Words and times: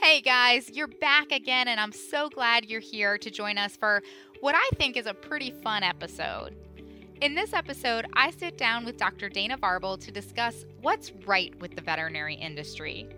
Hey 0.00 0.20
guys, 0.20 0.70
you're 0.70 0.86
back 0.86 1.32
again, 1.32 1.66
and 1.66 1.80
I'm 1.80 1.90
so 1.90 2.28
glad 2.28 2.66
you're 2.66 2.80
here 2.80 3.18
to 3.18 3.30
join 3.32 3.58
us 3.58 3.76
for 3.76 4.00
what 4.40 4.54
I 4.54 4.68
think 4.76 4.96
is 4.96 5.06
a 5.06 5.12
pretty 5.12 5.50
fun 5.50 5.82
episode. 5.82 6.54
In 7.20 7.34
this 7.34 7.52
episode, 7.52 8.06
I 8.12 8.30
sit 8.30 8.56
down 8.56 8.84
with 8.84 8.96
Dr. 8.96 9.28
Dana 9.28 9.58
Varble 9.58 9.98
to 9.98 10.12
discuss 10.12 10.66
what's 10.82 11.10
right 11.26 11.52
with 11.60 11.74
the 11.74 11.82
veterinary 11.82 12.36
industry. 12.36 13.08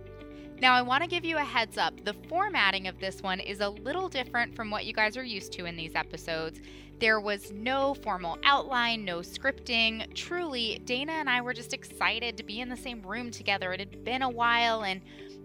Now, 0.60 0.72
I 0.72 0.80
want 0.80 1.02
to 1.02 1.08
give 1.08 1.24
you 1.24 1.36
a 1.36 1.44
heads 1.44 1.76
up 1.76 2.02
the 2.04 2.14
formatting 2.28 2.88
of 2.88 2.98
this 2.98 3.22
one 3.22 3.40
is 3.40 3.60
a 3.60 3.68
little 3.68 4.08
different 4.08 4.56
from 4.56 4.70
what 4.70 4.86
you 4.86 4.94
guys 4.94 5.18
are 5.18 5.22
used 5.22 5.52
to 5.52 5.66
in 5.66 5.76
these 5.76 5.94
episodes. 5.94 6.60
There 6.98 7.20
was 7.20 7.52
no 7.52 7.94
formal 7.94 8.38
outline, 8.42 9.04
no 9.04 9.18
scripting. 9.18 10.12
Truly, 10.14 10.80
Dana 10.86 11.12
and 11.12 11.28
I 11.28 11.40
were 11.42 11.54
just 11.54 11.74
excited 11.74 12.38
to 12.38 12.42
be 12.42 12.60
in 12.60 12.70
the 12.70 12.76
same 12.76 13.02
room 13.02 13.30
together. 13.30 13.72
It 13.72 13.80
had 13.80 14.04
been 14.04 14.22
a 14.22 14.28
while, 14.28 14.84
and 14.84 15.00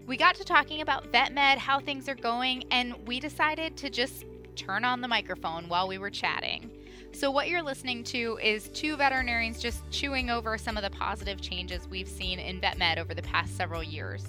we 0.06 0.16
got 0.16 0.36
to 0.36 0.44
talking 0.44 0.82
about 0.82 1.10
vet 1.10 1.32
med, 1.32 1.58
how 1.58 1.80
things 1.80 2.08
are 2.08 2.14
going, 2.14 2.64
and 2.70 2.94
we 3.06 3.18
decided 3.18 3.76
to 3.78 3.90
just 3.90 4.24
turn 4.54 4.84
on 4.84 5.00
the 5.00 5.08
microphone 5.08 5.68
while 5.68 5.88
we 5.88 5.98
were 5.98 6.10
chatting. 6.10 6.70
So, 7.12 7.30
what 7.30 7.48
you're 7.48 7.62
listening 7.62 8.04
to 8.04 8.38
is 8.42 8.68
two 8.68 8.96
veterinarians 8.96 9.60
just 9.60 9.88
chewing 9.90 10.30
over 10.30 10.56
some 10.58 10.76
of 10.76 10.82
the 10.82 10.90
positive 10.90 11.40
changes 11.40 11.88
we've 11.88 12.08
seen 12.08 12.38
in 12.38 12.60
vet 12.60 12.78
med 12.78 12.98
over 12.98 13.14
the 13.14 13.22
past 13.22 13.56
several 13.56 13.82
years. 13.82 14.24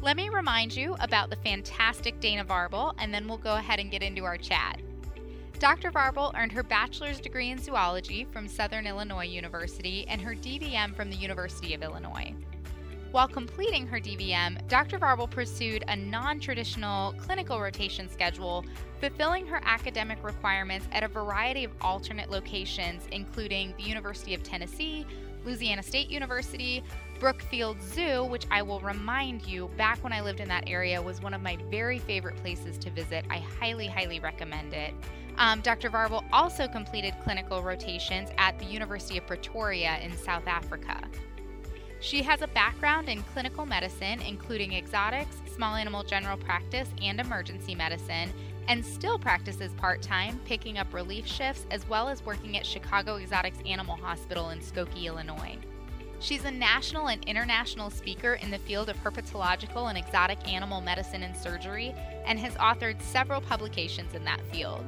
Let 0.00 0.16
me 0.16 0.28
remind 0.28 0.76
you 0.76 0.96
about 0.98 1.30
the 1.30 1.36
fantastic 1.36 2.20
Dana 2.20 2.44
Varble, 2.44 2.94
and 2.98 3.14
then 3.14 3.28
we'll 3.28 3.38
go 3.38 3.54
ahead 3.54 3.78
and 3.78 3.90
get 3.90 4.02
into 4.02 4.24
our 4.24 4.36
chat. 4.36 4.80
Dr. 5.60 5.92
Varble 5.92 6.32
earned 6.36 6.52
her 6.52 6.64
bachelor's 6.64 7.20
degree 7.20 7.50
in 7.50 7.62
zoology 7.62 8.24
from 8.24 8.48
Southern 8.48 8.86
Illinois 8.86 9.24
University 9.24 10.04
and 10.08 10.20
her 10.20 10.34
DVM 10.34 10.94
from 10.96 11.10
the 11.10 11.16
University 11.16 11.74
of 11.74 11.82
Illinois. 11.82 12.34
While 13.14 13.28
completing 13.28 13.86
her 13.86 14.00
DVM, 14.00 14.66
Dr. 14.66 14.98
Varble 14.98 15.30
pursued 15.30 15.84
a 15.86 15.94
non 15.94 16.40
traditional 16.40 17.12
clinical 17.12 17.60
rotation 17.60 18.08
schedule, 18.08 18.64
fulfilling 18.98 19.46
her 19.46 19.60
academic 19.64 20.18
requirements 20.24 20.88
at 20.90 21.04
a 21.04 21.06
variety 21.06 21.62
of 21.62 21.70
alternate 21.80 22.28
locations, 22.28 23.06
including 23.12 23.72
the 23.76 23.84
University 23.84 24.34
of 24.34 24.42
Tennessee, 24.42 25.06
Louisiana 25.44 25.84
State 25.84 26.10
University, 26.10 26.82
Brookfield 27.20 27.80
Zoo, 27.80 28.24
which 28.24 28.46
I 28.50 28.62
will 28.62 28.80
remind 28.80 29.46
you, 29.46 29.70
back 29.76 30.02
when 30.02 30.12
I 30.12 30.20
lived 30.20 30.40
in 30.40 30.48
that 30.48 30.68
area, 30.68 31.00
was 31.00 31.22
one 31.22 31.34
of 31.34 31.40
my 31.40 31.56
very 31.70 32.00
favorite 32.00 32.34
places 32.38 32.76
to 32.78 32.90
visit. 32.90 33.24
I 33.30 33.38
highly, 33.60 33.86
highly 33.86 34.18
recommend 34.18 34.74
it. 34.74 34.92
Um, 35.38 35.60
Dr. 35.60 35.88
Varble 35.88 36.24
also 36.32 36.66
completed 36.66 37.14
clinical 37.22 37.62
rotations 37.62 38.30
at 38.38 38.58
the 38.58 38.64
University 38.64 39.18
of 39.18 39.26
Pretoria 39.28 40.00
in 40.00 40.16
South 40.16 40.48
Africa. 40.48 41.00
She 42.04 42.22
has 42.24 42.42
a 42.42 42.48
background 42.48 43.08
in 43.08 43.22
clinical 43.22 43.64
medicine, 43.64 44.20
including 44.20 44.74
exotics, 44.74 45.36
small 45.54 45.74
animal 45.74 46.02
general 46.02 46.36
practice, 46.36 46.90
and 47.00 47.18
emergency 47.18 47.74
medicine, 47.74 48.30
and 48.68 48.84
still 48.84 49.18
practices 49.18 49.72
part 49.78 50.02
time, 50.02 50.38
picking 50.44 50.76
up 50.76 50.92
relief 50.92 51.26
shifts 51.26 51.64
as 51.70 51.88
well 51.88 52.10
as 52.10 52.22
working 52.22 52.58
at 52.58 52.66
Chicago 52.66 53.16
Exotics 53.16 53.56
Animal 53.64 53.96
Hospital 53.96 54.50
in 54.50 54.58
Skokie, 54.60 55.06
Illinois. 55.06 55.56
She's 56.20 56.44
a 56.44 56.50
national 56.50 57.08
and 57.08 57.24
international 57.24 57.88
speaker 57.88 58.34
in 58.34 58.50
the 58.50 58.58
field 58.58 58.90
of 58.90 59.02
herpetological 59.02 59.88
and 59.88 59.96
exotic 59.96 60.46
animal 60.46 60.82
medicine 60.82 61.22
and 61.22 61.34
surgery 61.34 61.94
and 62.26 62.38
has 62.38 62.52
authored 62.56 63.00
several 63.00 63.40
publications 63.40 64.12
in 64.14 64.24
that 64.24 64.42
field. 64.52 64.84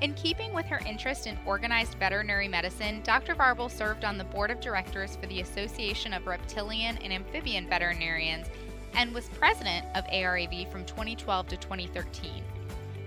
In 0.00 0.14
keeping 0.14 0.54
with 0.54 0.66
her 0.66 0.80
interest 0.86 1.26
in 1.26 1.36
organized 1.44 1.98
veterinary 1.98 2.46
medicine, 2.46 3.00
Dr. 3.02 3.34
Varble 3.34 3.68
served 3.68 4.04
on 4.04 4.16
the 4.16 4.22
board 4.22 4.52
of 4.52 4.60
directors 4.60 5.16
for 5.16 5.26
the 5.26 5.40
Association 5.40 6.12
of 6.12 6.28
Reptilian 6.28 6.98
and 6.98 7.12
Amphibian 7.12 7.68
Veterinarians 7.68 8.46
and 8.94 9.12
was 9.12 9.28
president 9.30 9.86
of 9.96 10.04
ARAV 10.06 10.70
from 10.70 10.84
2012 10.84 11.48
to 11.48 11.56
2013. 11.56 12.44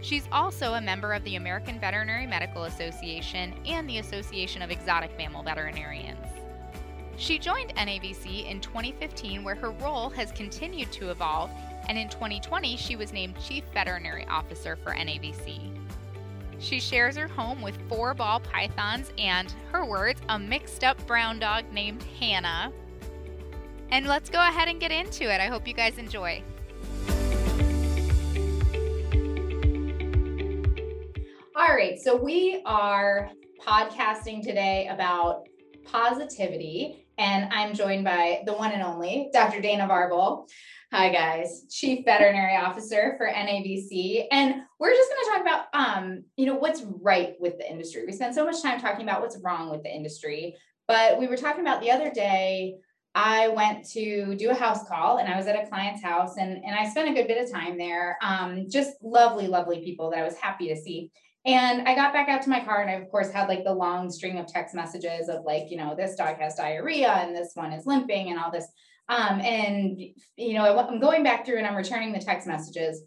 She's 0.01 0.27
also 0.33 0.73
a 0.73 0.81
member 0.81 1.13
of 1.13 1.23
the 1.23 1.37
American 1.37 1.79
Veterinary 1.79 2.27
Medical 2.27 2.65
Association 2.65 3.53
and 3.65 3.87
the 3.87 3.99
Association 3.99 4.61
of 4.61 4.69
Exotic 4.69 5.17
Mammal 5.17 5.43
Veterinarians. 5.43 6.27
She 7.15 7.39
joined 7.39 7.73
NAVC 7.75 8.49
in 8.49 8.59
2015, 8.59 9.43
where 9.43 9.55
her 9.55 9.71
role 9.71 10.09
has 10.09 10.31
continued 10.33 10.91
to 10.93 11.11
evolve, 11.11 11.51
and 11.87 11.97
in 11.97 12.09
2020, 12.09 12.75
she 12.75 12.95
was 12.95 13.13
named 13.13 13.35
Chief 13.39 13.63
Veterinary 13.73 14.25
Officer 14.27 14.75
for 14.75 14.91
NAVC. 14.91 15.80
She 16.61 16.79
shares 16.79 17.17
her 17.17 17.27
home 17.27 17.59
with 17.63 17.75
four 17.89 18.13
ball 18.13 18.39
pythons 18.39 19.11
and, 19.17 19.51
her 19.71 19.83
words, 19.83 20.21
a 20.29 20.37
mixed 20.37 20.83
up 20.83 21.05
brown 21.07 21.39
dog 21.39 21.65
named 21.73 22.03
Hannah. 22.19 22.71
And 23.89 24.05
let's 24.05 24.29
go 24.29 24.39
ahead 24.39 24.67
and 24.67 24.79
get 24.79 24.91
into 24.91 25.23
it. 25.23 25.41
I 25.41 25.47
hope 25.47 25.67
you 25.67 25.73
guys 25.73 25.97
enjoy. 25.97 26.43
All 31.55 31.75
right, 31.75 31.99
so 31.99 32.15
we 32.15 32.61
are 32.63 33.31
podcasting 33.59 34.43
today 34.43 34.87
about 34.87 35.47
positivity, 35.83 37.07
and 37.17 37.51
I'm 37.51 37.73
joined 37.73 38.03
by 38.03 38.43
the 38.45 38.53
one 38.53 38.71
and 38.71 38.83
only 38.83 39.29
Dr. 39.33 39.61
Dana 39.61 39.87
Varble. 39.87 40.47
Hi, 40.93 41.07
guys. 41.07 41.63
Chief 41.69 42.03
Veterinary 42.03 42.57
Officer 42.57 43.13
for 43.17 43.25
NAVC. 43.25 44.25
And 44.29 44.55
we're 44.77 44.91
just 44.91 45.09
going 45.09 45.23
to 45.23 45.31
talk 45.31 45.41
about, 45.41 45.65
um, 45.73 46.25
you 46.35 46.45
know, 46.45 46.55
what's 46.55 46.83
right 47.01 47.35
with 47.39 47.57
the 47.57 47.71
industry. 47.71 48.03
We 48.05 48.11
spend 48.11 48.35
so 48.35 48.43
much 48.43 48.61
time 48.61 48.77
talking 48.77 49.07
about 49.07 49.21
what's 49.21 49.39
wrong 49.41 49.71
with 49.71 49.83
the 49.83 49.89
industry, 49.89 50.57
but 50.89 51.17
we 51.17 51.27
were 51.27 51.37
talking 51.37 51.61
about 51.61 51.79
the 51.79 51.91
other 51.91 52.11
day. 52.11 52.75
I 53.15 53.47
went 53.47 53.89
to 53.91 54.35
do 54.35 54.49
a 54.49 54.53
house 54.53 54.85
call 54.85 55.19
and 55.19 55.31
I 55.31 55.37
was 55.37 55.47
at 55.47 55.63
a 55.63 55.65
client's 55.69 56.03
house 56.03 56.35
and, 56.35 56.61
and 56.61 56.75
I 56.75 56.89
spent 56.89 57.09
a 57.09 57.13
good 57.13 57.27
bit 57.27 57.41
of 57.41 57.49
time 57.49 57.77
there. 57.77 58.17
Um, 58.21 58.65
just 58.69 58.91
lovely, 59.01 59.47
lovely 59.47 59.79
people 59.85 60.09
that 60.09 60.19
I 60.19 60.23
was 60.23 60.35
happy 60.35 60.67
to 60.67 60.75
see. 60.75 61.09
And 61.45 61.87
I 61.87 61.95
got 61.95 62.11
back 62.11 62.27
out 62.27 62.41
to 62.41 62.49
my 62.49 62.65
car 62.65 62.81
and 62.81 62.89
I, 62.89 62.95
of 62.95 63.09
course, 63.09 63.31
had 63.31 63.47
like 63.47 63.63
the 63.63 63.73
long 63.73 64.09
string 64.09 64.39
of 64.39 64.47
text 64.47 64.75
messages 64.75 65.29
of 65.29 65.45
like, 65.45 65.71
you 65.71 65.77
know, 65.77 65.95
this 65.95 66.15
dog 66.15 66.35
has 66.39 66.55
diarrhea 66.55 67.13
and 67.13 67.33
this 67.33 67.51
one 67.53 67.71
is 67.71 67.85
limping 67.85 68.29
and 68.29 68.37
all 68.37 68.51
this. 68.51 68.67
Um, 69.11 69.41
and, 69.41 69.99
you 70.37 70.53
know, 70.53 70.79
I'm 70.79 71.01
going 71.01 71.21
back 71.21 71.45
through 71.45 71.57
and 71.57 71.67
I'm 71.67 71.75
returning 71.75 72.13
the 72.13 72.19
text 72.19 72.47
messages. 72.47 73.03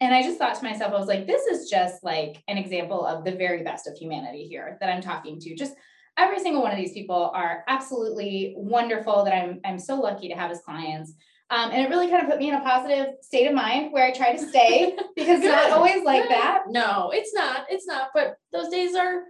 And 0.00 0.12
I 0.12 0.22
just 0.22 0.38
thought 0.38 0.56
to 0.56 0.64
myself, 0.64 0.92
I 0.92 0.98
was 0.98 1.06
like, 1.06 1.28
this 1.28 1.46
is 1.46 1.70
just 1.70 2.02
like 2.02 2.42
an 2.48 2.58
example 2.58 3.06
of 3.06 3.24
the 3.24 3.30
very 3.30 3.62
best 3.62 3.86
of 3.86 3.96
humanity 3.96 4.42
here 4.48 4.76
that 4.80 4.90
I'm 4.90 5.00
talking 5.00 5.38
to. 5.38 5.54
Just 5.54 5.74
every 6.18 6.40
single 6.40 6.62
one 6.62 6.72
of 6.72 6.76
these 6.76 6.92
people 6.92 7.30
are 7.32 7.62
absolutely 7.68 8.54
wonderful 8.56 9.24
that 9.24 9.32
I'm, 9.32 9.60
I'm 9.64 9.78
so 9.78 9.94
lucky 10.00 10.28
to 10.28 10.34
have 10.34 10.50
as 10.50 10.60
clients. 10.62 11.14
Um, 11.48 11.70
and 11.70 11.80
it 11.80 11.90
really 11.90 12.08
kind 12.08 12.24
of 12.24 12.28
put 12.28 12.40
me 12.40 12.48
in 12.48 12.56
a 12.56 12.60
positive 12.60 13.14
state 13.22 13.46
of 13.46 13.54
mind 13.54 13.92
where 13.92 14.04
I 14.04 14.10
try 14.10 14.32
to 14.32 14.48
stay 14.48 14.96
because 15.16 15.38
it's 15.38 15.46
not 15.46 15.70
always 15.70 16.02
like 16.02 16.28
that. 16.28 16.64
No, 16.66 17.12
it's 17.14 17.32
not. 17.32 17.66
It's 17.70 17.86
not. 17.86 18.08
But 18.12 18.36
those 18.52 18.68
days 18.68 18.96
are 18.96 19.22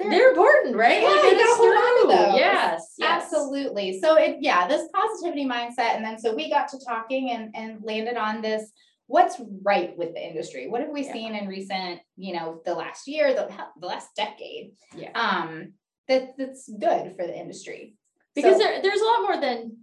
they're, 0.00 0.10
they're 0.10 0.30
important, 0.30 0.76
right? 0.76 1.02
Yeah, 1.02 1.08
like, 1.08 1.22
you 1.24 1.38
gotta 1.38 1.56
hold 1.56 1.76
on 1.76 2.00
to 2.02 2.16
those. 2.16 2.38
Yes, 2.38 2.94
yes, 2.98 3.30
absolutely. 3.60 4.00
So 4.00 4.16
it, 4.16 4.38
yeah, 4.40 4.66
this 4.66 4.88
positivity 4.94 5.46
mindset, 5.46 5.96
and 5.96 6.04
then 6.04 6.18
so 6.18 6.34
we 6.34 6.50
got 6.50 6.68
to 6.68 6.78
talking 6.84 7.30
and 7.30 7.54
and 7.54 7.82
landed 7.82 8.16
on 8.16 8.42
this. 8.42 8.70
What's 9.06 9.40
right 9.62 9.96
with 9.98 10.14
the 10.14 10.24
industry? 10.24 10.68
What 10.68 10.82
have 10.82 10.90
we 10.90 11.04
yeah. 11.04 11.12
seen 11.12 11.34
in 11.34 11.48
recent, 11.48 12.00
you 12.16 12.32
know, 12.32 12.60
the 12.64 12.74
last 12.74 13.08
year, 13.08 13.34
the, 13.34 13.48
the 13.80 13.88
last 13.88 14.10
decade? 14.14 14.72
Yeah. 14.94 15.10
Um, 15.14 15.72
that 16.06 16.36
that's 16.38 16.68
good 16.68 17.16
for 17.16 17.26
the 17.26 17.36
industry 17.36 17.96
because 18.34 18.52
so, 18.52 18.58
there, 18.58 18.82
there's 18.82 19.00
a 19.00 19.04
lot 19.04 19.22
more 19.22 19.40
than 19.40 19.78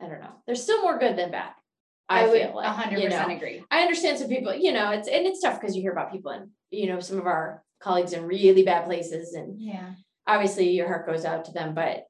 I 0.00 0.08
don't 0.08 0.20
know. 0.20 0.34
There's 0.46 0.62
still 0.62 0.82
more 0.82 0.98
good 0.98 1.16
than 1.16 1.30
bad. 1.30 1.52
I, 2.08 2.24
I 2.24 2.30
feel 2.30 2.54
like 2.54 2.68
100% 2.68 3.02
you 3.02 3.08
know, 3.08 3.26
agree. 3.28 3.64
I 3.70 3.80
understand 3.80 4.18
some 4.18 4.28
people, 4.28 4.54
you 4.54 4.72
know, 4.72 4.90
it's 4.90 5.08
and 5.08 5.26
it's 5.26 5.40
tough 5.40 5.60
because 5.60 5.74
you 5.74 5.82
hear 5.82 5.92
about 5.92 6.12
people 6.12 6.32
and 6.32 6.50
you 6.70 6.86
know 6.86 7.00
some 7.00 7.18
of 7.18 7.26
our 7.26 7.62
colleagues 7.80 8.12
in 8.12 8.24
really 8.24 8.62
bad 8.62 8.86
places 8.86 9.34
and 9.34 9.60
yeah 9.60 9.92
obviously 10.26 10.70
your 10.70 10.88
heart 10.88 11.06
goes 11.06 11.24
out 11.24 11.44
to 11.44 11.52
them 11.52 11.74
but 11.74 12.06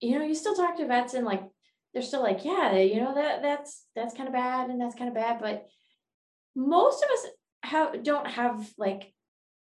you 0.00 0.18
know 0.18 0.24
you 0.24 0.34
still 0.34 0.54
talk 0.54 0.76
to 0.76 0.86
vets 0.86 1.14
and 1.14 1.24
like 1.24 1.42
they're 1.92 2.02
still 2.02 2.22
like 2.22 2.44
yeah 2.44 2.76
you 2.76 3.00
know 3.00 3.14
that 3.14 3.42
that's 3.42 3.86
that's 3.94 4.14
kind 4.14 4.28
of 4.28 4.34
bad 4.34 4.70
and 4.70 4.80
that's 4.80 4.94
kind 4.94 5.08
of 5.08 5.14
bad 5.14 5.38
but 5.40 5.66
most 6.56 7.02
of 7.02 7.10
us 7.10 7.26
have 7.62 8.02
don't 8.02 8.26
have 8.26 8.70
like 8.78 9.12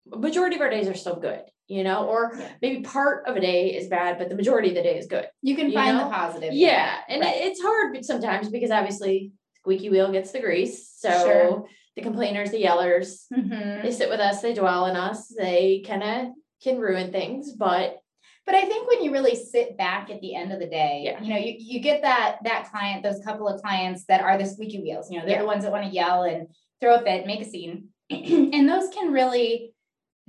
majority 0.07 0.57
of 0.57 0.63
our 0.63 0.71
days 0.71 0.89
are 0.89 0.95
still 0.95 1.17
good 1.17 1.43
you 1.67 1.83
know 1.83 2.07
or 2.07 2.33
yeah. 2.39 2.49
maybe 2.61 2.83
part 2.83 3.27
of 3.27 3.37
a 3.37 3.41
day 3.41 3.75
is 3.75 3.89
bad 3.89 4.19
but 4.19 4.29
the 4.29 4.35
majority 4.35 4.69
of 4.69 4.75
the 4.75 4.83
day 4.83 4.99
is 4.99 5.07
good 5.07 5.27
you 5.41 5.57
can 5.57 5.69
you 5.69 5.75
find 5.75 5.97
know? 5.97 6.05
the 6.05 6.11
positive 6.11 6.53
yeah 6.53 6.99
and 7.09 7.23
right. 7.23 7.37
it's 7.37 7.61
hard 7.63 8.05
sometimes 8.05 8.49
because 8.49 8.71
obviously 8.71 9.33
squeaky 9.57 9.89
wheel 9.89 10.13
gets 10.13 10.33
the 10.33 10.41
grease 10.41 10.93
so 10.99 11.11
sure 11.11 11.67
the 11.97 12.03
complainers, 12.03 12.51
the 12.51 12.63
yellers, 12.63 13.27
mm-hmm. 13.33 13.83
they 13.83 13.91
sit 13.91 14.09
with 14.09 14.21
us, 14.21 14.43
they 14.43 14.55
dwell 14.55 14.87
in 14.87 14.97
us, 14.97 15.29
they 15.29 15.83
kind 15.87 16.03
of 16.03 16.33
can 16.63 16.79
ruin 16.79 17.13
things, 17.13 17.53
but 17.53 17.99
but 18.47 18.55
I 18.55 18.67
think 18.67 18.89
when 18.89 19.03
you 19.03 19.13
really 19.13 19.35
sit 19.35 19.77
back 19.77 20.11
at 20.11 20.21
the 20.21 20.35
end 20.35 20.53
of 20.53 20.61
the 20.61 20.67
day, 20.67 21.03
yeah. 21.05 21.23
you 21.23 21.33
know, 21.33 21.39
you, 21.39 21.55
you 21.59 21.81
get 21.81 22.03
that 22.03 22.39
that 22.45 22.71
client, 22.71 23.03
those 23.03 23.25
couple 23.25 23.49
of 23.49 23.61
clients 23.63 24.05
that 24.07 24.21
are 24.21 24.37
the 24.37 24.47
squeaky 24.47 24.81
wheels, 24.81 25.11
you 25.11 25.19
know, 25.19 25.25
they're 25.25 25.37
yeah. 25.37 25.43
the 25.43 25.47
ones 25.47 25.65
that 25.65 25.73
want 25.73 25.87
to 25.87 25.91
yell 25.91 26.23
and 26.25 26.49
throw 26.81 26.97
a 26.97 27.03
fit, 27.03 27.27
make 27.27 27.41
a 27.41 27.45
scene. 27.45 27.89
and 28.11 28.69
those 28.69 28.89
can 28.91 29.13
really 29.13 29.73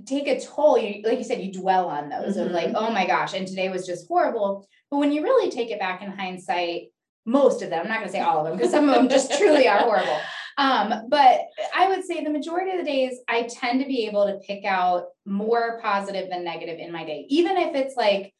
take 0.05 0.27
a 0.27 0.39
toll. 0.39 0.77
You 0.77 1.01
like 1.03 1.17
you 1.17 1.23
said, 1.23 1.41
you 1.41 1.51
dwell 1.51 1.89
on 1.89 2.09
those 2.09 2.37
mm-hmm. 2.37 2.47
of 2.47 2.51
like, 2.51 2.71
oh 2.75 2.91
my 2.91 3.05
gosh, 3.05 3.33
and 3.33 3.47
today 3.47 3.69
was 3.69 3.85
just 3.85 4.07
horrible. 4.07 4.67
But 4.89 4.97
when 4.97 5.11
you 5.11 5.23
really 5.23 5.51
take 5.51 5.71
it 5.71 5.79
back 5.79 6.01
in 6.01 6.11
hindsight, 6.11 6.89
most 7.25 7.61
of 7.61 7.69
them. 7.69 7.81
I'm 7.81 7.87
not 7.87 7.97
going 7.97 8.07
to 8.07 8.13
say 8.13 8.21
all 8.21 8.39
of 8.39 8.45
them 8.45 8.57
because 8.57 8.71
some 8.71 8.87
of 8.87 8.95
them 8.95 9.09
just 9.09 9.37
truly 9.37 9.67
are 9.67 9.79
horrible. 9.79 10.19
Um, 10.57 11.09
but 11.09 11.41
I 11.75 11.89
would 11.89 12.03
say 12.05 12.23
the 12.23 12.29
majority 12.29 12.71
of 12.71 12.77
the 12.77 12.83
days 12.89 13.19
I 13.27 13.43
tend 13.43 13.81
to 13.81 13.87
be 13.87 14.05
able 14.07 14.25
to 14.25 14.37
pick 14.39 14.63
out 14.63 15.07
more 15.25 15.79
positive 15.81 16.29
than 16.29 16.43
negative 16.43 16.79
in 16.79 16.91
my 16.91 17.03
day, 17.05 17.25
even 17.29 17.57
if 17.57 17.75
it's 17.75 17.95
like 17.95 18.33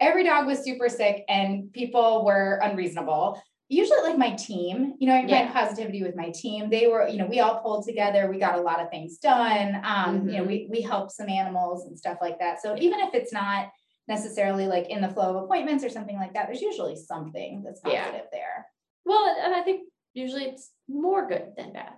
every 0.00 0.24
dog 0.24 0.46
was 0.46 0.60
super 0.64 0.88
sick 0.88 1.24
and 1.28 1.72
people 1.72 2.24
were 2.24 2.58
unreasonable. 2.62 3.40
Usually, 3.68 4.00
like 4.02 4.18
my 4.18 4.32
team, 4.32 4.94
you 4.98 5.06
know, 5.06 5.14
I 5.14 5.24
Yeah. 5.26 5.44
find 5.44 5.54
positivity 5.54 6.02
with 6.02 6.14
my 6.14 6.30
team. 6.30 6.68
They 6.68 6.88
were, 6.88 7.08
you 7.08 7.16
know, 7.16 7.26
we 7.26 7.40
all 7.40 7.60
pulled 7.60 7.86
together. 7.86 8.28
We 8.30 8.38
got 8.38 8.58
a 8.58 8.60
lot 8.60 8.80
of 8.80 8.90
things 8.90 9.16
done. 9.18 9.80
Um, 9.84 10.28
you 10.28 10.36
know, 10.38 10.44
Mhm. 10.44 10.48
we 10.48 10.68
we 10.70 10.80
helped 10.82 11.12
some 11.12 11.28
animals 11.30 11.86
and 11.86 11.98
stuff 11.98 12.18
like 12.20 12.38
that. 12.38 12.60
So 12.60 12.76
even 12.76 13.00
if 13.00 13.14
it's 13.14 13.32
not 13.32 13.70
necessarily 14.08 14.66
like 14.66 14.90
in 14.90 15.00
the 15.00 15.08
flow 15.08 15.30
of 15.36 15.44
appointments 15.44 15.84
or 15.84 15.88
something 15.88 16.16
like 16.16 16.34
that, 16.34 16.46
there's 16.48 16.60
usually 16.60 16.96
something 16.96 17.62
that's 17.62 17.80
Yeah. 17.86 18.04
positive 18.04 18.26
there. 18.30 18.66
Well, 19.06 19.24
and 19.42 19.54
I 19.54 19.62
think 19.62 19.88
usually 20.14 20.44
it's 20.44 20.70
more 20.88 21.28
good 21.28 21.52
than 21.56 21.72
bad. 21.72 21.92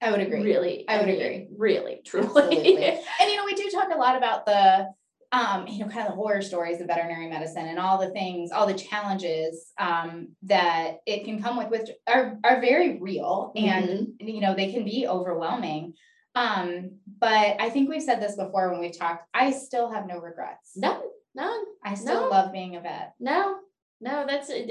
I 0.00 0.10
would 0.10 0.20
agree. 0.20 0.42
Really, 0.42 0.84
I 0.88 0.98
would 0.98 1.06
mean, 1.06 1.16
agree. 1.16 1.48
Really, 1.56 2.02
truly. 2.04 2.76
And 3.20 3.30
you 3.30 3.36
know, 3.36 3.44
we 3.46 3.54
do 3.54 3.70
talk 3.70 3.88
a 3.94 3.98
lot 3.98 4.16
about 4.16 4.46
the 4.46 4.88
um, 5.32 5.66
you 5.66 5.80
know, 5.80 5.90
kind 5.90 6.06
of 6.06 6.12
the 6.12 6.16
horror 6.16 6.40
stories 6.40 6.80
of 6.80 6.86
veterinary 6.86 7.28
medicine 7.28 7.66
and 7.66 7.78
all 7.78 7.98
the 7.98 8.10
things, 8.10 8.52
all 8.52 8.66
the 8.66 8.74
challenges 8.74 9.72
um, 9.78 10.28
that 10.42 10.98
it 11.04 11.24
can 11.24 11.42
come 11.42 11.56
with, 11.56 11.68
which 11.68 11.90
are 12.06 12.38
are 12.44 12.60
very 12.60 12.98
real 13.00 13.52
and 13.56 13.88
Mm-hmm. 13.88 14.28
you 14.28 14.40
know 14.40 14.54
they 14.54 14.72
can 14.72 14.84
be 14.84 15.06
overwhelming. 15.06 15.94
Um, 16.34 16.98
but 17.18 17.56
I 17.60 17.70
think 17.70 17.88
we've 17.88 18.02
said 18.02 18.20
this 18.20 18.36
before 18.36 18.70
when 18.70 18.80
we've 18.80 18.96
talked. 18.96 19.26
I 19.34 19.50
still 19.52 19.90
have 19.90 20.06
no 20.06 20.18
regrets. 20.18 20.72
None, 20.76 21.00
none. 21.34 21.64
I 21.84 21.94
still 21.94 22.22
no. 22.22 22.28
love 22.28 22.52
being 22.52 22.76
a 22.76 22.80
vet. 22.80 23.14
No, 23.18 23.56
no, 24.00 24.24
that's 24.26 24.50
it. 24.50 24.70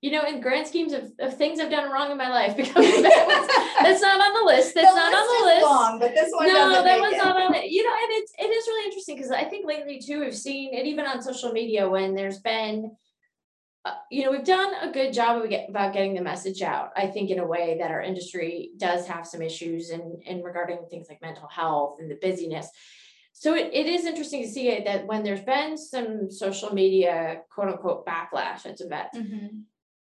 You 0.00 0.10
know, 0.12 0.22
in 0.22 0.40
grand 0.40 0.66
schemes 0.66 0.92
of, 0.92 1.12
of 1.20 1.36
things 1.36 1.60
I've 1.60 1.70
done 1.70 1.90
wrong 1.90 2.10
in 2.10 2.16
my 2.16 2.30
life, 2.30 2.56
because 2.56 2.72
vet 2.72 3.26
was- 3.26 3.48
that's 3.82 4.00
not 4.00 4.20
on 4.20 4.34
the 4.40 4.52
list. 4.52 4.74
That's 4.74 4.94
not 4.94 5.12
on 5.12 5.40
the 5.40 5.46
list. 5.46 5.62
Long, 5.62 5.98
but 5.98 6.14
this 6.14 6.30
one 6.32 6.46
no, 6.46 6.82
that 6.82 7.00
was 7.00 7.12
it. 7.12 7.16
not 7.18 7.36
on 7.36 7.54
it. 7.54 7.70
You 7.70 7.84
know, 7.84 7.90
and 7.90 8.10
it's 8.10 8.32
it 8.38 8.44
is 8.46 8.66
really 8.66 8.86
interesting 8.86 9.16
because 9.16 9.30
I 9.30 9.44
think 9.44 9.66
lately 9.66 10.00
too 10.00 10.20
we've 10.20 10.36
seen 10.36 10.72
it 10.74 10.86
even 10.86 11.06
on 11.06 11.22
social 11.22 11.52
media 11.52 11.88
when 11.88 12.14
there's 12.14 12.38
been, 12.38 12.96
uh, 13.84 13.92
you 14.10 14.24
know, 14.24 14.30
we've 14.30 14.44
done 14.44 14.72
a 14.80 14.90
good 14.90 15.12
job 15.12 15.42
of 15.42 15.50
get, 15.50 15.68
about 15.68 15.92
getting 15.92 16.14
the 16.14 16.22
message 16.22 16.62
out. 16.62 16.90
I 16.96 17.08
think 17.08 17.30
in 17.30 17.38
a 17.38 17.46
way 17.46 17.76
that 17.78 17.90
our 17.90 18.00
industry 18.00 18.70
does 18.78 19.06
have 19.06 19.26
some 19.26 19.42
issues 19.42 19.90
in 19.90 20.20
in 20.24 20.42
regarding 20.42 20.78
things 20.88 21.08
like 21.10 21.20
mental 21.20 21.48
health 21.48 21.98
and 22.00 22.10
the 22.10 22.18
busyness. 22.22 22.68
So 23.32 23.54
it, 23.54 23.70
it 23.72 23.86
is 23.86 24.04
interesting 24.04 24.42
to 24.42 24.48
see 24.48 24.82
that 24.84 25.06
when 25.06 25.22
there's 25.22 25.40
been 25.40 25.76
some 25.76 26.30
social 26.30 26.72
media 26.74 27.40
quote 27.50 27.68
unquote 27.68 28.06
backlash 28.06 28.66
at 28.66 28.78
vets, 28.88 29.16
Mhm. 29.18 29.62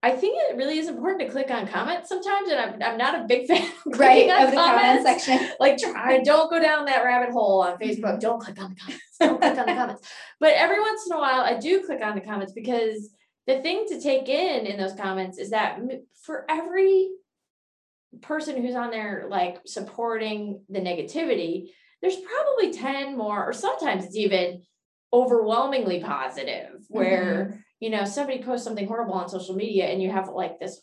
I 0.02 0.10
think 0.10 0.36
it 0.36 0.56
really 0.58 0.76
is 0.78 0.88
important 0.88 1.20
to 1.22 1.30
click 1.30 1.50
on 1.50 1.66
comments 1.66 2.10
sometimes, 2.10 2.50
and 2.50 2.60
I'm, 2.60 2.82
I'm 2.82 2.98
not 2.98 3.18
a 3.18 3.24
big 3.24 3.46
fan 3.48 3.62
of 3.86 3.98
Right 3.98 4.28
of 4.28 4.50
the 4.50 4.56
comment 4.56 5.04
comments 5.06 5.24
section. 5.24 5.50
like 5.60 5.78
try 5.78 6.20
don't 6.22 6.50
go 6.50 6.60
down 6.60 6.84
that 6.86 7.04
rabbit 7.04 7.30
hole 7.32 7.62
on 7.62 7.78
Mm-hmm. 7.78 7.82
Facebook. 8.04 8.20
Don't 8.20 8.38
click 8.38 8.60
on 8.60 8.70
the 8.74 8.76
comments. 8.80 9.02
Don't 9.18 9.40
click 9.40 9.58
on 9.58 9.66
the 9.66 9.72
comments. 9.74 10.08
But 10.40 10.52
every 10.54 10.78
once 10.78 11.06
in 11.06 11.12
a 11.14 11.18
while, 11.18 11.40
I 11.40 11.58
do 11.58 11.84
click 11.86 12.02
on 12.02 12.14
the 12.16 12.20
comments 12.20 12.52
because 12.52 13.08
the 13.46 13.62
thing 13.62 13.86
to 13.88 14.00
take 14.00 14.28
in 14.28 14.66
in 14.66 14.76
those 14.76 14.92
comments 14.94 15.38
is 15.38 15.50
that 15.50 15.78
for 16.22 16.44
every 16.50 17.08
person 18.20 18.60
who's 18.60 18.74
on 18.74 18.90
there 18.90 19.26
like 19.30 19.58
supporting 19.66 20.60
the 20.68 20.80
negativity, 20.80 21.70
there's 22.04 22.16
probably 22.20 22.70
10 22.70 23.16
more, 23.16 23.42
or 23.48 23.54
sometimes 23.54 24.04
it's 24.04 24.14
even 24.16 24.60
overwhelmingly 25.10 26.00
positive, 26.00 26.84
where 26.88 27.64
you 27.80 27.88
know 27.88 28.04
somebody 28.04 28.42
posts 28.42 28.64
something 28.66 28.86
horrible 28.86 29.14
on 29.14 29.28
social 29.30 29.54
media 29.54 29.86
and 29.86 30.02
you 30.02 30.10
have 30.10 30.28
like 30.28 30.60
this 30.60 30.82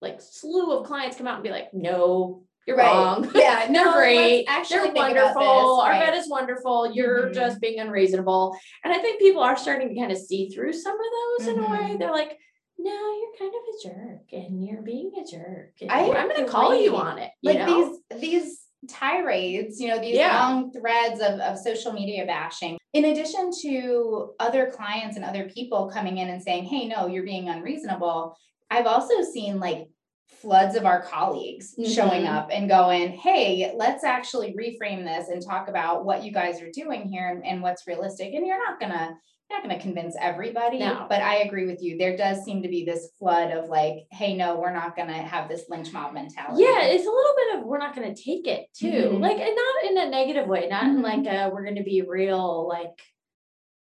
like 0.00 0.20
slew 0.20 0.70
of 0.78 0.86
clients 0.86 1.16
come 1.16 1.26
out 1.26 1.34
and 1.34 1.42
be 1.42 1.50
like, 1.50 1.74
no, 1.74 2.44
you're 2.68 2.76
Right. 2.76 2.86
wrong. 2.92 3.28
Yeah, 3.34 3.66
They're 3.72 3.84
no, 3.84 3.94
great. 3.94 4.44
actually 4.46 4.90
They're 4.90 4.94
wonderful. 4.94 5.76
this, 5.78 5.84
Our 5.86 5.90
right. 5.90 6.06
vet 6.06 6.14
is 6.14 6.28
wonderful. 6.28 6.92
You're 6.92 7.30
Mhm. 7.30 7.34
just 7.34 7.60
being 7.60 7.80
unreasonable. 7.80 8.56
And 8.84 8.92
I 8.94 8.98
think 8.98 9.18
people 9.18 9.42
are 9.42 9.56
starting 9.56 9.88
to 9.88 9.94
kind 10.00 10.12
of 10.12 10.18
see 10.18 10.50
through 10.50 10.72
some 10.74 10.94
of 10.94 11.06
those 11.16 11.48
in 11.48 11.58
a 11.58 11.68
way. 11.68 11.94
Mhm. 11.94 11.98
They're 11.98 12.12
like, 12.12 12.38
no, 12.78 12.92
you're 12.92 13.36
kind 13.38 13.52
of 13.54 13.62
a 13.74 13.88
jerk 13.88 14.32
and 14.32 14.64
you're 14.64 14.82
being 14.82 15.10
a 15.16 15.24
jerk. 15.28 15.72
I 15.88 16.10
I'm 16.12 16.28
going 16.28 16.44
to 16.44 16.50
call 16.50 16.74
you 16.78 16.94
on 16.96 17.18
it. 17.18 17.32
You 17.40 17.54
like 17.54 17.66
know? 17.66 17.98
these 18.10 18.20
these 18.20 18.63
tirades 18.88 19.80
you 19.80 19.88
know 19.88 19.98
these 19.98 20.16
Yeah. 20.16 20.38
long 20.42 20.72
threads 20.72 21.20
of, 21.20 21.40
of 21.40 21.58
social 21.58 21.92
media 21.92 22.24
bashing 22.26 22.78
in 22.92 23.06
addition 23.06 23.50
to 23.62 24.32
other 24.38 24.70
clients 24.70 25.16
and 25.16 25.24
other 25.24 25.48
people 25.48 25.90
coming 25.92 26.18
in 26.18 26.28
and 26.28 26.42
saying 26.42 26.64
hey 26.64 26.86
no 26.86 27.06
you're 27.06 27.24
being 27.24 27.48
unreasonable 27.48 28.36
i've 28.70 28.86
also 28.86 29.22
seen 29.22 29.58
like 29.60 29.86
floods 30.28 30.74
of 30.76 30.84
our 30.86 31.02
colleagues 31.02 31.74
showing 31.90 32.22
Mhm. 32.24 32.34
up 32.34 32.48
and 32.52 32.68
going 32.68 33.12
hey 33.12 33.72
let's 33.76 34.04
actually 34.04 34.54
reframe 34.54 35.04
this 35.04 35.28
and 35.28 35.42
talk 35.44 35.68
about 35.68 36.04
what 36.04 36.22
you 36.24 36.32
guys 36.32 36.60
are 36.62 36.70
doing 36.70 37.08
here 37.08 37.28
and, 37.28 37.44
and 37.46 37.62
what's 37.62 37.86
realistic 37.86 38.32
and 38.34 38.46
you're 38.46 38.58
not 38.58 38.78
gonna 38.80 39.10
you're 39.10 39.18
not 39.50 39.62
going 39.62 39.76
to 39.76 39.82
convince 39.82 40.16
everybody 40.20 40.78
No. 40.78 41.06
but 41.08 41.20
i 41.22 41.36
agree 41.38 41.66
with 41.66 41.82
you 41.82 41.96
there 41.98 42.16
does 42.16 42.42
seem 42.44 42.62
to 42.62 42.68
be 42.68 42.84
this 42.84 43.10
flood 43.18 43.50
of 43.52 43.68
like 43.68 44.06
hey 44.10 44.34
no 44.36 44.56
we're 44.58 44.72
not 44.72 44.96
going 44.96 45.08
to 45.08 45.14
have 45.14 45.48
this 45.48 45.64
lynch 45.68 45.92
mob 45.92 46.12
mentality 46.14 46.62
Yeah, 46.64 46.82
it's 46.82 47.06
a 47.06 47.10
little 47.10 47.34
bit 47.36 47.58
of 47.60 47.66
we're 47.66 47.78
not 47.78 47.94
going 47.94 48.12
to 48.12 48.22
take 48.22 48.46
it 48.46 48.66
too, 48.74 48.86
Mhm. 48.90 49.20
like 49.20 49.38
and 49.38 49.54
not 49.56 49.90
in 49.90 49.98
a 49.98 50.10
negative 50.10 50.46
way, 50.48 50.68
not 50.68 50.84
in 50.86 50.98
Mhm. 50.98 51.02
like 51.02 51.26
a 51.26 51.50
we're 51.52 51.64
going 51.64 51.76
to 51.76 51.82
be 51.82 52.02
real 52.02 52.66
like, 52.68 52.98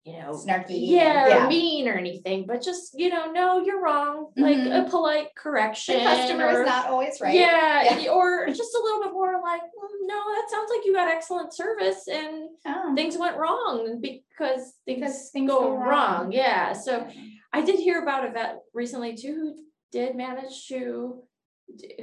you 0.03 0.13
know, 0.13 0.31
snarky. 0.31 0.65
yeah, 0.69 1.27
yeah. 1.27 1.47
mean 1.47 1.87
or 1.87 1.93
anything, 1.93 2.45
but 2.47 2.61
just 2.61 2.97
you 2.99 3.09
know, 3.09 3.31
no, 3.31 3.59
you're 3.63 3.81
wrong, 3.81 4.31
like 4.35 4.57
Mhm. 4.57 4.87
a 4.87 4.89
polite 4.89 5.27
correction. 5.35 5.95
The 5.99 6.03
customer 6.03 6.45
or- 6.47 6.61
is 6.61 6.65
not 6.67 6.87
always 6.87 7.21
right. 7.21 7.35
Yeah, 7.35 7.99
Yeah. 7.99 8.11
or 8.11 8.47
just 8.47 8.73
a 8.73 8.81
little 8.83 9.03
bit 9.03 9.13
more 9.13 9.39
like, 9.41 9.61
"Mm, 9.61 10.07
no, 10.07 10.15
that 10.33 10.47
sounds 10.49 10.71
like 10.75 10.85
you 10.85 10.93
got 10.93 11.07
excellent 11.07 11.53
service 11.53 12.07
and 12.07 12.49
Oh. 12.65 12.95
things 12.95 13.17
went 13.17 13.37
wrong 13.37 13.99
because 14.01 14.73
things, 14.85 14.99
Because 15.01 15.29
things 15.31 15.49
go, 15.51 15.59
go 15.61 15.69
wrong. 15.71 15.87
wrong. 15.87 16.31
Yeah, 16.31 16.73
so 16.73 17.07
I 17.53 17.61
did 17.61 17.79
hear 17.79 18.01
about 18.01 18.25
a 18.25 18.31
vet 18.31 18.59
recently 18.73 19.15
too 19.15 19.33
who 19.35 19.55
did 19.91 20.15
manage 20.15 20.67
to 20.69 21.23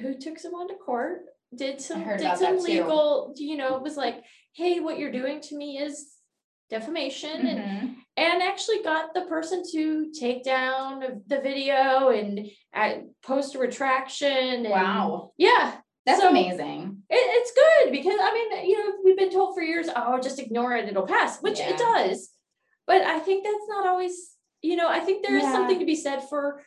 who 0.01 0.15
took 0.15 0.39
someone 0.39 0.69
to 0.69 0.75
court, 0.77 1.25
did 1.55 1.81
some 1.81 2.05
did 2.05 2.21
some 2.21 2.39
that 2.57 2.65
too. 2.65 2.73
legal, 2.73 3.35
you 3.37 3.57
know, 3.57 3.75
it 3.77 3.83
was 3.83 3.97
like, 3.97 4.23
hey, 4.55 4.79
what 4.81 4.99
you're 4.99 5.11
doing 5.13 5.41
to 5.43 5.57
me 5.57 5.79
is 5.79 6.15
defamation 6.71 7.47
and 7.47 7.59
Mhm. 7.59 7.97
and 8.17 8.43
actually 8.43 8.83
got 8.83 9.15
the 9.15 9.23
person 9.23 9.63
to 9.73 10.11
take 10.13 10.43
down 10.43 11.21
the 11.27 11.41
video 11.41 12.09
and 12.09 12.51
uh, 12.75 12.95
post 13.23 13.55
a 13.55 13.59
retraction 13.59 14.67
and 14.67 14.71
Wow. 14.71 15.33
yeah 15.37 15.77
That's 16.05 16.21
so 16.21 16.29
amazing. 16.31 17.03
it, 17.09 17.15
it's 17.15 17.53
good 17.53 17.93
because 17.93 18.19
I 18.21 18.33
mean, 18.35 18.69
you 18.69 18.77
know, 18.79 18.95
we've 19.05 19.17
been 19.17 19.31
told 19.31 19.55
for 19.55 19.63
years, 19.63 19.89
oh, 19.95 20.19
just 20.21 20.39
ignore 20.41 20.75
it, 20.77 20.89
it'll 20.89 21.07
pass, 21.07 21.41
which 21.41 21.59
Yeah. 21.59 21.71
it 21.71 21.79
does. 21.79 22.31
But 22.87 23.03
I 23.03 23.19
think 23.19 23.45
that's 23.45 23.69
not 23.69 23.87
always, 23.87 24.33
you 24.63 24.77
know, 24.77 24.89
I 24.89 25.01
think 25.01 25.25
there 25.25 25.37
is 25.37 25.45
Yeah. 25.45 25.53
something 25.53 25.79
to 25.79 25.85
be 25.85 25.95
said 25.95 26.29
for, 26.29 26.63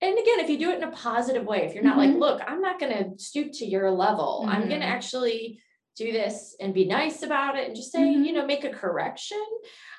and 0.00 0.12
again, 0.16 0.40
if 0.40 0.48
you 0.50 0.58
do 0.58 0.70
it 0.70 0.76
in 0.76 0.84
a 0.84 0.92
positive 0.92 1.44
way, 1.44 1.64
if 1.66 1.74
you're 1.74 1.82
not 1.82 1.96
like, 1.98 2.10
Mhm. 2.10 2.20
look, 2.20 2.40
I'm 2.46 2.60
not 2.60 2.78
going 2.78 2.92
to 2.92 3.18
stoop 3.18 3.50
to 3.54 3.66
your 3.66 3.90
level, 3.90 4.44
I'm 4.48 4.68
going 4.68 4.80
to 4.80 4.86
actually 4.86 5.60
do 5.98 6.12
this 6.12 6.54
and 6.60 6.72
be 6.72 6.84
nice 6.86 7.22
about 7.22 7.56
it 7.58 7.66
and 7.66 7.76
just 7.76 7.90
say, 7.92 8.08
you 8.08 8.30
Mhm. 8.30 8.34
know, 8.34 8.46
make 8.46 8.64
a 8.64 8.70
correction. 8.70 9.44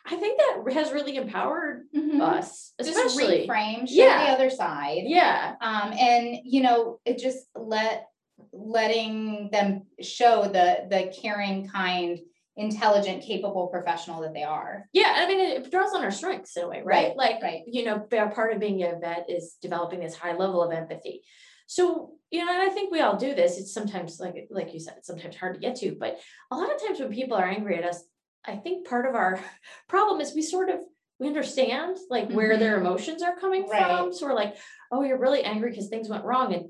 I 0.05 0.15
think 0.15 0.39
that 0.39 0.73
has 0.73 0.93
really 0.93 1.17
empowered 1.17 1.87
Mhm. 1.93 2.21
us, 2.21 2.73
Just 2.81 2.97
especially. 2.97 3.45
reframe, 3.47 3.87
show 3.87 3.95
Yeah. 3.95 4.25
the 4.27 4.31
other 4.31 4.49
side. 4.49 5.03
Yeah. 5.03 5.55
Um, 5.61 5.91
and 5.93 6.39
you 6.45 6.61
know, 6.61 6.99
it 7.05 7.17
just 7.17 7.47
let 7.55 8.07
letting 8.53 9.49
them 9.51 9.85
show 10.01 10.43
the 10.43 10.87
the 10.89 11.13
caring, 11.21 11.67
kind, 11.67 12.19
intelligent, 12.55 13.21
capable 13.23 13.67
professional 13.67 14.21
that 14.21 14.33
they 14.33 14.43
are. 14.43 14.87
Yeah, 14.93 15.13
I 15.17 15.27
mean, 15.27 15.39
it, 15.39 15.65
it 15.65 15.71
draws 15.71 15.93
on 15.93 16.03
our 16.03 16.11
strengths 16.11 16.55
in 16.57 16.63
a 16.63 16.67
way, 16.69 16.81
right? 16.81 17.09
Right, 17.09 17.15
Like, 17.17 17.41
right. 17.43 17.63
you 17.67 17.83
know, 17.85 17.99
part 17.99 18.53
of 18.53 18.59
being 18.59 18.81
a 18.83 18.97
vet 18.99 19.29
is 19.29 19.57
developing 19.61 19.99
this 19.99 20.15
high 20.15 20.35
level 20.35 20.61
of 20.63 20.71
empathy. 20.71 21.23
So, 21.69 22.13
you 22.31 22.43
know, 22.43 22.51
and 22.51 22.63
I 22.63 22.73
think 22.73 22.91
we 22.91 22.99
all 23.01 23.15
do 23.15 23.35
this. 23.35 23.59
It's 23.59 23.71
sometimes 23.71 24.19
like 24.19 24.47
like 24.49 24.73
you 24.73 24.79
said, 24.79 24.95
it's 24.97 25.05
sometimes 25.07 25.35
hard 25.35 25.53
to 25.53 25.59
get 25.59 25.75
to, 25.77 25.95
but 25.99 26.17
a 26.49 26.55
lot 26.55 26.73
of 26.73 26.81
times 26.81 26.99
when 26.99 27.11
people 27.13 27.37
are 27.37 27.47
angry 27.47 27.77
at 27.77 27.83
us, 27.83 28.03
I 28.43 28.55
think 28.55 28.87
part 28.87 29.05
of 29.05 29.13
our 29.13 29.39
problem 29.87 30.19
is 30.19 30.33
we 30.33 30.41
sort 30.41 30.69
of 30.69 30.79
we 31.19 31.27
understand 31.27 31.97
like 32.09 32.31
where 32.31 32.57
their 32.57 32.79
emotions 32.81 33.21
are 33.21 33.35
coming 33.39 33.67
from. 33.67 34.11
So 34.11 34.25
we're 34.25 34.33
like, 34.33 34.55
oh, 34.91 35.03
you're 35.03 35.19
really 35.19 35.43
angry 35.43 35.69
because 35.69 35.89
things 35.89 36.09
went 36.09 36.23
wrong. 36.25 36.55
And 36.55 36.69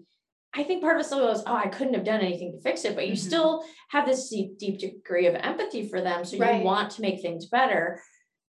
I 0.53 0.63
think 0.63 0.81
part 0.81 0.97
of 0.97 0.99
us 0.99 1.07
still 1.07 1.19
goes, 1.19 1.43
oh, 1.47 1.55
I 1.55 1.69
couldn't 1.69 1.93
have 1.93 2.03
done 2.03 2.19
anything 2.19 2.51
to 2.51 2.61
fix 2.61 2.83
it, 2.83 2.93
but 2.95 3.07
you 3.07 3.13
Mhm. 3.13 3.17
still 3.19 3.63
have 3.91 4.05
this 4.05 4.27
deep, 4.27 4.57
deep 4.57 4.79
degree 4.79 5.27
of 5.27 5.35
empathy 5.35 5.87
for 5.87 6.01
them. 6.01 6.25
So 6.25 6.37
Right. 6.37 6.59
you 6.59 6.65
want 6.65 6.91
to 6.93 7.01
make 7.01 7.21
things 7.21 7.45
better. 7.45 8.01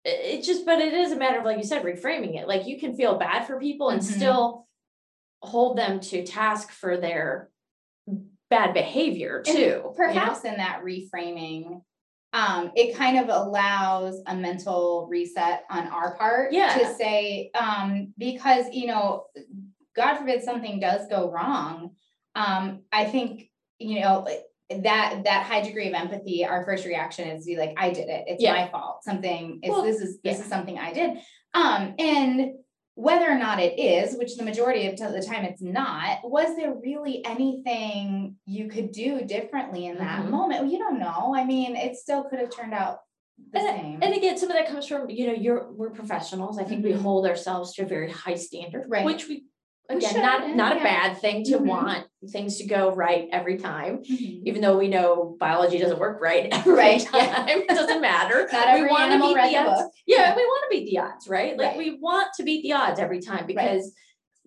I- 0.05 0.11
It 0.11 0.43
just, 0.43 0.67
but 0.67 0.81
it 0.81 0.93
is 0.93 1.11
a 1.13 1.17
matter 1.17 1.39
of, 1.39 1.47
like 1.47 1.57
you 1.57 1.63
said, 1.63 1.85
reframing 1.85 2.39
it. 2.39 2.47
Like 2.49 2.67
you 2.67 2.79
can 2.79 2.95
feel 2.97 3.17
bad 3.17 3.47
for 3.47 3.59
people 3.59 3.89
and 3.89 4.03
Mhm. 4.03 4.17
still 4.17 4.67
hold 5.45 5.79
them 5.79 6.01
to 6.01 6.25
task 6.25 6.71
for 6.71 6.97
their 6.97 7.51
bad 8.51 8.75
behavior 8.75 9.43
And 9.47 9.57
too. 9.57 9.61
you 9.63 9.69
know? 9.85 9.95
Perhaps 9.97 10.45
in 10.45 10.57
that 10.57 10.83
reframing, 10.85 11.83
um, 12.33 12.73
it 12.75 12.97
kind 12.97 13.19
of 13.19 13.29
allows 13.29 14.21
a 14.27 14.35
mental 14.35 15.07
reset 15.09 15.65
on 15.71 15.87
our 15.89 16.17
part 16.17 16.53
Yeah. 16.53 16.77
to 16.79 16.95
say, 16.95 17.51
um, 17.59 18.13
because 18.19 18.67
you 18.73 18.87
know, 18.89 19.27
God 19.95 20.17
forbid 20.19 20.43
something 20.43 20.81
does 20.81 21.07
go 21.09 21.31
wrong, 21.31 21.91
um, 22.35 22.81
I 22.93 23.05
think, 23.05 23.49
you 23.79 24.01
know, 24.01 24.27
that 24.71 25.23
that 25.25 25.47
high 25.47 25.61
degree 25.61 25.87
of 25.89 25.95
empathy, 25.95 26.45
our 26.45 26.65
first 26.65 26.85
reaction 26.85 27.29
is 27.29 27.45
to 27.45 27.53
be 27.53 27.57
like, 27.57 27.75
I 27.77 27.91
did 27.91 28.09
it. 28.09 28.25
It's 28.27 28.43
Yeah. 28.43 28.55
my 28.55 28.69
fault. 28.69 29.05
Something 29.05 29.61
is 29.63 29.71
Well, 29.71 29.83
this 29.83 30.01
is 30.01 30.21
this 30.23 30.39
yeah. 30.39 30.43
is 30.45 30.49
something 30.49 30.79
I 30.79 30.93
did. 30.93 31.19
Um, 31.55 31.95
and 31.99 32.55
whether 32.97 33.29
or 33.29 33.37
not 33.39 33.59
it 33.59 33.79
is, 33.79 34.17
which 34.17 34.37
the 34.37 34.45
majority 34.45 34.87
of 34.87 34.97
the 34.97 35.21
time 35.23 35.45
it's 35.45 35.61
not, 35.61 36.19
was 36.23 36.57
there 36.57 36.73
really 36.75 37.25
anything 37.25 38.37
you 38.47 38.69
could 38.69 38.93
do 38.93 39.25
differently 39.25 39.87
in 39.87 39.99
that 39.99 40.25
Mhm. 40.25 40.31
moment? 40.31 40.63
Well, 40.63 40.71
you 40.73 40.79
don't 40.79 40.99
know. 41.01 41.35
I 41.35 41.45
mean, 41.45 41.75
it 41.77 41.97
still 41.97 42.25
could 42.25 42.39
have 42.39 42.51
turned 42.51 42.73
out 42.73 43.01
the 43.53 43.59
same. 43.61 44.01
And 44.01 44.15
again, 44.15 44.39
some 44.39 44.49
of 44.51 44.55
that 44.57 44.69
comes 44.69 44.87
from, 44.87 45.11
you 45.11 45.27
know, 45.27 45.33
you're, 45.33 45.73
we're 45.73 45.91
professionals. 45.91 46.57
I 46.59 46.63
think 46.65 46.85
we 46.85 46.93
Mhm. 46.93 47.01
hold 47.03 47.27
ourselves 47.27 47.75
to 47.75 47.83
a 47.83 47.87
very 47.87 48.11
high 48.11 48.37
standard, 48.37 48.85
Right. 48.89 49.05
which 49.05 49.29
we, 49.29 49.35
We 49.35 49.45
again, 49.89 50.17
not, 50.17 50.57
not 50.57 50.77
a 50.77 50.81
bad 50.81 51.19
thing 51.19 51.45
to 51.45 51.59
Mhm. 51.59 51.67
want 51.67 52.07
things 52.31 52.57
to 52.59 52.67
go 52.67 52.91
right 52.91 53.29
every 53.33 53.59
time. 53.59 53.99
Mhm. 53.99 54.43
Even 54.47 54.63
though 54.63 54.79
we 54.79 54.89
know 54.89 55.37
biology 55.39 55.79
doesn't 55.79 55.99
work 55.99 56.21
right 56.23 56.49
every 56.53 56.73
Right, 56.75 57.01
time, 57.01 57.21
yeah. 57.25 57.47
it 57.49 57.69
doesn't 57.69 58.01
matter. 58.01 58.49
Not 58.53 58.81
We 58.81 58.87
wanna 58.87 59.19
beat 59.21 59.35
the 59.35 59.57
odds. 59.59 59.83
Yeah, 60.07 60.19
Yeah. 60.19 60.37
we 60.37 60.43
want 60.43 60.65
to 60.71 60.77
beat 60.79 60.91
the 60.91 60.99
odds, 60.99 61.29
right? 61.29 61.57
Like 61.59 61.69
Right. 61.69 61.79
we 61.79 61.99
want 62.01 62.29
to 62.37 62.43
beat 62.43 62.63
the 62.63 62.73
odds 62.73 62.99
every 62.99 63.21
time 63.21 63.47
because 63.47 63.95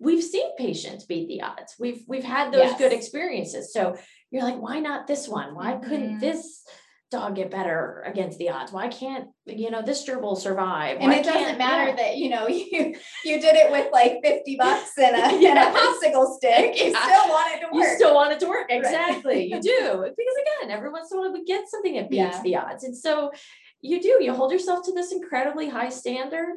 we've 0.00 0.22
seen 0.22 0.54
patients 0.56 1.06
beat 1.06 1.28
the 1.28 1.42
odds. 1.42 1.74
We've 1.78 2.02
we've 2.08 2.24
had 2.24 2.52
those 2.52 2.72
good 2.74 2.92
experiences. 2.92 3.72
So 3.72 3.96
you're 4.30 4.42
like, 4.42 4.60
why 4.60 4.78
not 4.80 5.06
this 5.06 5.28
one? 5.28 5.54
Why 5.54 5.72
couldn't 5.76 6.16
Mhm. 6.16 6.20
this 6.20 6.64
dog 7.10 7.36
get 7.36 7.50
better 7.50 8.02
against 8.06 8.38
the 8.38 8.50
odds? 8.50 8.70
Why 8.72 8.88
can't 8.88 9.28
you 9.46 9.70
know 9.70 9.82
this 9.82 10.06
gerbil 10.06 10.36
survive? 10.36 10.98
And 11.00 11.12
it 11.12 11.24
doesn't 11.24 11.56
matter 11.58 11.90
yeah. 11.90 11.96
that, 11.96 12.16
you 12.18 12.28
know, 12.28 12.46
you 12.48 12.94
you 13.24 13.40
did 13.40 13.56
it 13.56 13.70
with 13.70 13.90
like 13.92 14.18
50 14.22 14.56
bucks 14.56 14.90
and 14.98 15.16
a, 15.16 15.48
and 15.48 15.58
a 15.58 15.62
popsicle 15.78 16.36
stick. 16.36 16.78
You 16.78 16.90
Yeah. 16.92 17.02
still 17.02 17.28
want 17.28 17.54
it 17.54 17.60
to 17.60 17.66
You 17.72 17.80
work. 17.80 17.96
still 17.96 18.14
want 18.14 18.32
it 18.32 18.40
to 18.40 18.48
work. 18.48 18.68
Right. 18.70 18.78
Exactly. 18.78 19.46
You 19.46 19.60
do. 19.60 19.80
Because 20.16 20.34
again, 20.62 20.70
every 20.70 20.90
once 20.90 21.10
in 21.10 21.18
a 21.18 21.20
while 21.22 21.32
we 21.32 21.44
get 21.44 21.68
something 21.68 21.94
that 21.94 22.10
beats 22.10 22.36
Yeah. 22.36 22.42
the 22.42 22.56
odds. 22.56 22.84
And 22.84 22.96
so 22.96 23.30
you 23.80 24.02
do, 24.02 24.18
you 24.20 24.34
hold 24.34 24.52
yourself 24.52 24.84
to 24.86 24.92
this 24.92 25.12
incredibly 25.12 25.68
high 25.68 25.88
standard. 25.90 26.56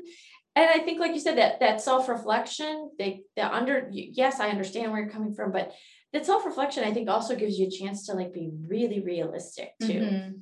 And 0.55 0.69
I 0.69 0.79
think, 0.79 0.99
like 0.99 1.13
you 1.13 1.19
said, 1.21 1.37
that 1.37 1.61
that 1.61 1.79
self-reflection, 1.79 2.91
they 2.99 3.21
the 3.37 3.45
under 3.53 3.87
yes, 3.91 4.41
I 4.41 4.49
understand 4.49 4.91
where 4.91 5.01
you're 5.01 5.09
coming 5.09 5.33
from, 5.33 5.53
but 5.53 5.71
that 6.13 6.25
self-reflection, 6.25 6.83
I 6.83 6.91
think, 6.93 7.09
also 7.09 7.35
gives 7.35 7.57
you 7.57 7.67
a 7.67 7.69
chance 7.69 8.05
to 8.07 8.13
like 8.13 8.33
be 8.33 8.49
really 8.67 8.99
realistic 8.99 9.73
too. 9.81 9.87
Mhm. 9.87 10.33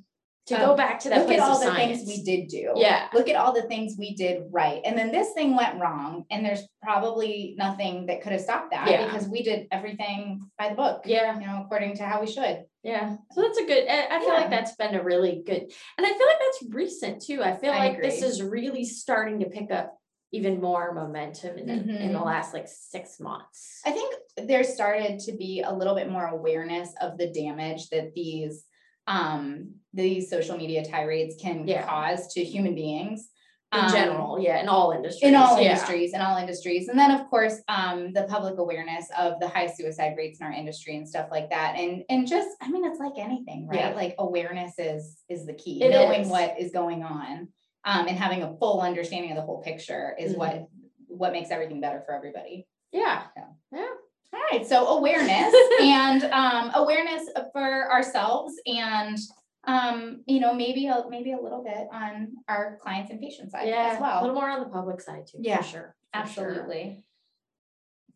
To 0.48 0.56
Um, 0.56 0.66
go 0.70 0.76
back 0.76 0.98
to 1.02 1.10
that 1.10 1.20
Look 1.28 1.32
at 1.38 1.40
all 1.42 1.60
the 1.60 1.66
science. 1.66 2.02
things 2.02 2.08
we 2.08 2.24
did 2.24 2.48
do. 2.48 2.72
Yeah. 2.76 3.08
Look 3.14 3.30
at 3.30 3.36
all 3.36 3.54
the 3.54 3.62
things 3.64 3.98
we 4.00 4.16
did 4.16 4.42
right. 4.50 4.82
And 4.84 4.98
then 4.98 5.12
this 5.12 5.32
thing 5.34 5.56
went 5.56 5.80
wrong. 5.80 6.26
And 6.32 6.44
there's 6.44 6.68
probably 6.82 7.54
nothing 7.56 8.08
that 8.08 8.24
could 8.24 8.32
have 8.32 8.42
stopped 8.42 8.72
that 8.72 8.90
Yeah. 8.90 9.06
because 9.06 9.30
we 9.30 9.44
did 9.44 9.68
everything 9.72 10.42
by 10.58 10.70
the 10.70 10.76
book. 10.76 11.04
Yeah. 11.06 11.40
You 11.40 11.46
know, 11.46 11.62
according 11.64 11.98
to 11.98 12.04
how 12.04 12.20
we 12.20 12.26
should. 12.26 12.66
Yeah. 12.82 13.18
So 13.34 13.44
that's 13.44 13.60
a 13.60 13.66
good, 13.66 13.88
I 13.88 14.20
feel 14.22 14.30
like 14.30 14.50
that's 14.50 14.76
been 14.76 14.96
a 14.96 15.04
really 15.04 15.44
good, 15.46 15.72
and 15.98 16.08
I 16.08 16.10
feel 16.10 16.26
like 16.28 16.40
that's 16.40 16.74
recent 16.74 17.22
too. 17.22 17.44
I 17.44 17.56
feel 17.56 17.72
I 17.72 17.90
like 17.90 18.02
this 18.02 18.24
is 18.24 18.42
really 18.42 18.86
starting 18.86 19.42
to 19.42 19.50
pick 19.50 19.70
up 19.70 19.99
even 20.32 20.62
more 20.62 20.94
momentum 20.94 21.58
in 21.58 21.66
the, 21.68 21.74
in 21.74 22.14
the 22.14 22.20
Mhm. 22.20 22.26
last 22.26 22.54
like 22.54 22.68
six 22.68 23.20
months. 23.20 23.82
I 23.86 23.92
think 23.92 24.14
there 24.38 24.64
started 24.64 25.20
to 25.22 25.32
be 25.32 25.62
a 25.62 25.74
little 25.74 25.96
bit 25.96 26.10
more 26.10 26.28
awareness 26.28 26.94
of 27.02 27.18
the 27.18 27.28
damage 27.32 27.90
that 27.90 28.14
these 28.14 28.66
um 29.08 29.74
these 29.94 30.30
social 30.30 30.56
media 30.56 30.84
tirades 30.86 31.36
can 31.42 31.68
Yeah. 31.68 31.86
cause 31.88 32.32
to 32.34 32.44
human 32.44 32.76
beings. 32.76 33.30
In 33.72 33.80
Um, 33.82 33.92
general, 33.92 34.40
yeah, 34.40 34.62
in 34.62 34.68
all 34.68 34.92
industries. 34.92 35.30
in 35.30 35.36
all 35.36 35.60
yeah. 35.62 35.70
industries 35.72 36.14
in 36.16 36.22
all 36.22 36.38
industries 36.38 36.88
and 36.90 36.98
then 36.98 37.12
of 37.12 37.28
course 37.30 37.62
um 37.68 38.14
the 38.14 38.24
public 38.24 38.58
awareness 38.58 39.08
of 39.18 39.40
the 39.40 39.48
high 39.48 39.68
suicide 39.68 40.16
rates 40.18 40.40
in 40.40 40.46
our 40.48 40.52
industry 40.52 40.96
and 40.98 41.08
stuff 41.08 41.28
like 41.30 41.50
that 41.52 41.76
and 41.76 42.04
and 42.10 42.28
just 42.28 42.50
i 42.62 42.70
mean 42.72 42.84
it's 42.84 43.00
like 43.00 43.14
anything 43.18 43.68
right 43.68 43.80
Yeah. 43.80 43.94
like 43.96 44.16
awareness 44.18 44.74
is 44.80 45.20
is 45.30 45.46
the 45.46 45.54
key 45.54 45.84
It 45.84 45.92
knowing 45.92 46.22
is. 46.22 46.28
what 46.30 46.60
is 46.60 46.72
going 46.72 47.04
on 47.04 47.50
um 47.90 48.08
and 48.08 48.18
having 48.18 48.44
a 48.44 48.56
full 48.58 48.82
understanding 48.82 49.32
of 49.32 49.36
the 49.38 49.42
whole 49.42 49.62
picture 49.62 50.16
is 50.20 50.36
what 50.36 50.54
Mm-hmm. 50.54 51.18
what 51.22 51.32
makes 51.34 51.50
everything 51.52 51.82
better 51.82 52.02
for 52.06 52.14
everybody 52.14 52.68
Yeah. 52.92 53.24
Yeah. 53.36 53.46
Yeah. 53.74 53.88
all 54.34 54.40
right 54.52 54.66
so 54.66 54.78
awareness 54.98 55.54
and 55.82 56.24
um 56.26 56.72
awareness 56.76 57.24
for 57.54 57.92
ourselves 57.92 58.54
and 58.66 59.18
um 59.66 60.24
you 60.28 60.40
know 60.40 60.54
maybe 60.54 60.88
a 60.88 61.04
maybe 61.10 61.32
a 61.34 61.42
little 61.42 61.64
bit 61.64 61.88
on 61.92 62.14
our 62.48 62.78
clients 62.82 63.10
and 63.12 63.20
patient 63.20 63.52
side 63.52 63.68
Yeah. 63.68 63.92
as 63.96 64.00
well 64.02 64.20
A 64.20 64.22
little 64.22 64.36
more 64.36 64.50
on 64.50 64.60
the 64.62 64.70
public 64.70 65.02
side 65.02 65.24
too. 65.30 65.40
Yeah, 65.42 65.58
For 65.58 65.64
sure. 65.64 65.96
for 66.14 66.28
sure. 66.28 66.48
Absolutely. 66.48 67.04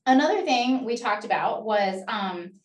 Another 0.06 0.42
thing 0.42 0.84
we 0.84 0.98
talked 0.98 1.24
about 1.25 1.63
was, 1.63 2.01
um, 2.10 2.56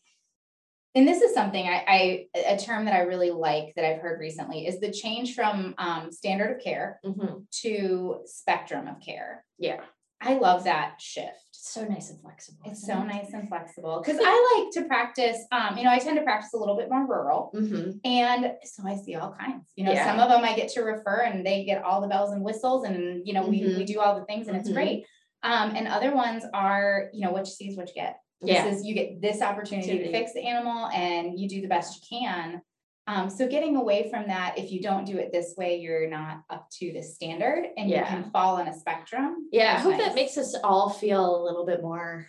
and 0.99 1.07
this 1.07 1.23
is 1.23 1.33
something 1.33 1.65
I, 1.69 1.85
I, 1.87 2.27
a 2.55 2.59
term 2.59 2.85
that 2.87 2.95
I 2.95 3.03
really 3.03 3.31
like 3.31 3.73
that 3.77 3.85
I've 3.85 4.01
heard 4.01 4.19
recently 4.19 4.67
is 4.67 4.81
the 4.81 4.91
change 4.91 5.37
from 5.37 5.75
um, 5.79 6.11
standard 6.11 6.57
of 6.57 6.63
care 6.63 6.99
Mhm. 7.05 7.45
to 7.63 8.21
spectrum 8.27 8.89
of 8.89 9.01
care. 9.01 9.45
Yeah. 9.59 9.81
I 10.21 10.35
love 10.35 10.65
that 10.65 11.01
shift. 11.01 11.37
So 11.53 11.85
nice 11.85 12.11
and 12.11 12.21
flexible. 12.21 12.59
It's 12.65 12.85
so 12.85 13.01
it? 13.01 13.05
nice 13.07 13.33
and 13.33 13.49
flexible 13.49 14.03
because 14.05 14.19
I 14.21 14.57
like 14.65 14.73
to 14.73 14.89
practice, 14.89 15.39
um, 15.53 15.79
you 15.79 15.85
know, 15.85 15.91
I 15.91 16.01
tend 16.01 16.17
to 16.17 16.25
practice 16.25 16.53
a 16.55 16.57
little 16.57 16.77
bit 16.77 16.91
more 16.91 17.07
rural. 17.07 17.53
Mhm. 17.55 18.01
And 18.05 18.55
so 18.65 18.83
I 18.85 18.97
see 18.97 19.15
all 19.15 19.33
kinds, 19.39 19.71
you 19.77 19.85
know, 19.85 19.93
Yeah. 19.93 20.05
some 20.05 20.19
of 20.19 20.29
them 20.29 20.43
I 20.43 20.57
get 20.57 20.69
to 20.71 20.81
refer 20.83 21.21
and 21.23 21.47
they 21.47 21.65
get 21.65 21.85
all 21.85 22.01
the 22.01 22.09
bells 22.09 22.33
and 22.33 22.43
whistles 22.43 22.85
and, 22.85 23.25
you 23.25 23.35
know, 23.35 23.47
we, 23.47 23.61
we 23.61 23.85
Mhm. 23.85 23.87
do 23.87 24.01
all 24.01 24.19
the 24.19 24.25
things 24.25 24.49
and 24.49 24.57
it's 24.57 24.69
Mhm. 24.69 24.75
great. 24.75 25.07
Um, 25.45 25.77
and 25.77 25.87
other 25.87 26.13
ones 26.13 26.45
are, 26.53 27.11
you 27.13 27.21
know, 27.25 27.31
what 27.31 27.47
you 27.47 27.53
see 27.53 27.69
is 27.69 27.77
what 27.77 27.87
you 27.89 27.95
get. 27.95 28.19
This 28.41 28.79
is, 28.79 28.85
you 28.85 28.95
get 28.95 29.21
this 29.21 29.43
opportunity 29.43 29.99
to 29.99 30.13
fix 30.13 30.33
the 30.33 30.47
animal 30.47 30.87
and 30.89 31.39
you 31.39 31.49
do 31.49 31.61
the 31.61 31.69
best 31.69 31.97
you 31.97 32.19
can. 32.19 32.63
Um, 33.09 33.31
so 33.31 33.49
getting 33.49 33.77
away 33.77 34.11
from 34.11 34.29
that, 34.29 34.59
if 34.59 34.71
you 34.71 34.83
don't 34.83 35.07
do 35.07 35.17
it 35.17 35.33
this 35.33 35.55
way, 35.57 35.79
you're 35.81 36.11
not 36.11 36.43
up 36.51 36.69
to 36.79 36.93
the 36.93 37.03
standard 37.03 37.65
and 37.77 37.89
you 37.89 37.97
can 38.05 38.31
fall 38.31 38.57
on 38.57 38.69
a 38.69 38.79
spectrum. 38.79 39.49
Yeah, 39.51 39.77
I 39.77 39.81
hope 39.81 39.93
nice. 39.93 40.07
that 40.07 40.15
makes 40.15 40.37
us 40.37 40.55
all 40.63 40.91
feel 40.91 41.41
a 41.41 41.43
little 41.43 41.65
bit 41.65 41.81
more 41.81 42.27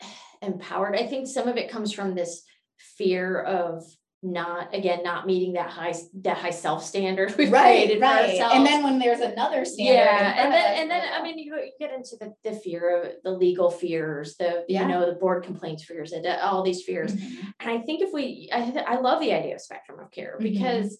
empowered. 0.42 0.96
I 0.96 1.06
think 1.06 1.28
some 1.28 1.46
of 1.46 1.56
it 1.56 1.70
comes 1.70 1.92
from 1.92 2.14
this 2.14 2.42
fear 2.96 3.40
of 3.40 3.84
not 4.22 4.74
again 4.74 5.04
not 5.04 5.26
meeting 5.26 5.52
that 5.52 5.70
high 5.70 5.94
that 6.22 6.36
high 6.36 6.50
self 6.50 6.84
standard 6.84 7.32
we've 7.38 7.50
created 7.50 8.00
for 8.00 8.04
ourselves. 8.06 8.54
And 8.56 8.66
then 8.66 8.82
when 8.82 8.98
there's 8.98 9.20
another 9.20 9.64
standard. 9.64 9.92
yeah, 9.94 10.42
and 10.44 10.52
then 10.52 10.80
and 10.80 10.90
then 10.90 11.02
I 11.12 11.22
mean 11.22 11.38
you, 11.38 11.54
you 11.56 11.70
get 11.78 11.92
into 11.94 12.16
the, 12.18 12.34
the 12.42 12.56
fear 12.56 13.02
of 13.02 13.12
the 13.22 13.30
legal 13.30 13.70
fears, 13.70 14.36
the 14.36 14.64
Yeah. 14.68 14.82
you 14.82 14.88
know 14.88 15.06
the 15.06 15.12
board 15.16 15.44
complaints 15.44 15.84
fears, 15.84 16.12
and 16.12 16.26
all 16.26 16.62
these 16.64 16.82
fears. 16.82 17.14
Mhm. 17.14 17.52
And 17.60 17.70
I 17.70 17.78
think 17.82 18.02
if 18.02 18.12
we, 18.12 18.48
I, 18.52 18.84
I 18.86 19.00
love 19.00 19.20
the 19.20 19.32
idea 19.32 19.54
of 19.54 19.60
spectrum 19.60 20.00
of 20.00 20.10
care 20.10 20.36
Mhm. 20.40 20.42
because 20.42 20.98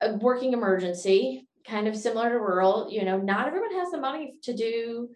a 0.00 0.14
working 0.14 0.52
emergency, 0.52 1.48
kind 1.66 1.88
of 1.88 1.96
similar 1.96 2.30
to 2.30 2.38
rural, 2.38 2.88
you 2.90 3.04
know, 3.04 3.18
not 3.18 3.48
everyone 3.48 3.72
has 3.74 3.90
the 3.90 3.98
money 3.98 4.38
to 4.44 4.54
do 4.54 5.08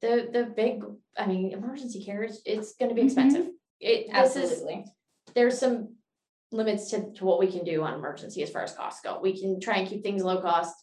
the 0.00 0.28
the 0.32 0.44
big. 0.56 0.82
I 1.18 1.26
mean, 1.26 1.50
emergency 1.52 2.02
care 2.02 2.22
is 2.22 2.40
it's 2.46 2.74
going 2.76 2.88
to 2.88 2.94
be 2.94 3.02
Mhm. 3.02 3.06
expensive. 3.06 3.48
It 3.78 4.06
this 4.10 4.36
is 4.36 4.50
Absolutely. 4.52 4.86
there's 5.34 5.58
some 5.58 5.96
limits 6.52 6.90
to, 6.90 7.12
to 7.14 7.24
what 7.24 7.38
we 7.38 7.46
can 7.46 7.64
do 7.64 7.82
on 7.82 7.94
emergency 7.94 8.42
as 8.42 8.50
far 8.50 8.62
as 8.62 8.72
costs 8.74 9.00
go. 9.02 9.20
We 9.22 9.38
can 9.38 9.60
try 9.60 9.76
and 9.78 9.88
keep 9.88 10.02
things 10.02 10.22
low 10.22 10.40
cost, 10.40 10.74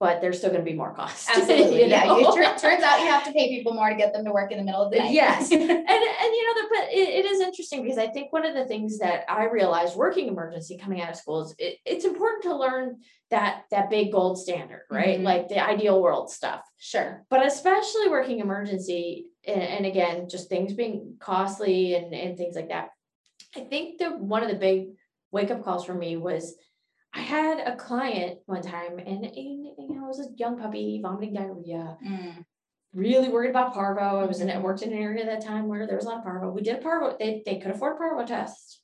but 0.00 0.20
there's 0.20 0.38
still 0.38 0.50
going 0.50 0.64
to 0.64 0.70
be 0.70 0.76
more 0.76 0.94
costs. 0.94 1.28
Absolutely. 1.36 1.82
you 1.84 1.88
Yeah. 1.88 2.04
know? 2.04 2.18
you- 2.18 2.34
tur- 2.34 2.56
turns 2.58 2.82
out 2.82 3.00
you 3.00 3.06
have 3.06 3.24
to 3.24 3.32
pay 3.32 3.48
people 3.48 3.74
more 3.74 3.88
to 3.90 3.96
get 3.96 4.12
them 4.12 4.24
to 4.24 4.32
work 4.32 4.52
in 4.52 4.58
the 4.58 4.64
middle 4.64 4.82
of 4.82 4.92
the 4.92 4.98
night. 4.98 5.12
Yes. 5.12 5.50
and 5.52 5.62
and 5.62 5.70
you 5.70 6.46
know 6.46 6.62
the, 6.62 6.68
but 6.70 6.92
it, 6.92 7.08
it 7.08 7.24
is 7.24 7.40
interesting 7.40 7.82
because 7.82 7.98
I 7.98 8.08
think 8.08 8.32
one 8.32 8.44
of 8.46 8.54
the 8.54 8.66
things 8.66 8.98
that 8.98 9.24
I 9.28 9.46
realized 9.46 9.96
working 9.96 10.28
emergency 10.28 10.78
coming 10.78 11.00
out 11.00 11.10
of 11.10 11.16
school 11.16 11.42
is 11.42 11.54
it, 11.58 11.78
it's 11.84 12.04
important 12.04 12.44
to 12.44 12.56
learn 12.56 12.98
that 13.30 13.62
that 13.70 13.90
big 13.90 14.12
gold 14.12 14.38
standard, 14.38 14.82
right? 14.90 15.18
Mhm. 15.18 15.24
Like 15.24 15.48
the 15.48 15.58
ideal 15.64 16.00
world 16.00 16.30
stuff. 16.30 16.60
sure. 16.78 17.24
But 17.30 17.44
especially 17.46 18.08
working 18.08 18.38
emergency 18.40 19.26
and, 19.46 19.60
and 19.62 19.86
again, 19.86 20.28
just 20.28 20.48
things 20.48 20.72
being 20.74 21.16
costly 21.18 21.94
and, 21.94 22.14
and 22.14 22.36
things 22.36 22.54
like 22.54 22.68
that. 22.68 22.90
I 23.56 23.60
think 23.60 23.98
the 23.98 24.10
one 24.10 24.42
of 24.42 24.48
the 24.48 24.56
big 24.56 24.88
wake 25.30 25.50
up 25.50 25.64
calls 25.64 25.84
for 25.84 25.94
me 25.94 26.16
was 26.16 26.54
I 27.12 27.20
had 27.20 27.60
a 27.60 27.76
client 27.76 28.38
one 28.46 28.62
time 28.62 28.98
and, 28.98 29.24
and 29.24 29.34
you 29.34 29.74
know, 29.90 30.04
it 30.04 30.08
was 30.08 30.20
a 30.20 30.34
young 30.36 30.58
puppy 30.58 31.00
vomiting 31.02 31.34
diarrhea 31.34 31.96
Mm, 32.04 32.44
really 32.92 33.28
worried 33.28 33.50
about 33.50 33.72
parvo. 33.74 34.20
I 34.20 34.24
was 34.24 34.40
in, 34.40 34.50
I 34.50 34.58
worked 34.58 34.82
in 34.82 34.92
an 34.92 34.98
area 34.98 35.24
at 35.24 35.26
that 35.40 35.46
time 35.46 35.68
where 35.68 35.86
there 35.86 35.96
was 35.96 36.04
a 36.04 36.08
lot 36.08 36.18
of 36.18 36.24
parvo. 36.24 36.50
We 36.50 36.62
did 36.62 36.76
a 36.76 36.78
parvo, 36.78 37.16
they, 37.18 37.42
they 37.46 37.58
could 37.58 37.70
afford 37.70 37.94
a 37.94 37.98
parvo 37.98 38.26
test. 38.26 38.80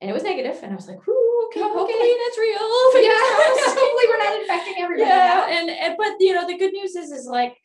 And 0.00 0.10
it 0.10 0.12
was 0.14 0.24
negative, 0.24 0.58
and 0.62 0.72
I 0.72 0.74
was 0.74 0.88
like, 0.88 1.06
"Whoo, 1.06 1.46
okay, 1.46 1.60
hopefully 1.62 1.84
okay. 1.94 2.16
that's 2.24 2.36
real." 2.36 2.92
Fingers 2.92 3.14
Yeah. 3.14 3.14
Hopefully 3.64 4.04
we're 4.08 4.18
not 4.18 4.40
infecting 4.40 4.74
everybody. 4.78 5.08
yeah, 5.08 5.46
and, 5.48 5.70
and 5.70 5.94
but 5.96 6.14
you 6.20 6.34
know 6.34 6.46
the 6.46 6.58
good 6.58 6.72
news 6.72 6.94
is 6.96 7.10
is 7.12 7.26
like 7.26 7.56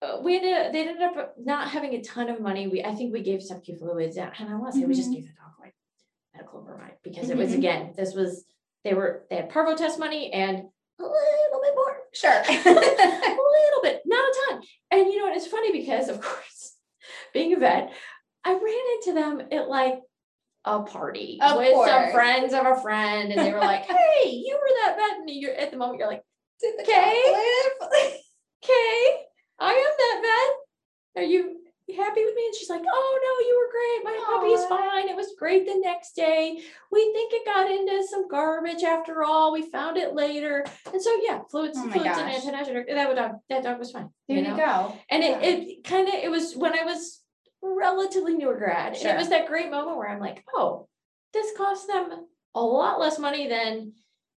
uh, 0.00 0.18
we 0.22 0.36
ended 0.36 0.72
they 0.72 0.88
ended 0.88 1.02
up 1.02 1.34
not 1.36 1.68
having 1.68 1.92
a 1.94 2.00
ton 2.02 2.28
of 2.30 2.40
money. 2.40 2.68
We 2.68 2.82
I 2.84 2.94
think 2.94 3.12
we 3.12 3.22
gave 3.22 3.42
sub 3.42 3.64
Q 3.64 3.76
fluids, 3.76 4.16
and 4.16 4.30
I 4.38 4.54
want 4.54 4.72
to 4.72 4.80
say 4.80 4.86
we 4.86 4.94
just 4.94 5.10
Mhm. 5.10 5.14
gave 5.14 5.24
the 5.24 5.32
dog 5.32 5.52
like 5.60 5.73
metoclopramide 6.36 6.96
because 7.02 7.30
it 7.30 7.36
was 7.36 7.52
Mhm. 7.52 7.58
again 7.58 7.92
this 7.96 8.14
was 8.14 8.44
they 8.84 8.94
were 8.94 9.26
they 9.30 9.36
had 9.36 9.48
parvo 9.50 9.74
test 9.76 9.98
money 9.98 10.32
and 10.32 10.58
a 10.98 11.02
little 11.02 11.60
bit 11.62 11.74
more 11.74 11.96
Sure. 12.12 12.30
a 12.48 12.52
little 12.52 13.82
bit, 13.82 14.02
not 14.06 14.24
a 14.30 14.34
ton. 14.48 14.62
And 14.92 15.12
you 15.12 15.18
know, 15.18 15.24
what? 15.26 15.36
it's 15.36 15.48
funny 15.48 15.72
because, 15.72 16.08
of 16.08 16.20
course, 16.20 16.76
being 17.32 17.52
a 17.52 17.58
vet, 17.58 17.92
I 18.44 18.52
ran 18.52 18.62
into 18.96 19.12
them 19.14 19.48
at 19.50 19.68
like 19.68 19.98
a 20.64 20.82
party 20.84 21.40
Of 21.42 21.56
with 21.56 21.74
some 21.88 22.12
friends 22.12 22.54
of 22.54 22.64
a 22.66 22.80
friend, 22.80 23.32
and 23.32 23.40
they 23.40 23.52
were 23.52 23.58
like, 23.58 23.82
"Hey, 23.86 24.28
you 24.30 24.54
were 24.54 24.70
that 24.84 24.96
vet," 24.96 25.18
and 25.18 25.28
you're 25.30 25.54
at 25.54 25.72
the 25.72 25.76
moment 25.76 25.98
you're 25.98 26.06
like, 26.08 26.22
Okay. 26.62 27.22
"Okay, 28.62 29.26
I 29.58 29.72
am 29.72 29.92
that 29.98 30.20
vet. 31.16 31.22
Are 31.24 31.26
you?" 31.26 31.63
Happy 31.92 32.24
with 32.24 32.34
me, 32.34 32.46
and 32.46 32.54
she's 32.54 32.70
like, 32.70 32.80
"Oh 32.82 33.18
no, 33.22 33.46
you 33.46 33.58
were 33.60 33.70
great. 33.70 34.04
My 34.16 34.24
puppy's 34.24 34.64
Aw. 34.64 34.68
fine. 34.68 35.08
It 35.08 35.16
was 35.16 35.34
great 35.38 35.66
the 35.66 35.78
next 35.78 36.16
day. 36.16 36.58
We 36.90 37.12
think 37.12 37.32
it 37.34 37.44
got 37.44 37.70
into 37.70 38.02
some 38.08 38.26
garbage 38.26 38.82
after 38.82 39.22
all. 39.22 39.52
We 39.52 39.70
found 39.70 39.98
it 39.98 40.14
later, 40.14 40.64
and 40.90 41.02
so 41.02 41.14
yeah, 41.22 41.40
fluids, 41.50 41.76
Oh 41.78 41.82
fluids, 41.82 41.96
and 41.96 42.04
gosh. 42.04 42.42
That 42.86 43.14
dog, 43.16 43.32
that 43.50 43.62
dog 43.64 43.78
was 43.78 43.90
fine. 43.90 44.08
There 44.28 44.38
you, 44.38 44.44
know? 44.44 44.56
go. 44.56 44.98
And 45.10 45.22
Yeah. 45.22 45.38
it, 45.40 45.58
it 45.68 45.84
kind 45.84 46.08
of 46.08 46.14
it 46.14 46.30
was 46.30 46.56
when 46.56 46.72
I 46.72 46.84
was 46.84 47.20
relatively 47.62 48.34
newer 48.34 48.56
grad. 48.56 48.94
And 48.94 49.04
it 49.04 49.16
was 49.18 49.28
that 49.28 49.46
great 49.46 49.70
moment 49.70 49.98
where 49.98 50.08
I'm 50.08 50.20
like, 50.20 50.42
oh, 50.54 50.88
this 51.34 51.54
cost 51.54 51.86
them 51.86 52.08
a 52.54 52.60
lot 52.62 52.98
less 52.98 53.18
money 53.18 53.46
than 53.46 53.92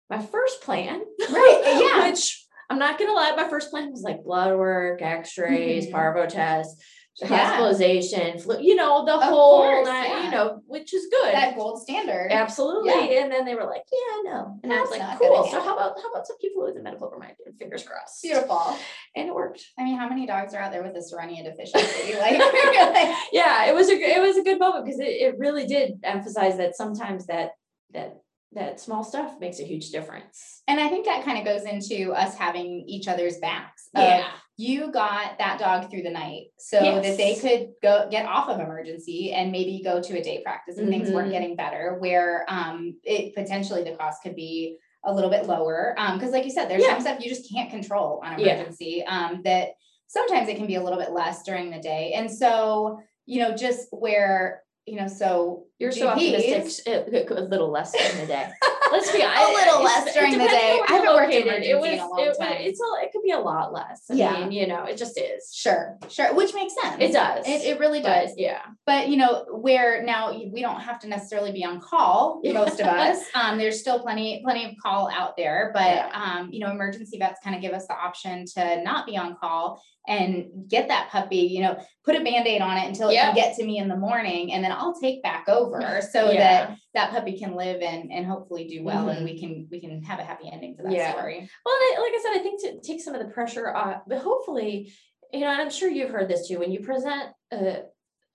my 0.10 0.20
first 0.20 0.62
plan. 0.64 1.02
Right, 1.30 1.62
yeah. 1.96 2.10
Which 2.10 2.44
I'm 2.72 2.80
not 2.80 2.98
gonna 2.98 3.14
lie, 3.14 3.36
my 3.36 3.48
first 3.48 3.70
plan 3.70 3.92
was 3.92 4.02
like 4.02 4.24
blood 4.24 4.58
work, 4.58 5.04
x-rays, 5.04 5.88
Mhm. 5.88 5.92
parvo 5.92 6.26
tests. 6.26 6.84
Hospitalization, 7.24 8.40
flu, 8.40 8.60
you 8.62 8.76
know, 8.76 9.06
the 9.06 9.14
Of 9.16 9.24
whole 9.24 9.58
course, 9.64 9.88
night, 9.88 10.08
yeah. 10.10 10.26
you 10.26 10.32
know, 10.32 10.62
which 10.68 10.94
is 10.94 11.08
good. 11.10 11.34
that 11.34 11.56
gold 11.56 11.82
standard. 11.82 12.30
Absolutely. 12.32 13.18
And 13.18 13.32
then 13.32 13.46
they 13.46 13.56
were 13.56 13.64
like, 13.66 13.84
yeah, 13.92 14.32
no. 14.32 14.60
And 14.64 14.74
I 14.74 14.82
was 14.82 14.92
like, 14.92 15.20
cool. 15.20 15.48
So 15.50 15.62
how 15.62 15.76
about 15.76 15.96
how 16.02 16.12
about 16.12 16.28
some 16.28 16.38
people 16.40 16.64
with 16.64 16.76
a 16.78 16.82
medical 16.82 17.10
reminder? 17.10 17.36
Fingers 17.58 17.84
crossed. 17.84 18.22
Beautiful. 18.22 18.78
And 19.16 19.30
it 19.30 19.34
worked. 19.36 19.64
I 19.80 19.84
mean, 19.84 19.98
how 19.98 20.10
many 20.10 20.26
dogs 20.26 20.54
are 20.54 20.62
out 20.62 20.72
there 20.72 20.84
with 20.84 20.96
a 20.96 21.00
Cerenia 21.00 21.44
deficiency? 21.44 22.16
Like, 22.20 22.38
like 22.40 23.16
yeah, 23.32 23.66
it 23.66 23.76
was 23.76 23.90
a 23.90 23.94
it 23.94 24.22
was 24.22 24.38
a 24.38 24.44
good 24.44 24.60
moment 24.60 24.86
because 24.86 25.00
it, 25.00 25.06
it 25.08 25.36
really 25.38 25.66
did 25.68 26.00
emphasize 26.04 26.58
that 26.58 26.76
sometimes 26.76 27.28
that 27.28 27.52
that 27.94 28.18
that 28.54 28.80
small 28.80 29.04
stuff 29.04 29.40
makes 29.40 29.60
a 29.60 29.64
huge 29.64 29.90
difference. 29.90 30.62
and 30.68 30.80
I 30.80 30.88
think 30.88 31.06
that 31.06 31.26
kind 31.26 31.38
of 31.38 31.44
goes 31.46 31.64
into 31.66 32.14
us 32.14 32.36
having 32.36 32.86
each 32.88 33.08
other's 33.08 33.38
backs. 33.38 33.90
Yeah. 33.94 34.30
You 34.58 34.92
got 34.92 35.38
that 35.38 35.60
dog 35.60 35.90
through 35.90 36.02
the 36.04 36.10
night 36.10 36.46
so 36.58 36.80
that 37.02 37.18
they 37.18 37.36
could 37.36 37.70
go 37.82 38.08
get 38.10 38.26
off 38.26 38.48
of 38.48 38.60
emergency 38.60 39.34
and 39.34 39.52
maybe 39.52 39.82
go 39.84 40.02
to 40.02 40.18
a 40.18 40.24
day 40.24 40.42
practice 40.44 40.78
and 40.78 40.90
things 40.90 41.10
weren't 41.10 41.28
Mhm. 41.28 41.32
getting 41.32 41.56
better 41.58 41.98
where 42.00 42.46
um 42.48 42.98
it 43.04 43.36
potentially 43.36 43.84
the 43.84 43.96
cost 43.98 44.24
could 44.24 44.36
be 44.36 44.78
a 45.04 45.14
little 45.14 45.30
bit 45.30 45.46
lower 45.46 45.94
um 45.98 46.18
because 46.18 46.32
like 46.32 46.46
you 46.46 46.52
said 46.52 46.70
there's 46.70 46.84
Yeah. 46.84 46.94
some 46.94 47.02
stuff 47.02 47.20
you 47.24 47.30
just 47.30 47.52
can't 47.52 47.70
control 47.70 48.22
on 48.24 48.40
Yeah. 48.40 48.54
emergency 48.56 49.04
um 49.06 49.42
that 49.44 49.70
sometimes 50.08 50.48
it 50.48 50.56
can 50.56 50.68
be 50.68 50.76
a 50.76 50.84
little 50.84 51.00
bit 51.00 51.12
less 51.12 51.44
during 51.44 51.70
the 51.70 51.80
day 51.80 52.14
and 52.16 52.32
so 52.32 53.00
you 53.26 53.40
know 53.42 53.56
just 53.56 53.90
where 53.92 54.64
you 54.86 54.96
know 54.96 55.08
so 55.08 55.66
You're 55.80 55.92
so 55.92 56.08
optimistic. 56.08 56.88
A 56.88 57.42
little 57.42 57.72
less 57.72 57.92
during 57.92 58.18
the 58.22 58.28
day. 58.28 58.48
Let's 58.96 59.12
be 59.12 59.22
A 59.22 59.54
little 59.54 59.84
less 59.84 60.14
during 60.14 60.34
the 60.34 60.48
day. 60.48 60.80
I 60.88 60.94
haven't 60.94 61.14
worked 61.14 61.34
emergency 61.34 61.70
it 61.70 61.80
was, 61.80 61.90
in 61.92 62.00
a 62.00 62.08
long 62.08 62.20
it, 62.22 62.38
time. 62.40 62.58
It's 62.60 62.80
a, 62.80 63.04
it 63.04 63.12
could 63.12 63.24
be 63.24 63.32
a 63.32 63.40
lot 63.40 63.74
less. 63.74 64.04
I 64.10 64.14
Yeah. 64.16 64.40
mean, 64.40 64.52
you 64.52 64.68
know, 64.68 64.84
it 64.86 64.98
just 64.98 65.20
is. 65.20 65.52
sure 65.54 65.98
sure 66.10 66.34
which 66.34 66.54
makes 66.54 66.74
sense 66.82 66.98
It 67.00 67.12
does. 67.14 67.46
it, 67.48 67.64
it 67.66 67.80
really 67.80 68.02
But, 68.02 68.26
does 68.28 68.34
yeah. 68.38 68.62
but 68.86 69.10
you 69.10 69.18
know 69.18 69.46
where 69.52 70.04
now 70.04 70.32
we 70.34 70.62
don't 70.62 70.80
have 70.82 71.00
to 71.00 71.08
necessarily 71.08 71.52
be 71.52 71.64
on 71.66 71.80
call 71.80 72.42
most 72.54 72.80
of 72.80 72.88
us 72.88 73.20
um 73.34 73.58
there's 73.58 73.80
still 73.80 74.00
plenty 74.00 74.42
plenty 74.44 74.66
of 74.66 74.72
call 74.82 75.10
out 75.12 75.36
there 75.38 75.72
but 75.74 75.82
Yeah. 75.82 76.12
um 76.40 76.50
you 76.52 76.60
know 76.60 76.72
emergency 76.72 77.18
vets 77.18 77.40
kind 77.44 77.56
of 77.56 77.62
give 77.62 77.74
us 77.74 77.88
the 77.88 77.94
option 77.96 78.46
to 78.56 78.82
not 78.84 79.06
be 79.06 79.18
on 79.18 79.36
call 79.36 79.82
and 80.08 80.46
get 80.68 80.88
that 80.90 81.10
puppy 81.10 81.38
you 81.38 81.62
know 81.62 81.78
put 82.04 82.16
a 82.16 82.24
band-aid 82.24 82.62
on 82.62 82.78
it 82.78 82.88
until 82.88 83.10
it 83.10 83.16
can 83.16 83.36
get 83.36 83.56
to 83.58 83.66
me 83.66 83.78
in 83.80 83.88
the 83.88 83.98
morning 83.98 84.54
and 84.54 84.64
then 84.64 84.72
i'll 84.72 84.94
take 85.00 85.22
back 85.24 85.48
over 85.50 86.02
so 86.12 86.32
Yeah. 86.32 86.40
that 86.68 86.78
that 86.96 87.12
puppy 87.12 87.38
can 87.38 87.56
live 87.56 87.82
and 87.82 88.12
and 88.12 88.26
hopefully 88.26 88.68
do 88.68 88.84
well 88.84 89.10
and 89.10 89.24
we 89.24 89.40
can 89.40 89.68
we 89.70 89.80
can 89.80 90.02
have 90.04 90.20
a 90.20 90.24
happy 90.24 90.50
ending 90.52 90.76
to 90.78 90.84
that 90.84 90.92
Yeah. 90.92 91.12
story 91.12 91.48
Well, 91.66 91.76
like 92.02 92.14
I 92.14 92.20
said, 92.24 92.40
I 92.40 92.42
think 92.42 92.62
to 92.64 92.80
take 92.82 93.02
some 93.02 93.14
of 93.14 93.26
the 93.26 93.32
pressure 93.34 93.74
off, 93.76 94.02
but 94.08 94.20
hopefully, 94.20 94.92
you 95.32 95.42
know, 95.42 95.52
and 95.52 95.62
I'm 95.62 95.70
sure 95.70 95.90
you've 95.90 96.10
heard 96.10 96.30
this 96.30 96.48
too, 96.48 96.60
when 96.60 96.72
you 96.72 96.80
present 96.80 97.32
a, 97.52 97.84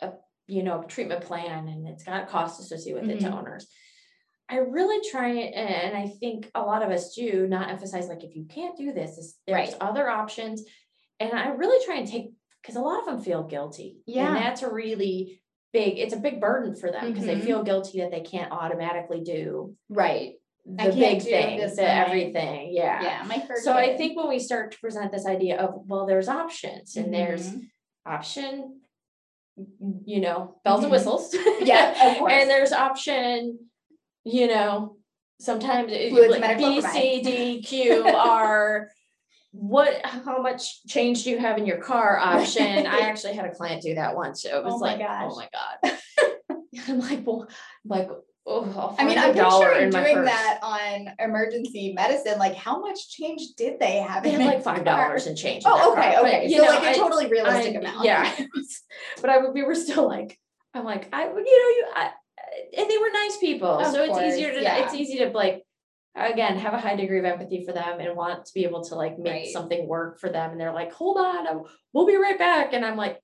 a 0.01 0.13
you 0.47 0.63
know, 0.63 0.83
treatment 0.83 1.23
plan 1.25 1.69
and 1.69 1.89
it's 1.89 2.05
got 2.05 2.29
costs 2.29 2.61
associated 2.61 3.01
with 3.03 3.11
it 3.11 3.21
to 3.21 3.29
Mhm. 3.31 3.39
owners. 3.39 3.67
I 4.49 4.57
really 4.57 5.01
try 5.09 5.29
and 5.29 5.97
I 5.97 6.09
think 6.09 6.51
a 6.55 6.61
lot 6.63 6.83
of 6.83 6.91
us 6.91 7.15
do 7.15 7.47
not 7.47 7.71
emphasize 7.71 8.09
like 8.09 8.25
if 8.25 8.35
you 8.37 8.45
can't 8.47 8.77
do 8.77 8.93
this, 8.93 9.17
is 9.17 9.39
there's 9.47 9.71
Right. 9.71 9.77
other 9.81 10.09
options. 10.11 10.65
And 11.21 11.33
I 11.33 11.49
really 11.49 11.85
try 11.87 11.97
and 11.97 12.07
take 12.09 12.33
because 12.61 12.77
a 12.77 12.81
lot 12.81 12.99
of 13.01 13.07
them 13.07 13.23
feel 13.23 13.45
guilty. 13.45 14.01
Yeah. 14.07 14.27
And 14.27 14.37
that's 14.37 14.63
a 14.63 14.71
really 14.71 15.41
big, 15.73 15.99
it's 15.99 16.15
a 16.15 16.19
big 16.19 16.41
burden 16.41 16.75
for 16.75 16.91
them 16.91 17.07
because 17.07 17.25
Mhm. 17.25 17.27
they 17.27 17.41
feel 17.41 17.63
guilty 17.63 18.01
that 18.01 18.11
they 18.11 18.21
can't 18.21 18.53
automatically 18.53 19.21
do 19.21 19.77
right 19.89 20.35
the 20.67 20.93
big 20.93 21.21
do 21.21 21.31
things, 21.31 21.77
the 21.77 21.91
everything. 21.91 22.73
Yeah. 22.73 23.03
yeah 23.03 23.25
my 23.27 23.41
first 23.41 23.65
So 23.65 23.73
I 23.73 23.97
think 23.97 24.17
when 24.17 24.29
we 24.29 24.39
start 24.39 24.73
to 24.73 24.79
present 24.79 25.11
this 25.11 25.27
idea 25.27 25.59
of, 25.59 25.87
well, 25.89 26.07
there's 26.07 26.29
options 26.29 26.97
and 26.97 27.13
there's 27.13 27.51
Mhm. 27.55 27.63
option, 28.07 28.81
you 30.05 30.21
know, 30.21 30.57
bells 30.65 30.81
Mhm. 30.81 30.85
and 30.85 30.93
whistles. 30.93 31.33
Yeah, 31.63 32.11
of 32.13 32.19
course. 32.19 32.33
And 32.33 32.49
there's 32.51 32.73
option, 32.73 33.71
you 34.25 34.49
know, 34.49 34.97
sometimes 35.41 35.91
Fluids, 35.93 36.39
like 36.39 36.59
B, 36.59 36.81
C, 36.83 37.21
D, 37.23 37.63
Q, 37.63 38.05
R. 38.07 38.91
What, 39.53 40.05
how 40.05 40.41
much 40.43 40.85
change 40.87 41.25
do 41.25 41.31
you 41.31 41.39
have 41.39 41.59
in 41.59 41.67
your 41.67 41.79
car 41.79 42.19
option? 42.23 42.87
I 42.87 43.01
actually 43.01 43.35
had 43.35 43.47
a 43.47 43.55
client 43.55 43.83
do 43.83 43.95
that 43.97 44.15
once. 44.17 44.45
It 44.45 44.53
was 44.65 44.75
Oh 44.75 44.77
like, 44.77 44.97
oh 45.01 45.05
gosh. 45.05 45.33
oh 45.33 45.37
my 45.37 45.49
God. 45.53 45.99
I'm 46.89 47.01
like, 47.01 47.27
well, 47.27 47.47
I'm 47.49 47.89
like, 47.99 48.09
oh, 48.47 48.97
I 48.99 49.05
mean, 49.05 49.19
I'm 49.19 49.35
picturing 49.35 49.91
doing 49.91 50.25
that 50.25 50.61
on 50.63 51.11
emergency 51.19 51.93
medicine. 51.93 52.39
Like, 52.39 52.55
how 52.55 52.81
much 52.81 53.11
change 53.11 53.43
did 53.57 53.81
they 53.81 53.97
have? 53.99 54.23
They 54.23 54.31
had 54.31 54.45
like 54.45 54.63
five 54.63 54.85
dollars 54.85 55.27
in 55.27 55.35
change. 55.37 55.65
Oh, 55.67 55.93
okay, 55.93 56.13
car, 56.15 56.23
but, 56.23 56.29
okay. 56.29 56.47
you 56.49 56.59
So 56.59 56.65
know, 56.65 56.71
like 56.71 56.83
a 56.85 56.91
I- 56.91 56.95
totally 56.95 57.27
realistic 57.29 57.75
I- 57.75 57.79
amount. 57.79 58.05
Yeah. 58.05 58.33
but 59.21 59.31
I 59.31 59.39
would, 59.39 59.53
we 59.53 59.63
were 59.63 59.75
still 59.75 60.07
like, 60.09 60.39
I'm 60.75 60.85
like, 60.85 61.09
I, 61.13 61.25
you 61.25 61.35
know, 61.35 61.37
you, 61.43 61.87
I, 61.95 62.11
and 62.79 62.89
they 62.91 62.99
were 62.99 63.11
nice 63.13 63.37
people. 63.39 63.69
Of 63.69 63.93
so 63.93 64.03
it's 64.05 64.35
easier 64.35 64.53
to, 64.53 64.63
yeah. 64.63 64.85
it's 64.85 64.95
easy 64.95 65.19
to 65.19 65.31
like, 65.31 65.65
again, 66.15 66.57
have 66.59 66.75
a 66.75 66.79
high 66.79 66.97
degree 66.97 67.19
of 67.19 67.25
empathy 67.25 67.65
for 67.65 67.73
them 67.73 68.01
and 68.01 68.17
want 68.17 68.45
to 68.45 68.53
be 68.55 68.65
able 68.65 68.83
to 68.85 68.95
like 68.95 69.19
make 69.19 69.33
Right. 69.33 69.47
something 69.49 69.87
work 69.87 70.19
for 70.21 70.29
them. 70.29 70.51
And 70.51 70.61
they're 70.61 70.73
like, 70.73 70.93
hold 70.93 71.17
on, 71.19 71.47
I'm, 71.47 71.61
we'll 71.93 72.07
be 72.07 72.17
right 72.17 72.39
back. 72.39 72.73
And 72.73 72.85
I'm 72.85 72.97
like, 72.97 73.21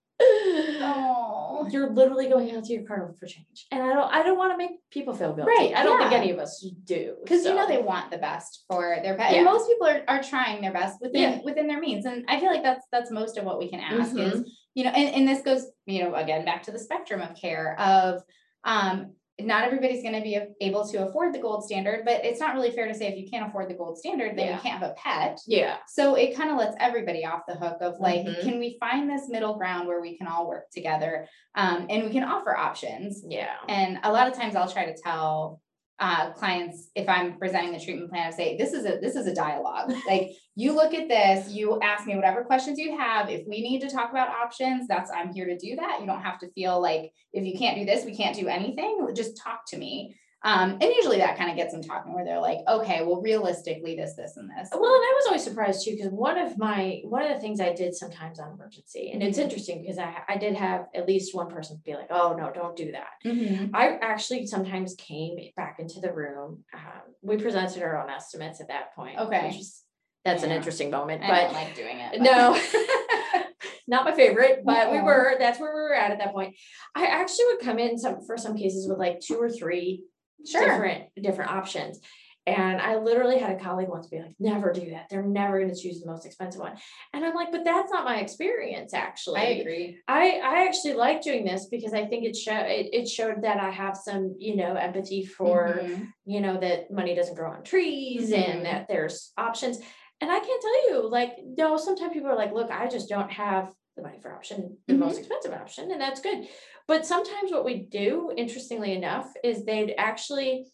Oh. 0.80 1.66
you're 1.70 1.90
literally 1.90 2.28
going 2.28 2.54
out 2.56 2.64
to 2.64 2.72
your 2.72 2.84
car 2.84 3.14
for 3.18 3.26
change. 3.26 3.66
And 3.70 3.82
I 3.82 3.92
don't, 3.92 4.12
I 4.12 4.22
don't 4.22 4.38
want 4.38 4.52
to 4.52 4.56
make 4.58 4.72
people 4.90 5.14
feel 5.14 5.34
guilty. 5.34 5.50
Right, 5.50 5.72
I 5.76 5.82
don't 5.82 5.98
think 5.98 6.12
any 6.12 6.30
of 6.30 6.38
us 6.38 6.64
do. 6.84 7.16
Because 7.22 7.44
you 7.44 7.54
know 7.54 7.66
they 7.66 7.78
want 7.82 8.10
the 8.10 8.18
best 8.18 8.64
for 8.68 8.96
their 9.02 9.14
pet, 9.16 9.32
Yeah. 9.32 9.38
and 9.38 9.44
most 9.44 9.68
people 9.68 9.86
are, 9.86 10.02
are 10.08 10.22
trying 10.22 10.60
their 10.62 10.72
best 10.72 11.00
within 11.00 11.20
Yeah. 11.20 11.38
within 11.44 11.66
their 11.66 11.80
means. 11.80 12.06
And 12.06 12.24
I 12.28 12.38
feel 12.40 12.50
like 12.50 12.62
that's 12.62 12.84
that's 12.92 13.10
most 13.10 13.36
of 13.36 13.44
what 13.44 13.58
we 13.58 13.68
can 13.68 13.80
ask 13.80 14.12
Mm-hmm. 14.12 14.18
is 14.40 14.52
you 14.74 14.84
know, 14.84 14.90
and, 14.90 15.14
and 15.14 15.28
this 15.28 15.42
goes 15.42 15.66
you 15.86 16.02
know 16.04 16.14
again 16.14 16.44
back 16.44 16.62
to 16.64 16.70
the 16.70 16.78
spectrum 16.78 17.20
of 17.20 17.36
care 17.36 17.78
of 17.80 18.22
um 18.64 19.12
not 19.38 19.64
everybody's 19.64 20.02
going 20.02 20.14
to 20.14 20.22
be 20.22 20.40
able 20.62 20.86
to 20.88 21.06
afford 21.06 21.34
the 21.34 21.38
gold 21.38 21.62
standard, 21.62 22.04
but 22.06 22.24
it's 22.24 22.40
not 22.40 22.54
really 22.54 22.70
fair 22.70 22.88
to 22.88 22.94
say 22.94 23.08
if 23.08 23.18
you 23.18 23.28
can't 23.30 23.46
afford 23.48 23.68
the 23.68 23.74
gold 23.74 23.98
standard, 23.98 24.36
then 24.36 24.46
Yeah. 24.46 24.54
you 24.56 24.60
can't 24.62 24.80
have 24.80 24.90
a 24.90 24.94
pet. 24.94 25.38
yeah. 25.46 25.76
So 25.88 26.14
it 26.14 26.34
kind 26.34 26.50
of 26.50 26.56
lets 26.56 26.74
everybody 26.80 27.24
off 27.26 27.42
the 27.46 27.54
hook 27.54 27.78
of 27.82 27.98
like, 28.00 28.22
Mhm. 28.22 28.40
can 28.40 28.58
we 28.58 28.78
find 28.80 29.10
this 29.10 29.28
middle 29.28 29.54
ground 29.56 29.86
where 29.88 30.00
we 30.00 30.16
can 30.16 30.26
all 30.26 30.48
work 30.48 30.70
together 30.70 31.28
um, 31.54 31.86
and 31.90 32.04
we 32.04 32.10
can 32.10 32.24
offer 32.24 32.56
options? 32.56 33.24
Yeah. 33.28 33.54
And 33.68 33.98
a 34.04 34.10
lot 34.12 34.26
of 34.26 34.32
times 34.34 34.56
I'll 34.56 34.70
try 34.70 34.86
to 34.86 34.96
tell 35.02 35.60
uh, 35.98 36.30
clients 36.32 36.88
if 36.94 37.08
I'm 37.08 37.38
presenting 37.38 37.72
the 37.72 37.80
treatment 37.80 38.10
plan, 38.10 38.26
I 38.26 38.30
say, 38.30 38.56
this 38.56 38.72
is 38.72 38.84
a 38.84 38.98
this 39.00 39.16
is 39.16 39.26
a 39.26 39.34
dialogue. 39.34 39.92
like 40.06 40.30
you 40.54 40.74
look 40.74 40.92
at 40.94 41.08
this, 41.08 41.50
you 41.50 41.80
ask 41.80 42.06
me 42.06 42.14
whatever 42.16 42.44
questions 42.44 42.78
you 42.78 42.98
have. 42.98 43.30
If 43.30 43.46
we 43.46 43.62
need 43.62 43.80
to 43.80 43.90
talk 43.90 44.10
about 44.10 44.28
options, 44.28 44.86
that's 44.88 45.10
I'm 45.10 45.32
here 45.32 45.46
to 45.46 45.56
do 45.56 45.76
that. 45.76 45.98
You 46.00 46.06
don't 46.06 46.22
have 46.22 46.38
to 46.40 46.50
feel 46.52 46.80
like 46.80 47.12
if 47.32 47.44
you 47.44 47.58
can't 47.58 47.78
do 47.78 47.84
this, 47.84 48.04
we 48.04 48.16
can't 48.16 48.36
do 48.36 48.48
anything. 48.48 49.08
Just 49.14 49.40
talk 49.42 49.60
to 49.68 49.78
me. 49.78 50.16
Um, 50.46 50.72
and 50.80 50.84
usually 50.84 51.16
that 51.18 51.36
kind 51.36 51.50
of 51.50 51.56
gets 51.56 51.72
them 51.72 51.82
talking 51.82 52.14
where 52.14 52.24
they're 52.24 52.40
like, 52.40 52.58
okay, 52.68 53.02
well, 53.04 53.20
realistically, 53.20 53.96
this, 53.96 54.14
this, 54.14 54.36
and 54.36 54.48
this. 54.48 54.68
Well, 54.72 54.94
and 54.94 55.02
I 55.02 55.12
was 55.16 55.26
always 55.26 55.42
surprised 55.42 55.84
too, 55.84 55.90
because 55.96 56.12
one 56.12 56.38
of 56.38 56.56
my 56.56 57.00
one 57.04 57.22
of 57.24 57.30
the 57.34 57.40
things 57.40 57.58
I 57.60 57.72
did 57.72 57.96
sometimes 57.96 58.38
on 58.38 58.52
emergency, 58.52 59.10
and 59.12 59.24
it's 59.24 59.38
Mhm. 59.38 59.42
interesting 59.42 59.80
because 59.82 59.98
I 59.98 60.14
I 60.28 60.36
did 60.36 60.54
have 60.54 60.86
at 60.94 61.08
least 61.08 61.34
one 61.34 61.48
person 61.50 61.80
be 61.84 61.94
like, 61.94 62.06
"Oh 62.10 62.34
no, 62.38 62.52
don't 62.52 62.76
do 62.76 62.92
that." 62.92 63.08
Mhm. 63.24 63.70
I 63.74 63.96
actually 64.00 64.46
sometimes 64.46 64.94
came 64.94 65.36
back 65.56 65.80
into 65.80 65.98
the 66.00 66.12
room. 66.12 66.64
Um, 66.72 67.02
we 67.22 67.36
presented 67.38 67.82
our 67.82 68.00
own 68.00 68.08
estimates 68.08 68.60
at 68.60 68.68
that 68.68 68.94
point. 68.94 69.18
Okay. 69.18 69.48
is- 69.48 69.82
that's 70.24 70.42
an 70.44 70.50
interesting 70.52 70.90
moment, 70.90 71.22
I 71.24 71.28
but 71.28 71.52
like 71.54 71.74
doing 71.74 71.98
it. 71.98 72.10
but- 72.12 72.22
no, 72.22 72.56
not 73.88 74.04
my 74.04 74.12
favorite, 74.12 74.62
but 74.64 74.90
we 74.92 75.00
were. 75.00 75.36
That's 75.38 75.58
where 75.58 75.74
we 75.74 75.80
were 75.80 75.94
at 75.94 76.10
at 76.12 76.18
that 76.18 76.32
point. 76.32 76.54
I 76.94 77.06
actually 77.06 77.46
would 77.46 77.60
come 77.60 77.78
in 77.78 77.98
some 77.98 78.20
for 78.26 78.36
some 78.36 78.56
cases 78.56 78.88
with 78.88 78.98
like 78.98 79.20
two 79.20 79.36
or 79.40 79.50
three 79.50 80.04
sure. 80.44 80.60
different 80.64 81.04
different 81.20 81.50
options 81.50 82.00
And 82.48 82.80
I 82.80 82.94
literally 82.96 83.38
had 83.40 83.50
a 83.56 83.58
colleague 83.58 83.88
once 83.88 84.06
be 84.06 84.20
like, 84.20 84.36
never 84.38 84.72
do 84.72 84.90
that. 84.90 85.06
They're 85.10 85.24
never 85.26 85.58
going 85.58 85.74
to 85.74 85.80
choose 85.82 86.00
the 86.00 86.06
most 86.06 86.24
expensive 86.24 86.60
one. 86.60 86.76
And 87.12 87.24
I'm 87.24 87.34
like, 87.34 87.50
but 87.50 87.64
that's 87.64 87.90
not 87.90 88.04
my 88.04 88.20
experience 88.20 88.94
actually. 88.94 89.40
I 89.40 89.44
agree. 89.60 89.98
I, 90.06 90.38
I 90.44 90.64
actually 90.68 90.94
like 90.94 91.22
doing 91.22 91.44
this 91.44 91.66
because 91.66 91.92
I 91.92 92.06
think 92.06 92.24
it 92.24 92.36
show 92.36 92.54
it, 92.54 92.86
it 92.92 93.08
showed 93.08 93.42
that 93.42 93.58
I 93.58 93.70
have 93.70 93.96
some, 93.96 94.36
you 94.38 94.54
know, 94.54 94.74
empathy 94.74 95.24
for, 95.24 95.80
Mhm. 95.82 96.06
you 96.24 96.40
know, 96.40 96.56
that 96.60 96.88
money 96.92 97.16
doesn't 97.16 97.34
grow 97.34 97.50
on 97.50 97.64
trees 97.64 98.30
Mhm. 98.30 98.48
and 98.48 98.64
that 98.66 98.86
there's 98.86 99.32
options. 99.36 99.80
And 100.20 100.30
I 100.30 100.38
can't 100.38 100.62
tell 100.62 100.88
you, 100.90 101.08
like, 101.08 101.32
no, 101.58 101.76
sometimes 101.76 102.12
people 102.12 102.30
are 102.30 102.36
like, 102.36 102.52
look, 102.52 102.70
I 102.70 102.86
just 102.86 103.08
don't 103.08 103.32
have 103.32 103.72
the 103.96 104.02
money 104.02 104.18
for 104.20 104.32
option, 104.32 104.76
the 104.86 104.94
Mhm. 104.94 104.98
most 104.98 105.18
expensive 105.18 105.52
option, 105.52 105.90
and 105.90 106.00
that's 106.00 106.20
good. 106.20 106.46
But 106.86 107.06
sometimes 107.06 107.50
what 107.50 107.64
we 107.64 107.74
do, 107.78 108.30
interestingly 108.36 108.92
enough, 108.92 109.32
is 109.42 109.64
they'd 109.64 109.94
actually, 109.96 110.66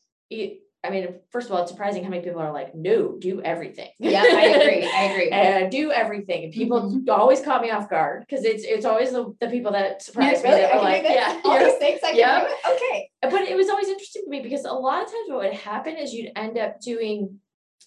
I 0.85 0.91
mean, 0.91 1.21
first 1.31 1.47
of 1.49 1.53
all, 1.55 1.63
it's 1.63 1.71
surprising 1.71 2.03
how 2.03 2.11
many 2.11 2.23
people 2.25 2.41
are 2.41 2.53
like, 2.53 2.75
no, 2.75 3.17
do 3.17 3.41
everything. 3.41 3.91
Yeah, 4.01 4.25
I 4.27 4.43
agree. 4.59 4.85
I 4.85 5.03
agree. 5.05 5.31
Uh, 5.31 5.71
do 5.71 5.93
everything. 5.93 6.45
And 6.45 6.53
people 6.53 6.81
Mhm. 6.83 7.09
always 7.09 7.41
caught 7.41 7.63
me 7.63 7.71
off 7.71 7.89
guard 7.89 8.25
because 8.29 8.45
it's 8.45 8.65
it's 8.65 8.85
always 8.85 9.13
the, 9.13 9.33
the 9.41 9.49
people 9.49 9.71
that 9.73 10.03
surprise 10.03 10.43
me 10.43 10.51
really? 10.51 10.63
that 10.63 10.75
I 10.75 10.79
are 10.79 10.83
like, 10.83 11.03
yeah, 11.05 11.41
All 11.45 11.59
these 11.59 11.77
things 11.77 12.01
I 12.03 12.09
can 12.11 12.19
yeah. 12.19 12.41
do? 12.49 12.73
Okay. 12.75 13.11
but 13.23 13.43
it 13.43 13.57
was 13.57 13.69
always 13.71 13.87
interesting 13.89 14.25
to 14.25 14.31
me 14.31 14.41
because 14.41 14.65
a 14.65 14.73
lot 14.73 15.03
of 15.05 15.09
times 15.13 15.27
what 15.29 15.39
would 15.45 15.55
happen 15.55 15.97
is 15.97 16.13
you'd 16.13 16.33
end 16.35 16.59
up 16.59 16.81
doing, 16.81 17.39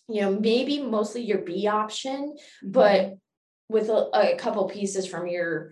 you 0.08 0.22
know, 0.22 0.32
maybe 0.40 0.82
mostly 0.82 1.22
your 1.24 1.40
B 1.40 1.68
option, 1.68 2.36
Mm-hmm. 2.64 2.72
but 2.72 3.18
with 3.70 3.90
a, 3.90 4.10
a 4.14 4.36
couple 4.38 4.68
pieces 4.68 5.06
from 5.08 5.28
your 5.28 5.72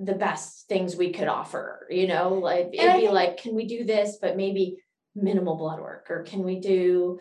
the 0.00 0.14
best 0.14 0.68
things 0.68 0.94
we 0.96 1.12
could 1.12 1.26
offer, 1.28 1.86
you 1.90 2.06
know, 2.06 2.34
like 2.34 2.70
it'd 2.72 3.00
be 3.00 3.08
like, 3.08 3.38
can 3.38 3.54
we 3.56 3.66
do 3.66 3.84
this, 3.84 4.18
but 4.22 4.36
maybe 4.36 4.76
minimal 5.16 5.56
blood 5.56 5.80
work, 5.80 6.06
or 6.10 6.22
can 6.22 6.44
we 6.44 6.60
do 6.60 7.18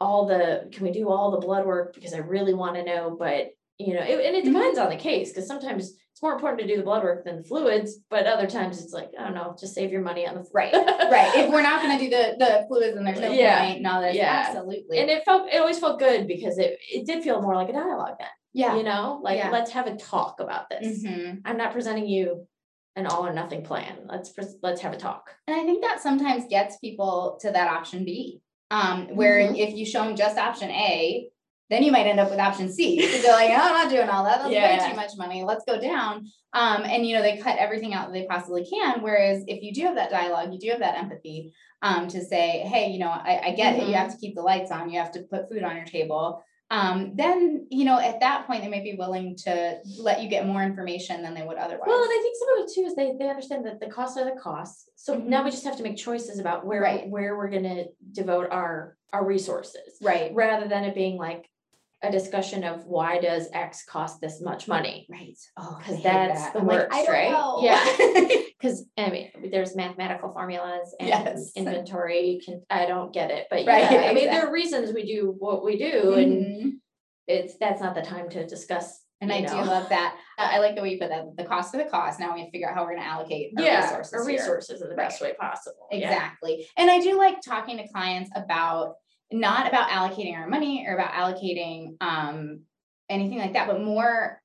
all 0.00 0.26
the 0.26 0.68
can 0.72 0.84
we 0.84 0.90
do 0.92 1.08
all 1.08 1.30
the 1.30 1.38
blood 1.46 1.64
work 1.64 1.94
because 1.94 2.12
I 2.12 2.18
really 2.18 2.54
want 2.54 2.74
to 2.74 2.84
know, 2.84 3.16
but 3.16 3.50
you 3.78 3.94
know, 3.94 4.02
it, 4.02 4.24
and 4.24 4.36
it 4.36 4.44
Mhm. 4.44 4.52
depends 4.52 4.78
on 4.78 4.90
the 4.90 4.96
case 4.96 5.30
because 5.30 5.46
sometimes 5.46 5.94
it's 6.12 6.22
more 6.22 6.32
important 6.34 6.60
to 6.62 6.66
do 6.66 6.76
the 6.76 6.82
blood 6.82 7.02
work 7.04 7.24
than 7.24 7.36
the 7.36 7.44
fluids, 7.44 7.98
but 8.10 8.26
other 8.26 8.46
times 8.48 8.82
it's 8.82 8.92
like, 8.92 9.10
I 9.18 9.24
don't 9.24 9.34
know, 9.34 9.56
just 9.58 9.74
save 9.74 9.90
your 9.92 10.02
money 10.02 10.26
on 10.26 10.34
the 10.34 10.44
Right, 10.52 10.72
right. 10.74 11.34
If 11.36 11.50
we're 11.50 11.62
not 11.62 11.82
gonna 11.82 11.98
do 12.00 12.10
the 12.10 12.34
the 12.38 12.64
fluids 12.68 12.96
and 12.96 13.06
there's 13.06 13.20
no 13.20 13.30
Yeah, 13.32 13.64
point, 13.64 13.82
no, 13.82 14.00
there's 14.00 14.16
yeah. 14.16 14.44
absolutely. 14.48 14.98
and 14.98 15.08
it 15.08 15.24
felt 15.24 15.48
it 15.52 15.58
always 15.58 15.78
felt 15.78 16.00
good 16.00 16.26
because 16.26 16.58
it 16.58 16.78
it 16.92 17.06
did 17.06 17.22
feel 17.22 17.40
more 17.40 17.54
like 17.54 17.68
a 17.68 17.72
dialogue 17.72 18.16
then 18.18 18.28
yeah. 18.52 18.76
you 18.76 18.82
know 18.82 19.20
like 19.22 19.38
Yeah. 19.38 19.50
let's 19.50 19.70
have 19.72 19.86
a 19.86 19.96
talk 19.96 20.40
about 20.40 20.68
this 20.70 21.02
Mhm. 21.04 21.40
i'm 21.44 21.56
not 21.56 21.72
presenting 21.72 22.06
you 22.06 22.46
an 22.96 23.06
all 23.06 23.26
or 23.26 23.32
nothing 23.32 23.62
plan 23.64 24.00
let's 24.06 24.30
pres- 24.30 24.56
let's 24.62 24.80
have 24.82 24.92
a 24.92 24.98
talk 24.98 25.34
And 25.46 25.56
I 25.56 25.64
think 25.64 25.82
that 25.82 26.00
sometimes 26.02 26.44
gets 26.48 26.76
people 26.78 27.38
to 27.40 27.50
that 27.50 27.68
option 27.68 28.04
B. 28.04 28.40
Um, 28.70 29.08
where 29.16 29.38
Mhm. 29.40 29.58
if 29.58 29.74
you 29.74 29.84
show 29.84 30.02
them 30.04 30.16
just 30.16 30.38
option 30.38 30.70
A, 30.70 31.28
then 31.68 31.82
you 31.82 31.90
might 31.92 32.06
end 32.06 32.20
up 32.20 32.30
with 32.30 32.38
option 32.38 32.70
C. 32.70 33.00
They're 33.22 33.32
like, 33.32 33.50
"Oh, 33.50 33.54
I'm 33.54 33.72
not 33.72 33.90
doing 33.90 34.08
all 34.08 34.24
that. 34.24 34.38
That's 34.38 34.48
way 34.48 34.54
Yeah. 34.54 34.88
too 34.90 34.96
much 34.96 35.12
money. 35.16 35.42
Let's 35.42 35.64
go 35.64 35.78
down. 35.80 36.26
Um, 36.52 36.84
and 36.84 37.06
you 37.06 37.14
know, 37.16 37.22
they 37.22 37.36
cut 37.38 37.56
everything 37.58 37.92
out 37.94 38.06
that 38.08 38.12
they 38.12 38.26
possibly 38.26 38.64
can. 38.66 39.02
Whereas 39.02 39.42
if 39.46 39.62
you 39.62 39.72
do 39.72 39.82
have 39.86 39.94
that 39.96 40.10
dialogue, 40.10 40.52
you 40.52 40.58
do 40.58 40.68
have 40.70 40.80
that 40.80 40.98
empathy 40.98 41.52
um, 41.82 42.08
to 42.08 42.22
say, 42.24 42.60
hey, 42.60 42.90
you 42.90 42.98
know, 42.98 43.08
I, 43.10 43.40
I 43.46 43.50
get 43.52 43.74
it. 43.76 43.82
You 43.88 43.94
Mhm. 43.94 43.98
have 43.98 44.12
to 44.12 44.18
keep 44.18 44.34
the 44.36 44.42
lights 44.42 44.70
on, 44.70 44.88
you 44.90 44.98
have 45.00 45.10
to 45.12 45.22
put 45.22 45.48
food 45.50 45.64
on 45.64 45.76
your 45.76 45.84
table. 45.86 46.42
Um, 46.72 47.12
then, 47.16 47.66
you 47.70 47.84
know, 47.84 47.98
at 48.00 48.20
that 48.20 48.46
point, 48.46 48.62
they 48.62 48.68
may 48.70 48.82
be 48.82 48.94
willing 48.98 49.36
to 49.44 49.78
let 49.98 50.22
you 50.22 50.28
get 50.30 50.46
more 50.46 50.62
information 50.62 51.22
than 51.22 51.34
they 51.34 51.42
would 51.42 51.58
otherwise. 51.58 51.86
well 51.86 52.02
and 52.02 52.10
i 52.10 52.20
think 52.22 52.34
some 52.38 52.48
of 52.58 52.64
it 52.64 52.72
too 52.74 52.80
is 52.88 52.94
they 52.96 53.12
they 53.18 53.28
understand 53.28 53.66
that 53.66 53.78
the 53.78 53.86
costs 53.86 54.16
are 54.16 54.24
the 54.24 54.40
costs 54.40 54.88
so 54.96 55.16
Mhm. 55.16 55.26
now 55.26 55.44
we 55.44 55.50
just 55.50 55.64
have 55.64 55.76
to 55.76 55.82
make 55.82 55.96
choices 55.98 56.38
about 56.38 56.64
where 56.64 56.80
Right. 56.80 57.08
where 57.10 57.36
we're 57.36 57.50
going 57.50 57.64
to 57.64 57.84
devote 58.12 58.48
our 58.50 58.96
our 59.12 59.24
resources 59.24 59.98
right. 60.00 60.34
rather 60.34 60.66
than 60.66 60.84
it 60.84 60.94
being 60.94 61.18
like 61.18 61.48
a 62.02 62.10
discussion 62.10 62.64
of 62.64 62.86
why 62.86 63.20
does 63.20 63.48
x 63.52 63.84
cost 63.84 64.20
this 64.22 64.40
much 64.40 64.66
money 64.66 65.06
Right. 65.10 65.36
Oh, 65.58 65.76
because 65.78 66.02
that's 66.02 66.40
that. 66.40 66.52
the 66.54 66.60
I'm 66.60 66.66
like, 66.66 66.78
worst, 66.78 66.94
I 66.94 67.04
don't 67.04 67.14
right? 67.14 67.30
know. 67.30 67.60
Yeah, 67.62 67.82
because 68.62 68.84
I 68.96 69.10
mean, 69.10 69.30
there's 69.50 69.74
mathematical 69.74 70.30
formulas 70.32 70.94
and 71.00 71.08
Yes. 71.08 71.52
inventory. 71.56 72.40
Can 72.44 72.62
I 72.70 72.86
don't 72.86 73.12
get 73.12 73.30
it, 73.30 73.48
but 73.50 73.66
Right, 73.66 73.90
yeah, 73.90 74.02
I 74.10 74.14
mean, 74.14 74.26
there 74.26 74.46
are 74.46 74.52
reasons 74.52 74.92
we 74.94 75.04
do 75.04 75.34
what 75.38 75.64
we 75.64 75.76
do, 75.76 76.14
and 76.14 76.32
Mhm. 76.32 76.72
it's 77.26 77.56
that's 77.58 77.80
not 77.80 77.94
the 77.94 78.02
time 78.02 78.28
to 78.30 78.46
discuss. 78.46 79.04
And 79.20 79.32
I 79.32 79.42
do 79.42 79.54
love 79.54 79.88
that. 79.90 80.16
I 80.36 80.58
like 80.58 80.74
the 80.74 80.82
way 80.82 80.90
you 80.90 80.98
put 80.98 81.10
that. 81.10 81.36
The 81.36 81.44
cost 81.44 81.72
of 81.74 81.78
the 81.84 81.88
cost. 81.88 82.18
Now 82.18 82.34
we 82.34 82.40
have 82.40 82.48
to 82.48 82.50
figure 82.50 82.68
out 82.68 82.74
how 82.74 82.82
we're 82.82 82.90
going 82.96 83.02
to 83.02 83.06
allocate 83.06 83.52
our 83.56 83.64
yeah, 83.64 83.84
resources. 83.84 84.14
our 84.14 84.28
here. 84.28 84.38
resources 84.40 84.82
in 84.82 84.88
the 84.88 84.96
best 84.96 85.20
way 85.22 85.32
possible. 85.34 85.86
Yeah. 85.92 86.08
Exactly. 86.10 86.66
And 86.76 86.90
I 86.90 86.98
do 87.00 87.16
like 87.16 87.40
talking 87.40 87.76
to 87.78 87.86
clients 87.86 88.30
about 88.34 88.96
not 89.30 89.68
about 89.68 89.90
allocating 89.90 90.34
our 90.36 90.48
money 90.48 90.84
or 90.88 90.94
about 90.94 91.12
allocating 91.12 91.94
um 92.00 92.62
anything 93.08 93.38
like 93.38 93.52
that, 93.52 93.68
but 93.68 93.80
more 93.80 94.41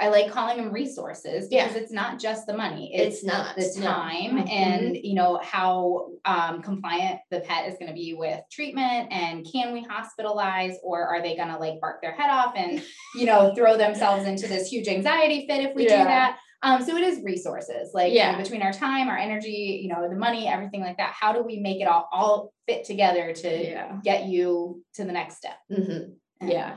I 0.00 0.08
like 0.08 0.30
calling 0.30 0.56
them 0.56 0.72
resources 0.72 1.48
Yeah. 1.50 1.66
because 1.68 1.82
it's 1.82 1.92
not 1.92 2.18
just 2.18 2.46
the 2.46 2.56
money. 2.56 2.94
It's 2.94 3.22
not, 3.24 3.56
the 3.56 3.70
no. 3.78 3.86
time 3.86 4.38
Mhm. 4.38 4.50
and 4.50 4.96
you 4.96 5.14
know 5.14 5.38
how 5.42 6.08
um, 6.24 6.62
compliant 6.62 7.20
the 7.30 7.40
pet 7.40 7.68
is 7.68 7.74
going 7.78 7.88
to 7.88 7.94
be 7.94 8.14
with 8.14 8.40
treatment 8.50 9.08
and 9.10 9.46
can 9.50 9.72
we 9.72 9.84
hospitalize 9.84 10.74
or 10.82 11.06
are 11.06 11.22
they 11.22 11.36
going 11.36 11.48
to 11.48 11.58
like 11.58 11.80
bark 11.80 12.00
their 12.02 12.12
head 12.12 12.30
off 12.30 12.54
and 12.56 12.82
you 13.14 13.26
know 13.26 13.54
throw 13.54 13.76
themselves 13.76 14.26
into 14.26 14.46
this 14.46 14.68
huge 14.68 14.88
anxiety 14.88 15.46
fit 15.46 15.64
if 15.64 15.74
we 15.74 15.84
Yeah. 15.86 15.98
do 15.98 16.04
that 16.04 16.38
um, 16.64 16.84
so 16.84 16.96
it 16.96 17.02
is 17.02 17.22
resources 17.24 17.90
like 17.92 18.12
you 18.12 18.18
know, 18.20 18.24
Yeah. 18.30 18.36
between 18.42 18.62
our 18.62 18.72
time 18.72 19.08
our 19.08 19.16
energy 19.18 19.80
you 19.82 19.88
know 19.88 20.08
the 20.08 20.16
money 20.16 20.46
everything 20.48 20.80
like 20.80 20.96
that 20.98 21.12
how 21.12 21.32
do 21.32 21.42
we 21.42 21.58
make 21.58 21.80
it 21.80 21.84
all 21.86 22.08
all 22.12 22.52
fit 22.66 22.84
together 22.84 23.32
to 23.32 23.48
Yeah. 23.70 23.98
get 24.04 24.26
you 24.26 24.82
to 24.94 25.04
the 25.04 25.12
next 25.12 25.36
step 25.38 25.56
Mhm. 25.70 26.14
Yeah. 26.40 26.76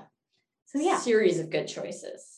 so 0.65 0.79
yeah 0.79 0.97
Series 0.97 1.39
of 1.39 1.49
good 1.49 1.67
choices. 1.67 2.34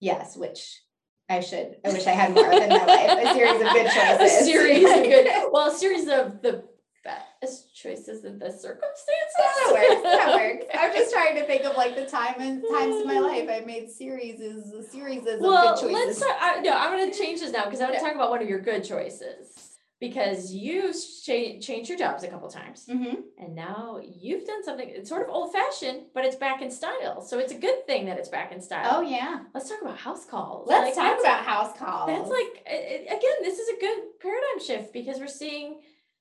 Yes 0.00 0.36
which 0.36 0.80
i 1.28 1.40
should 1.40 1.76
i 1.84 1.90
wish 1.92 2.06
i 2.06 2.10
had 2.12 2.34
more 2.34 2.50
in 2.50 2.68
my 2.68 2.84
life 2.84 3.18
a 3.28 3.32
series 3.34 3.60
of 3.60 3.72
good 3.72 3.90
choices 3.94 4.40
a 4.40 4.44
series 4.44 4.84
of 4.90 5.04
good. 5.04 5.26
Well, 5.52 5.70
a 5.70 5.74
series 5.74 6.08
of 6.08 6.42
the 6.42 6.64
best 7.02 7.74
choices 7.74 8.24
in 8.26 8.38
the 8.38 8.50
circumstances. 8.50 9.34
That 9.38 9.70
works. 9.72 10.02
That 10.02 10.34
works. 10.36 10.66
I'm 10.78 10.92
just 10.92 11.10
trying 11.12 11.34
to 11.36 11.46
think 11.46 11.64
of 11.64 11.74
like 11.74 11.96
the 11.96 12.04
time 12.04 12.34
and 12.38 12.62
times 12.70 12.96
in 13.00 13.06
my 13.06 13.16
um, 13.16 13.22
life 13.22 13.48
I 13.50 13.64
made 13.64 13.90
series 13.90 14.38
is 14.40 14.70
a 14.74 14.82
series 14.82 15.26
of 15.26 15.40
well, 15.40 15.80
good 15.80 15.92
let's 15.92 16.06
choices. 16.18 16.22
talk, 16.22 16.36
I, 16.40 16.60
no, 16.60 16.72
I'm 16.76 16.98
going 16.98 17.10
to 17.10 17.18
change 17.18 17.40
this 17.40 17.52
now 17.52 17.64
because 17.64 17.80
I 17.80 17.84
want 17.84 17.94
Yeah. 17.94 18.00
to 18.00 18.04
talk 18.04 18.14
about 18.16 18.28
one 18.30 18.42
of 18.42 18.48
your 18.50 18.60
good 18.60 18.84
choices 18.84 19.59
because 20.00 20.52
you 20.52 20.92
cha- 20.92 21.58
changed 21.60 21.88
your 21.90 21.98
jobs 21.98 22.24
a 22.24 22.28
couple 22.28 22.48
times 22.48 22.86
Mhm. 22.88 23.22
and 23.38 23.54
now 23.54 24.00
you've 24.02 24.46
done 24.46 24.64
something. 24.64 24.88
It's 24.88 25.08
sort 25.10 25.22
of 25.22 25.28
old 25.28 25.52
fashioned, 25.52 26.06
but 26.14 26.24
it's 26.24 26.36
back 26.36 26.62
in 26.62 26.70
style. 26.70 27.20
So 27.20 27.38
it's 27.38 27.52
a 27.52 27.58
good 27.58 27.86
thing 27.86 28.06
that 28.06 28.18
it's 28.18 28.30
back 28.30 28.50
in 28.52 28.60
style. 28.62 28.88
Oh 28.96 29.00
yeah. 29.02 29.40
let's 29.54 29.68
talk 29.68 29.82
about 29.82 29.98
house 29.98 30.24
calls. 30.24 30.66
Let's 30.66 30.96
Like, 30.96 31.06
talk 31.16 31.20
about 31.20 31.44
house 31.44 31.76
calls. 31.78 32.06
That's 32.08 32.30
like 32.30 32.62
a- 32.66 33.06
again, 33.06 33.36
this 33.42 33.58
is 33.58 33.68
a 33.68 33.80
good 33.80 33.98
paradigm 34.20 34.60
shift 34.66 34.92
because 34.92 35.18
we're 35.20 35.26
seeing 35.28 35.80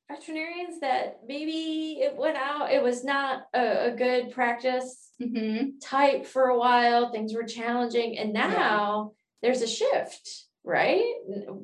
veterinarians 0.09 0.79
that 0.81 1.19
maybe 1.27 1.99
it 2.01 2.15
went 2.17 2.35
out. 2.35 2.71
It 2.71 2.81
was 2.83 3.03
not 3.03 3.43
a, 3.53 3.87
a 3.87 3.91
good 3.91 4.31
practice 4.31 5.11
Mhm. 5.21 5.73
type 5.81 6.25
for 6.25 6.45
a 6.49 6.57
while. 6.57 7.11
Things 7.11 7.33
were 7.33 7.43
challenging, 7.43 8.17
and 8.17 8.33
now 8.33 9.11
there's 9.41 9.61
a 9.61 9.67
shift, 9.67 10.45
right? 10.63 11.03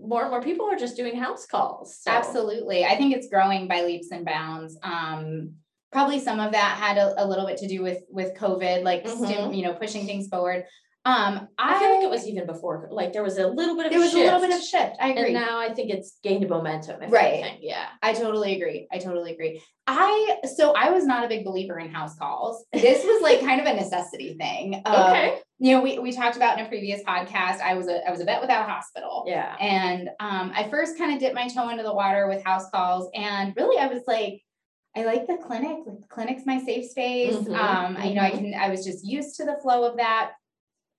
More 0.01 0.21
and 0.23 0.31
more 0.31 0.41
people 0.41 0.65
are 0.67 0.75
just 0.77 0.95
doing 0.97 1.15
house 1.15 1.45
calls. 1.45 1.97
so- 2.01 2.11
Absolutely. 2.11 2.85
I 2.85 2.95
think 2.95 3.15
it's 3.15 3.27
growing 3.29 3.67
by 3.67 3.81
leaps 3.81 4.11
and 4.11 4.25
bounds. 4.25 4.77
Um, 4.83 5.53
probably 5.91 6.19
some 6.19 6.39
of 6.39 6.51
that 6.51 6.77
had 6.77 6.97
a, 6.97 7.13
a 7.23 7.25
little 7.27 7.45
bit 7.45 7.57
to 7.57 7.67
do 7.67 7.81
with 7.81 7.99
with 8.09 8.35
COVID, 8.37 8.83
like 8.83 9.07
stu- 9.07 9.23
Mhm. 9.23 9.55
you 9.55 9.63
know, 9.63 9.73
pushing 9.73 10.05
things 10.05 10.27
forward. 10.27 10.65
Um, 11.05 11.47
I 11.59 11.77
feel 11.77 11.91
like 11.93 12.03
it 12.03 12.09
was 12.09 12.27
even 12.27 12.47
before. 12.47 12.87
Like 12.91 13.13
there 13.13 13.21
was 13.21 13.37
a 13.37 13.45
little 13.47 13.75
bit 13.75 13.85
of 13.85 13.91
there 13.91 13.99
was 14.01 14.09
shift, 14.11 14.21
a 14.21 14.25
little 14.25 14.41
bit 14.41 14.57
of 14.57 14.63
shift. 14.63 14.95
I 14.99 15.09
agree. 15.11 15.25
and 15.25 15.33
now 15.35 15.59
I 15.59 15.71
think 15.71 15.91
it's 15.91 16.17
gained 16.23 16.49
momentum. 16.49 17.03
If 17.03 17.11
Right. 17.11 17.35
anything. 17.43 17.59
Yeah. 17.61 17.85
I 18.01 18.13
totally 18.13 18.55
agree. 18.55 18.87
I 18.91 18.97
totally 18.97 19.31
agree. 19.33 19.61
I 19.85 20.37
so 20.55 20.73
I 20.73 20.89
was 20.89 21.05
not 21.05 21.23
a 21.23 21.27
big 21.27 21.45
believer 21.45 21.77
in 21.77 21.89
house 21.91 22.15
calls. 22.17 22.65
This 22.73 23.03
was 23.05 23.21
like 23.21 23.39
kind 23.41 23.61
of 23.61 23.67
a 23.67 23.73
necessity 23.75 24.33
thing. 24.33 24.81
Um, 24.85 24.95
Okay. 24.95 25.37
You 25.59 25.75
know, 25.75 25.81
we 25.83 25.99
we 25.99 26.11
talked 26.11 26.35
about 26.37 26.57
in 26.59 26.65
a 26.65 26.67
previous 26.67 27.03
podcast. 27.03 27.61
I 27.61 27.75
was 27.75 27.87
a 27.87 28.05
I 28.07 28.09
was 28.11 28.19
a 28.19 28.25
vet 28.25 28.41
without 28.41 28.67
a 28.67 28.71
hospital. 28.71 29.25
Yeah. 29.27 29.55
And 29.59 30.09
um, 30.19 30.51
I 30.55 30.67
first 30.69 30.97
kind 30.97 31.13
of 31.13 31.19
dipped 31.19 31.35
my 31.35 31.47
toe 31.47 31.69
into 31.69 31.83
the 31.83 31.93
water 31.93 32.27
with 32.27 32.43
house 32.43 32.67
calls, 32.71 33.09
and 33.13 33.53
really 33.55 33.77
I 33.79 33.87
was 33.87 34.01
like, 34.07 34.41
I 34.97 35.03
like 35.05 35.27
the 35.27 35.37
clinic. 35.37 35.77
Like 35.85 36.01
the 36.01 36.07
clinic's 36.09 36.45
my 36.47 36.59
safe 36.63 36.89
space. 36.89 37.35
Mhm, 37.35 37.55
Um, 37.55 37.95
I, 37.95 38.05
you 38.07 38.15
know, 38.15 38.21
I 38.21 38.31
mhm. 38.31 38.37
can. 38.39 38.53
I 38.55 38.69
was 38.69 38.83
just 38.83 39.05
used 39.05 39.35
to 39.37 39.45
the 39.45 39.57
flow 39.61 39.83
of 39.89 39.97
that. 39.97 40.31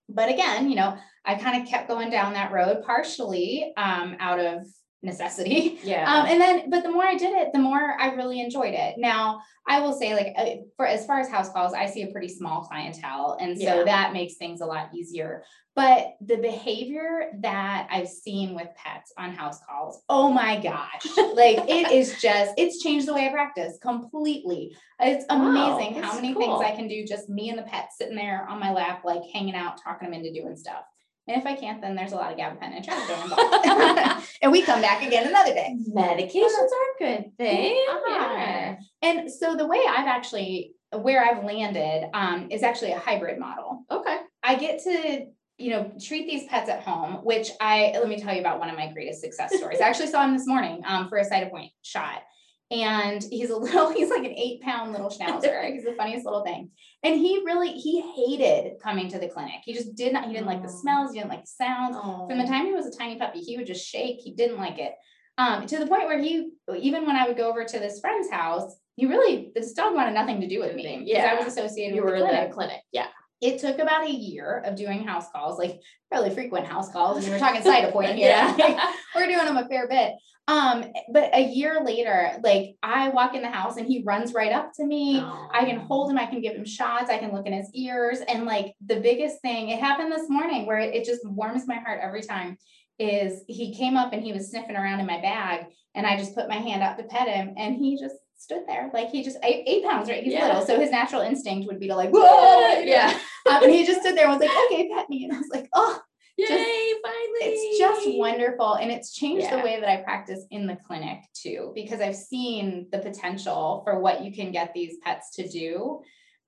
But 0.08 0.28
again, 0.28 0.70
you 0.70 0.76
know, 0.76 0.96
I 1.24 1.34
kind 1.34 1.60
of 1.60 1.68
kept 1.68 1.88
going 1.88 2.10
down 2.10 2.34
that 2.34 2.52
road, 2.52 2.84
partially 2.84 3.72
um, 3.76 4.16
out 4.20 4.38
of 4.38 4.66
necessity. 5.06 5.78
Yeah. 5.82 6.04
Um, 6.12 6.26
and 6.26 6.40
then, 6.40 6.68
but 6.70 6.82
the 6.82 6.90
more 6.90 7.04
I 7.04 7.14
did 7.16 7.32
it, 7.34 7.52
the 7.52 7.58
more 7.58 7.96
I 8.00 8.12
really 8.14 8.40
enjoyed 8.40 8.74
it. 8.74 8.96
Now, 8.98 9.40
I 9.68 9.80
will 9.80 9.92
say, 9.92 10.14
like, 10.14 10.34
uh, 10.36 10.62
for 10.76 10.86
as 10.86 11.06
far 11.06 11.20
as 11.20 11.28
house 11.28 11.50
calls, 11.50 11.72
I 11.72 11.86
see 11.86 12.02
a 12.02 12.08
pretty 12.08 12.28
small 12.28 12.62
clientele, 12.62 13.36
and 13.40 13.56
so 13.58 13.64
Yeah. 13.64 13.84
that 13.84 14.12
makes 14.12 14.34
things 14.34 14.60
a 14.60 14.66
lot 14.66 14.90
easier. 14.94 15.44
But 15.74 16.14
the 16.20 16.36
behavior 16.38 17.32
that 17.40 17.86
I've 17.90 18.08
seen 18.08 18.54
with 18.54 18.68
pets 18.76 19.12
on 19.18 19.32
house 19.32 19.60
calls, 19.68 20.02
oh 20.08 20.30
my 20.30 20.58
gosh, 20.60 21.04
like 21.34 21.58
it 21.68 21.90
is 22.00 22.20
just, 22.20 22.52
it's 22.56 22.82
changed 22.82 23.06
the 23.06 23.14
way 23.14 23.26
I 23.28 23.30
practice 23.32 23.78
completely. 23.82 24.76
It's 25.00 25.26
Wow, 25.28 25.48
amazing 25.50 26.02
how 26.02 26.14
many 26.14 26.32
cool. 26.32 26.40
things 26.42 26.60
I 26.72 26.74
can 26.74 26.88
do 26.88 27.04
just 27.04 27.28
me 27.28 27.50
and 27.50 27.58
the 27.58 27.62
pet 27.64 27.90
sitting 27.96 28.16
there 28.16 28.46
on 28.48 28.58
my 28.58 28.72
lap, 28.72 29.02
like 29.04 29.22
hanging 29.34 29.54
out, 29.54 29.80
talking 29.82 30.10
them 30.10 30.18
into 30.18 30.32
doing 30.32 30.56
stuff. 30.56 30.84
And 31.28 31.36
if 31.36 31.46
I 31.46 31.56
can't, 31.56 31.80
then 31.80 31.96
there's 31.96 32.12
a 32.12 32.16
lot 32.16 32.32
of 32.32 32.38
gabapentin 32.38 32.76
and 32.76 32.86
trazodone 32.86 33.24
involved. 33.24 34.26
and 34.42 34.52
we 34.52 34.62
come 34.62 34.80
back 34.80 35.04
again 35.04 35.26
another 35.26 35.52
day. 35.52 35.76
Medications 35.92 36.44
are 36.44 36.94
a 36.94 36.98
good 36.98 37.36
thing. 37.36 37.84
Yeah. 38.08 38.76
And 39.02 39.30
so 39.30 39.56
the 39.56 39.66
way 39.66 39.80
I've 39.88 40.06
actually, 40.06 40.74
where 40.92 41.24
I've 41.24 41.44
landed, 41.44 42.08
um, 42.14 42.48
is 42.50 42.62
actually 42.62 42.92
a 42.92 42.98
hybrid 42.98 43.38
model. 43.38 43.84
Okay. 43.90 44.18
I 44.44 44.54
get 44.54 44.82
to, 44.84 45.26
you 45.58 45.70
know, 45.70 45.90
treat 46.00 46.28
these 46.28 46.44
pets 46.44 46.70
at 46.70 46.82
home, 46.82 47.24
which 47.24 47.50
I 47.60 47.92
let 47.94 48.08
me 48.08 48.20
tell 48.20 48.32
you 48.32 48.40
about 48.40 48.60
one 48.60 48.70
of 48.70 48.76
my 48.76 48.92
greatest 48.92 49.20
success 49.20 49.56
stories. 49.56 49.80
I 49.80 49.88
actually 49.88 50.08
saw 50.08 50.24
him 50.24 50.32
this 50.32 50.46
morning 50.46 50.82
um, 50.86 51.08
for 51.08 51.18
a 51.18 51.28
Cytopoint 51.28 51.50
point 51.50 51.72
shot. 51.82 52.22
And 52.70 53.22
he's 53.30 53.50
a 53.50 53.56
little, 53.66 53.92
he's 53.92 54.10
like 54.10 54.24
an 54.24 54.34
eight 54.36 54.60
pound 54.62 54.92
little 54.92 55.08
schnauzer. 55.08 55.72
he's 55.72 55.84
the 55.84 55.94
funniest 55.96 56.24
little 56.24 56.42
thing. 56.44 56.70
And 57.02 57.14
he 57.14 57.42
really, 57.44 57.72
he 57.72 58.00
hated 58.00 58.72
coming 58.82 59.08
to 59.08 59.18
the 59.18 59.28
clinic. 59.28 59.60
He 59.64 59.72
just 59.72 59.94
did 59.94 60.12
not, 60.12 60.26
he 60.26 60.32
didn't 60.32 60.46
like 60.46 60.62
the 60.62 60.68
Oh. 60.68 60.80
smells, 60.80 61.12
he 61.12 61.18
didn't 61.18 61.30
like 61.30 61.42
the 61.44 61.64
sounds. 61.64 61.96
From 61.96 62.38
the 62.38 62.44
time 62.46 62.66
he 62.66 62.72
was 62.72 62.86
a 62.86 62.96
tiny 62.98 63.18
puppy, 63.18 63.40
he 63.40 63.56
would 63.56 63.66
just 63.66 63.86
shake. 63.86 64.18
He 64.20 64.32
didn't 64.32 64.58
like 64.58 64.78
it. 64.78 64.92
Um, 65.38 65.66
to 65.66 65.78
the 65.78 65.86
point 65.86 66.06
where 66.06 66.18
he, 66.18 66.50
even 66.76 67.06
when 67.06 67.14
I 67.14 67.28
would 67.28 67.36
go 67.36 67.48
over 67.50 67.64
to 67.64 67.78
this 67.78 68.00
friend's 68.00 68.30
house, 68.30 68.74
he 68.96 69.04
really, 69.06 69.52
this 69.54 69.74
dog 69.74 69.94
wanted 69.94 70.14
nothing 70.14 70.40
to 70.40 70.48
do 70.48 70.58
with 70.60 70.74
me. 70.74 71.04
because 71.06 71.24
I 71.24 71.34
was 71.34 71.46
associated 71.52 71.94
you 71.94 72.02
with 72.04 72.14
were 72.14 72.18
the 72.20 72.26
clinic. 72.26 72.48
the 72.48 72.54
clinic. 72.54 72.80
Yeah. 72.92 73.06
It 73.42 73.60
took 73.60 73.78
about 73.78 74.06
a 74.06 74.10
year 74.10 74.62
of 74.64 74.76
doing 74.76 75.04
house 75.04 75.26
calls, 75.30 75.58
like 75.58 75.78
fairly 76.10 76.30
frequent 76.30 76.66
house 76.66 76.90
calls. 76.90 77.22
And 77.22 77.26
we're 77.34 77.38
talking 77.38 77.60
side 77.62 77.84
appointment 77.84 78.18
here. 78.18 78.30
Yeah. 78.30 78.90
we're 79.14 79.26
doing 79.26 79.44
them 79.44 79.58
a 79.58 79.68
fair 79.68 79.86
bit. 79.86 80.12
Um, 80.48 80.84
but 81.12 81.30
a 81.34 81.40
year 81.42 81.80
later, 81.84 82.38
like 82.44 82.76
I 82.82 83.08
walk 83.08 83.34
in 83.34 83.42
the 83.42 83.48
house 83.50 83.76
and 83.78 83.86
he 83.86 84.02
runs 84.04 84.32
right 84.32 84.52
up 84.52 84.72
to 84.74 84.84
me. 84.86 85.18
I 85.52 85.64
can 85.64 85.80
hold 85.80 86.10
him, 86.10 86.18
I 86.18 86.26
can 86.26 86.40
give 86.40 86.54
him 86.54 86.64
shots, 86.64 87.10
I 87.10 87.18
can 87.18 87.32
look 87.32 87.46
in 87.46 87.52
his 87.52 87.68
ears. 87.74 88.20
And 88.20 88.44
like 88.44 88.74
the 88.84 89.00
biggest 89.00 89.40
thing, 89.42 89.70
it 89.70 89.80
happened 89.80 90.12
this 90.12 90.28
morning 90.30 90.64
where 90.66 90.78
it, 90.78 90.94
it 90.94 91.04
just 91.04 91.26
warms 91.26 91.66
my 91.66 91.76
heart 91.76 92.00
every 92.02 92.22
time. 92.22 92.56
Is 92.98 93.42
he 93.46 93.74
came 93.74 93.96
up 93.96 94.12
and 94.14 94.22
he 94.22 94.32
was 94.32 94.48
sniffing 94.50 94.74
around 94.76 95.00
in 95.00 95.06
my 95.06 95.20
bag, 95.20 95.66
and 95.94 96.06
I 96.06 96.16
just 96.16 96.34
put 96.34 96.48
my 96.48 96.54
hand 96.54 96.82
out 96.82 96.96
to 96.96 97.04
pet 97.04 97.28
him, 97.28 97.52
and 97.58 97.76
he 97.76 97.98
just 98.00 98.14
stood 98.38 98.62
there 98.66 98.90
like 98.94 99.10
he 99.10 99.22
just 99.22 99.36
eight, 99.42 99.64
eight 99.66 99.84
pounds, 99.84 100.08
right? 100.08 100.22
He's 100.22 100.32
Yeah. 100.32 100.46
little, 100.46 100.62
so 100.62 100.78
his 100.80 100.90
natural 100.90 101.20
instinct 101.22 101.66
would 101.66 101.78
be 101.80 101.88
to 101.88 101.96
like, 101.96 102.10
whoa, 102.10 102.80
Yeah. 102.84 103.18
Um, 103.46 103.62
and 103.62 103.72
he 103.72 103.84
just 103.86 104.00
stood 104.00 104.16
there 104.16 104.28
and 104.28 104.40
was 104.40 104.48
like, 104.48 104.56
okay, 104.66 104.88
pet 104.92 105.08
me, 105.10 105.24
and 105.24 105.32
I 105.34 105.38
was 105.38 105.48
like, 105.52 105.68
oh, 105.74 106.00
Yay, 106.38 106.46
Just- 106.48 107.02
finally. 107.02 107.40
it's 107.40 107.78
just 107.78 108.18
wonderful 108.18 108.74
and 108.74 108.90
it's 108.90 109.12
changed 109.14 109.50
the 109.50 109.58
way 109.58 109.80
that 109.80 109.88
i 109.88 109.96
practice 110.02 110.44
in 110.50 110.66
the 110.66 110.76
clinic 110.86 111.20
too 111.34 111.72
because 111.74 112.00
i've 112.00 112.16
seen 112.16 112.88
the 112.92 112.98
potential 112.98 113.80
for 113.84 114.00
what 114.00 114.22
you 114.22 114.32
can 114.32 114.52
get 114.52 114.72
these 114.74 114.96
pets 115.04 115.30
to 115.36 115.48
do 115.48 116.00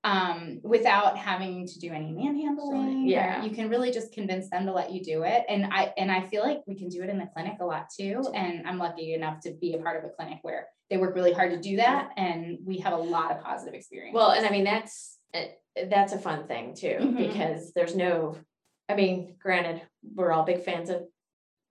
um, 0.05 0.61
without 0.63 1.19
having 1.19 1.67
to 1.67 1.79
do 1.81 1.91
any 1.93 2.13
manhandling 2.13 3.09
Yeah. 3.09 3.43
you 3.43 3.51
can 3.51 3.69
really 3.69 3.91
just 3.91 4.13
convince 4.13 4.49
them 4.51 4.67
to 4.67 4.73
let 4.73 4.93
you 4.93 5.03
do 5.03 5.23
it 5.25 5.45
and 5.49 5.67
i 5.73 5.93
and 5.97 6.11
i 6.13 6.27
feel 6.29 6.43
like 6.43 6.61
we 6.67 6.75
can 6.77 6.89
do 6.89 7.03
it 7.03 7.09
in 7.11 7.19
the 7.19 7.27
clinic 7.35 7.55
a 7.61 7.65
lot 7.65 7.87
too 7.99 8.23
and 8.35 8.67
i'm 8.69 8.79
lucky 8.79 9.15
enough 9.15 9.41
to 9.41 9.53
be 9.61 9.75
a 9.75 9.79
part 9.79 9.97
of 9.99 10.05
a 10.09 10.13
clinic 10.15 10.39
where 10.43 10.69
they 10.91 10.97
work 10.99 11.15
really 11.15 11.33
hard 11.33 11.51
to 11.51 11.61
do 11.61 11.77
that 11.77 12.11
and 12.17 12.59
we 12.65 12.79
have 12.79 12.93
a 12.93 12.97
lot 12.97 13.31
of 13.31 13.43
positive 13.43 13.75
experience 13.75 14.15
Well, 14.15 14.31
and 14.31 14.47
I 14.47 14.51
mean, 14.51 14.65
that's, 14.65 15.19
eh, 15.35 15.49
that's 15.91 16.15
a 16.15 16.19
fun 16.19 16.47
thing 16.47 16.75
too, 16.75 16.97
Mhm. 17.01 17.17
because 17.19 17.73
there's 17.75 17.95
no, 17.95 18.37
I 18.89 18.95
mean, 18.95 19.37
granted, 19.43 19.83
we're 20.15 20.33
all 20.33 20.45
big 20.45 20.63
fans 20.65 20.91
of 20.91 21.03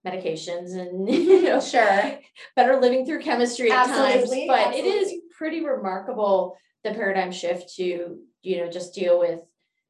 medications 0.05 0.77
and, 0.77 1.09
you 1.13 1.41
know, 1.49 1.59
Sure. 1.59 2.19
better 2.55 2.79
living 2.79 3.05
through 3.05 3.21
chemistry 3.21 3.71
at 3.71 3.87
times, 3.87 4.15
Absolutely, 4.23 4.45
but 4.47 4.75
it 4.75 4.85
is 4.85 5.13
pretty 5.37 5.65
remarkable, 5.65 6.57
the 6.83 6.91
paradigm 6.93 7.31
shift 7.31 7.75
to, 7.75 8.17
you 8.43 8.57
know, 8.57 8.69
just 8.69 8.93
deal 8.93 9.19
with 9.19 9.41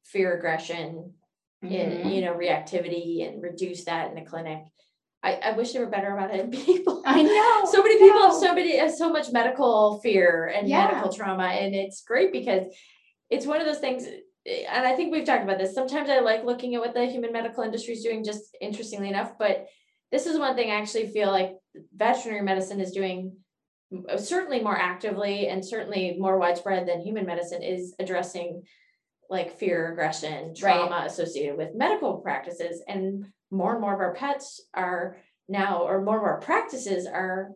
fear, 0.04 0.36
aggression, 0.36 1.14
Mhm. 1.64 1.72
and, 2.04 2.14
you 2.14 2.20
know, 2.20 2.34
reactivity 2.34 3.26
and 3.28 3.42
reduce 3.42 3.84
that 3.86 4.08
in 4.10 4.14
the 4.14 4.28
clinic. 4.30 4.62
I, 5.24 5.32
I 5.34 5.52
wish 5.56 5.72
they 5.72 5.80
were 5.80 5.86
better 5.90 6.16
about 6.16 6.32
it 6.32 6.38
in 6.38 6.50
people. 6.64 7.02
i 7.04 7.20
know 7.20 7.64
so 7.68 7.82
many 7.82 7.98
people 7.98 8.20
have 8.22 8.32
so 8.32 8.54
many 8.54 8.76
have 8.76 8.94
so 8.94 9.10
much 9.10 9.32
medical 9.32 9.98
fear 10.00 10.46
and 10.54 10.68
Yeah. 10.68 10.86
medical 10.86 11.12
trauma 11.12 11.46
and 11.46 11.74
it's 11.74 12.02
great 12.04 12.30
because 12.30 12.62
it's 13.28 13.44
one 13.44 13.60
of 13.60 13.66
those 13.66 13.80
things 13.80 14.06
and 14.48 14.86
i 14.86 14.94
think 14.94 15.12
we've 15.12 15.24
talked 15.24 15.44
about 15.44 15.58
this 15.58 15.74
sometimes 15.74 16.08
i 16.08 16.20
like 16.20 16.44
looking 16.44 16.74
at 16.74 16.80
what 16.80 16.94
the 16.94 17.06
human 17.06 17.32
medical 17.32 17.62
industry 17.62 17.94
is 17.94 18.02
doing 18.02 18.24
just 18.24 18.56
interestingly 18.60 19.08
enough 19.08 19.32
but 19.38 19.66
this 20.10 20.26
is 20.26 20.38
one 20.38 20.54
thing 20.54 20.70
i 20.70 20.74
actually 20.74 21.08
feel 21.08 21.30
like 21.30 21.52
veterinary 21.96 22.42
medicine 22.42 22.80
is 22.80 22.92
doing 22.92 23.36
certainly 24.18 24.60
more 24.62 24.76
actively 24.76 25.48
and 25.48 25.64
certainly 25.64 26.16
more 26.18 26.38
widespread 26.38 26.86
than 26.86 27.00
human 27.00 27.24
medicine 27.26 27.62
is 27.62 27.94
addressing 27.98 28.62
like 29.30 29.58
fear 29.58 29.92
aggression 29.92 30.48
Right. 30.48 30.56
trauma 30.58 31.04
associated 31.06 31.56
with 31.56 31.74
medical 31.74 32.18
practices 32.18 32.82
and 32.88 33.26
more 33.50 33.72
and 33.72 33.80
more 33.80 33.94
of 33.94 34.00
our 34.00 34.14
pets 34.14 34.60
are 34.74 35.18
now 35.48 35.82
or 35.82 36.02
more 36.02 36.18
of 36.18 36.24
our 36.24 36.40
practices 36.40 37.06
are 37.06 37.50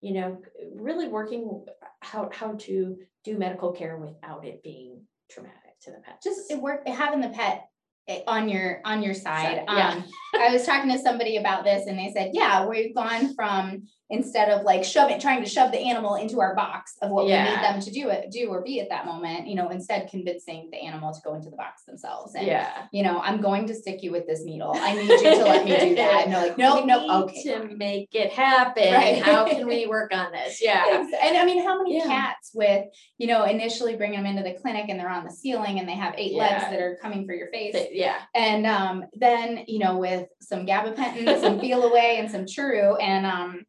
you 0.00 0.14
know 0.14 0.40
really 0.74 1.08
working 1.08 1.64
how 2.00 2.30
how 2.32 2.54
to 2.54 2.96
do 3.24 3.38
medical 3.38 3.72
care 3.72 3.96
without 3.96 4.44
it 4.44 4.62
being 4.62 5.02
traumatic 5.32 5.80
to 5.82 5.90
the 5.90 5.98
pet 5.98 6.22
just 6.22 6.50
it 6.50 6.60
work 6.60 6.86
having 6.86 7.20
the 7.20 7.28
pet 7.28 7.66
eh, 8.08 8.20
on 8.26 8.48
your 8.48 8.80
on 8.84 9.02
your 9.02 9.14
side. 9.14 9.58
Side, 9.58 9.64
yeah. 9.68 9.90
Um, 9.90 10.04
I 10.34 10.52
was 10.52 10.64
talking 10.64 10.90
to 10.90 10.98
somebody 10.98 11.36
about 11.36 11.64
this, 11.64 11.86
and 11.86 11.98
they 11.98 12.12
said, 12.12 12.30
"Yeah, 12.32 12.66
we've 12.66 12.94
gone 12.94 13.34
from 13.34 13.84
instead 14.12 14.50
of 14.50 14.62
like 14.62 14.84
shoving, 14.84 15.18
trying 15.18 15.42
to 15.42 15.48
shove 15.48 15.72
the 15.72 15.78
animal 15.78 16.14
into 16.16 16.38
our 16.40 16.54
box 16.54 16.96
of 17.02 17.10
what 17.10 17.24
we 17.24 17.32
need 17.32 17.38
them 17.62 17.80
to 17.80 17.90
do 17.90 18.10
it, 18.10 18.30
do 18.30 18.46
or 18.48 18.60
be 18.62 18.78
at 18.78 18.90
that 18.90 19.06
moment, 19.06 19.48
you 19.48 19.54
know, 19.54 19.70
instead 19.70 20.08
convincing 20.10 20.68
the 20.70 20.76
animal 20.78 21.12
to 21.12 21.20
go 21.24 21.34
into 21.34 21.48
the 21.50 21.56
box 21.56 21.82
themselves. 21.84 22.34
And 22.34 22.46
yeah 22.46 22.86
you 22.92 23.02
know, 23.02 23.18
I'm 23.20 23.40
going 23.40 23.66
to 23.68 23.74
stick 23.74 24.02
you 24.02 24.12
with 24.12 24.26
this 24.26 24.44
needle. 24.44 24.72
I 24.76 24.92
need 24.94 25.08
you 25.08 25.18
to 25.18 25.44
let 25.44 25.64
me 25.64 25.70
do 25.78 25.94
that. 25.96 26.24
And 26.24 26.32
they're 26.34 26.46
like, 26.48 26.58
no, 26.58 26.76
We 26.80 26.86
no, 26.86 27.22
okay. 27.24 27.42
to 27.44 27.58
fine." 27.60 27.78
make 27.78 28.08
it 28.14 28.32
happen 28.32 28.92
Right. 28.92 29.22
how 29.22 29.46
can 29.46 29.66
we 29.66 29.86
work 29.86 30.12
on 30.14 30.30
this 30.32 30.60
yeah 30.70 30.84
And 31.22 31.36
I 31.36 31.44
mean, 31.46 31.64
how 31.64 31.78
many 31.78 31.96
Yeah. 31.96 32.04
cats 32.04 32.50
with, 32.54 32.84
you 33.18 33.26
know, 33.28 33.44
initially 33.44 33.96
bringing 33.96 34.22
them 34.22 34.26
into 34.26 34.42
the 34.42 34.58
clinic 34.60 34.86
and 34.90 35.00
they're 35.00 35.08
on 35.08 35.24
the 35.24 35.30
ceiling 35.30 35.78
and 35.80 35.88
they 35.88 35.94
have 35.94 36.14
eight 36.18 36.34
legs 36.34 36.64
that 36.64 36.80
are 36.80 36.98
coming 37.00 37.24
for 37.26 37.34
your 37.34 37.48
face. 37.50 37.72
Th- 37.72 37.88
yeah 37.92 38.16
And 38.34 38.66
um, 38.66 39.04
then, 39.14 39.64
you 39.66 39.78
know, 39.78 39.96
with 39.96 40.28
some 40.42 40.66
gabapentin, 40.66 41.40
some 41.40 41.58
Feliway 41.62 42.18
and 42.20 42.30
some 42.30 42.44
churu 42.44 43.00
and 43.02 43.24
um, 43.24 43.64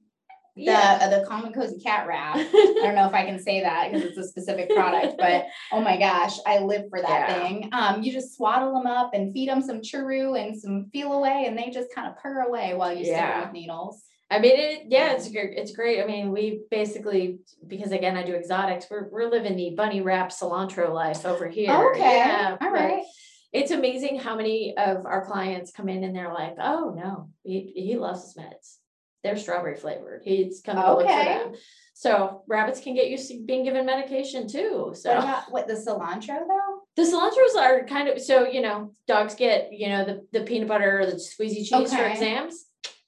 the, 0.55 0.63
yeah 0.63 0.99
uh, 1.01 1.09
the 1.19 1.25
common 1.25 1.51
cozy 1.53 1.79
cat 1.79 2.07
wrap. 2.07 2.35
I 2.37 2.79
don't 2.83 2.95
know 2.95 3.07
if 3.07 3.13
I 3.13 3.25
can 3.25 3.39
say 3.41 3.61
that 3.61 3.91
because 3.91 4.07
it's 4.07 4.17
a 4.17 4.27
specific 4.27 4.69
product, 4.69 5.15
but 5.17 5.45
oh 5.71 5.81
my 5.81 5.97
gosh, 5.97 6.37
I 6.45 6.59
live 6.59 6.83
for 6.89 7.01
that 7.01 7.29
Yeah. 7.29 7.33
thing. 7.47 7.69
Um, 7.71 8.03
you 8.03 8.11
just 8.11 8.35
swaddle 8.35 8.73
them 8.73 8.85
up 8.87 9.11
and 9.13 9.33
feed 9.33 9.49
them 9.49 9.61
some 9.61 9.81
churu 9.81 10.39
and 10.39 10.59
some 10.59 10.85
Feliway 10.93 11.47
and 11.47 11.57
they 11.57 11.69
just 11.71 11.93
kind 11.93 12.07
of 12.07 12.17
purr 12.17 12.41
away 12.41 12.73
while 12.75 12.91
you 12.93 13.03
stick 13.03 13.15
Yeah. 13.17 13.39
them 13.39 13.47
with 13.47 13.53
needles. 13.53 14.03
I 14.29 14.39
mean, 14.39 14.53
it, 14.55 14.83
yeah, 14.87 15.11
it's 15.13 15.29
great. 15.29 15.57
It's 15.57 15.73
great. 15.75 16.01
I 16.01 16.07
mean, 16.07 16.31
we 16.31 16.61
basically, 16.71 17.39
because 17.67 17.91
again, 17.91 18.17
I 18.17 18.23
do 18.23 18.33
exotics, 18.33 18.87
we're, 18.89 19.07
we're 19.09 19.29
living 19.29 19.55
the 19.55 19.71
bunny 19.75 20.01
wrap 20.01 20.29
cilantro 20.31 20.91
life 20.91 21.25
over 21.25 21.47
here. 21.47 21.91
Okay. 21.91 22.17
Yeah, 22.17 22.57
All 22.61 22.71
right. 22.71 23.03
It's 23.51 23.69
amazing 23.69 24.19
how 24.19 24.35
many 24.35 24.75
of 24.75 25.05
our 25.05 25.23
clients 25.25 25.71
come 25.71 25.87
in 25.87 26.03
and 26.03 26.15
they're 26.15 26.33
like, 26.33 26.55
oh 26.59 26.93
no, 26.97 27.29
he, 27.43 27.71
he 27.75 27.95
loves 27.97 28.23
his 28.23 28.33
meds. 28.43 28.77
They're 29.23 29.37
strawberry 29.37 29.75
flavored. 29.77 30.21
He's 30.25 30.61
coming 30.61 30.83
to 30.83 30.93
look 30.95 31.07
for 31.07 31.11
Okay. 31.11 31.25
them. 31.25 31.53
So 31.93 32.43
rabbits 32.47 32.81
can 32.81 32.93
get 32.93 33.09
used 33.09 33.29
to 33.29 33.41
being 33.45 33.63
given 33.63 33.85
medication 33.85 34.47
too. 34.47 34.91
So 34.95 35.09
What 35.15 35.23
about 35.23 35.51
what 35.51 35.67
the 35.67 35.73
cilantro 35.75 36.39
though? 36.47 36.79
the 36.95 37.03
cilantros 37.03 37.59
are 37.59 37.85
kind 37.85 38.07
of 38.09 38.21
so 38.21 38.45
you 38.47 38.61
know 38.61 38.93
dogs 39.07 39.33
get 39.35 39.71
you 39.71 39.87
know 39.89 40.03
the 40.05 40.27
the 40.37 40.45
peanut 40.45 40.67
butter 40.67 40.99
or 40.99 41.05
the 41.05 41.13
squeezy 41.13 41.65
cheese 41.65 41.93
for 41.93 42.01
Okay. 42.01 42.11
exams. 42.11 42.65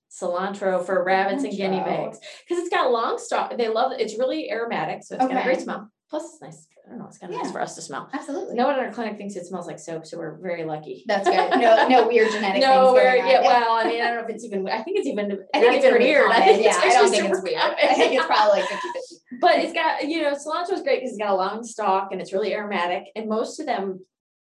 Cilantro 0.10 0.86
for 0.86 1.04
rabbits 1.04 1.43
and 1.43 1.51
guinea 1.51 1.80
Cilantro. 1.80 2.06
pigs 2.06 2.19
because 2.47 2.63
it's 2.63 2.73
got 2.73 2.91
long 2.91 3.17
stalk. 3.17 3.58
They 3.58 3.67
love 3.67 3.91
it. 3.91 3.99
It's 3.99 4.17
really 4.17 4.49
aromatic, 4.49 5.04
so 5.04 5.15
it's 5.15 5.28
got 5.28 5.41
a 5.41 5.43
great 5.43 5.60
smell. 5.60 5.91
Plus, 6.09 6.23
it's 6.23 6.41
nice. 6.41 6.67
I 6.85 6.89
don't 6.89 6.99
know. 6.99 7.07
It's 7.07 7.17
kind 7.17 7.33
of 7.33 7.41
nice 7.41 7.51
for 7.51 7.61
us 7.61 7.73
to 7.75 7.81
smell. 7.81 8.09
Absolutely. 8.13 8.55
No 8.55 8.67
one 8.67 8.77
in 8.77 8.85
our 8.85 8.91
clinic 8.91 9.17
thinks 9.17 9.35
it 9.35 9.45
smells 9.45 9.65
like 9.65 9.79
soap, 9.79 10.05
so 10.05 10.19
we're 10.19 10.37
very 10.37 10.63
lucky. 10.63 11.03
That's 11.07 11.27
good. 11.27 11.35
No, 11.59 11.87
no 11.87 12.07
weird 12.07 12.31
genetic 12.31 12.61
no, 12.61 12.93
things 12.93 13.03
we're, 13.03 13.15
yeah, 13.15 13.41
well, 13.41 13.71
I 13.71 13.85
mean, 13.85 14.01
I 14.01 14.07
don't 14.07 14.17
know 14.17 14.23
if 14.23 14.29
it's 14.29 14.43
even. 14.43 14.67
I 14.67 14.83
think 14.83 14.99
it's 14.99 15.07
even. 15.07 15.39
I 15.53 15.59
think 15.59 15.75
it's 15.75 15.85
even 15.85 15.99
weird. 15.99 16.31
I 16.31 16.41
think 16.41 16.63
yeah, 16.63 16.79
it's 16.83 16.95
I 16.95 16.99
don't 16.99 17.09
think 17.09 17.29
it's 17.29 17.41
weird. 17.41 17.57
common. 17.59 17.77
I 17.81 17.93
think 17.93 18.13
it's 18.13 18.25
probably 18.25 18.59
like 18.61 18.69
50 18.69 18.87
50. 18.93 19.15
but 19.41 19.55
it's 19.59 19.73
got 19.73 20.07
you 20.07 20.21
know 20.21 20.33
cilantro 20.33 20.73
is 20.73 20.81
great 20.81 20.99
because 20.99 21.11
it's 21.11 21.17
got 21.17 21.31
a 21.31 21.35
long 21.35 21.63
stalk 21.63 22.09
and 22.11 22.21
it's 22.21 22.33
really 22.33 22.53
aromatic 22.53 23.05
and 23.15 23.27
most 23.27 23.59
of 23.59 23.65
them 23.65 23.99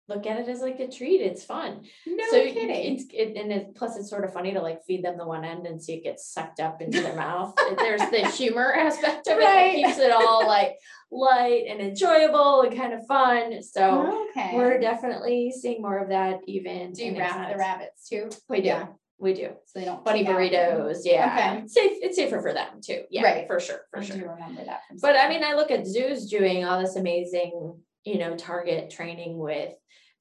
look 0.08 0.26
at 0.26 0.40
it 0.40 0.48
as 0.48 0.60
like 0.60 0.80
a 0.80 0.88
treat. 0.90 1.20
It's 1.20 1.44
fun. 1.44 1.82
No 2.06 2.24
so 2.30 2.42
kidding. 2.42 2.96
it's 2.96 3.04
it, 3.12 3.36
and 3.36 3.52
it, 3.52 3.74
plus 3.74 3.96
it's 3.96 4.10
sort 4.10 4.24
of 4.24 4.32
funny 4.32 4.52
to 4.52 4.60
like 4.60 4.84
feed 4.84 5.04
them 5.04 5.16
the 5.16 5.26
one 5.26 5.44
end 5.44 5.66
and 5.66 5.80
see 5.82 5.94
it 5.94 6.02
gets 6.04 6.26
sucked 6.28 6.60
up 6.60 6.80
into 6.82 7.00
their 7.00 7.16
mouth. 7.16 7.54
There's 7.76 8.00
the 8.10 8.26
humor 8.28 8.72
aspect 8.74 9.28
of 9.28 9.38
it 9.38 9.44
Right. 9.44 9.82
that 9.82 9.86
keeps 9.88 9.98
it 9.98 10.10
all 10.12 10.46
like 10.46 10.76
light 11.10 11.64
and 11.68 11.80
enjoyable 11.80 12.62
and 12.62 12.76
kind 12.76 12.92
of 12.92 13.06
fun. 13.06 13.62
So 13.62 14.26
okay. 14.30 14.52
we're 14.54 14.78
definitely 14.80 15.52
seeing 15.52 15.82
more 15.82 15.98
of 15.98 16.08
that 16.08 16.40
even. 16.46 16.92
Do 16.92 17.04
you 17.04 17.18
wrap 17.18 17.52
the 17.52 17.58
rabbits 17.58 18.08
too? 18.08 18.28
We 18.48 18.60
do. 18.60 18.68
Yeah. 18.68 18.86
We 19.18 19.34
do. 19.34 19.50
So 19.66 19.78
they 19.78 19.84
don't 19.84 20.04
Bunny 20.04 20.24
burritos, 20.24 21.02
yeah. 21.04 21.54
Okay. 21.60 21.68
Safe. 21.68 21.92
It's 22.02 22.16
safer 22.16 22.42
for 22.42 22.52
them 22.52 22.80
too. 22.84 23.02
Yeah, 23.08 23.22
Right. 23.22 23.46
for 23.46 23.60
sure, 23.60 23.82
for 23.92 24.00
I 24.00 24.02
sure. 24.04 24.16
do 24.16 24.26
remember 24.28 24.64
that 24.64 24.80
But 25.00 25.14
I 25.14 25.28
mean, 25.28 25.44
I 25.44 25.54
look 25.54 25.70
at 25.70 25.86
zoos 25.86 26.28
doing 26.28 26.64
all 26.64 26.80
this 26.80 26.96
amazing, 26.96 27.76
you 28.04 28.18
know, 28.18 28.36
target 28.36 28.90
training 28.90 29.38
with 29.38 29.72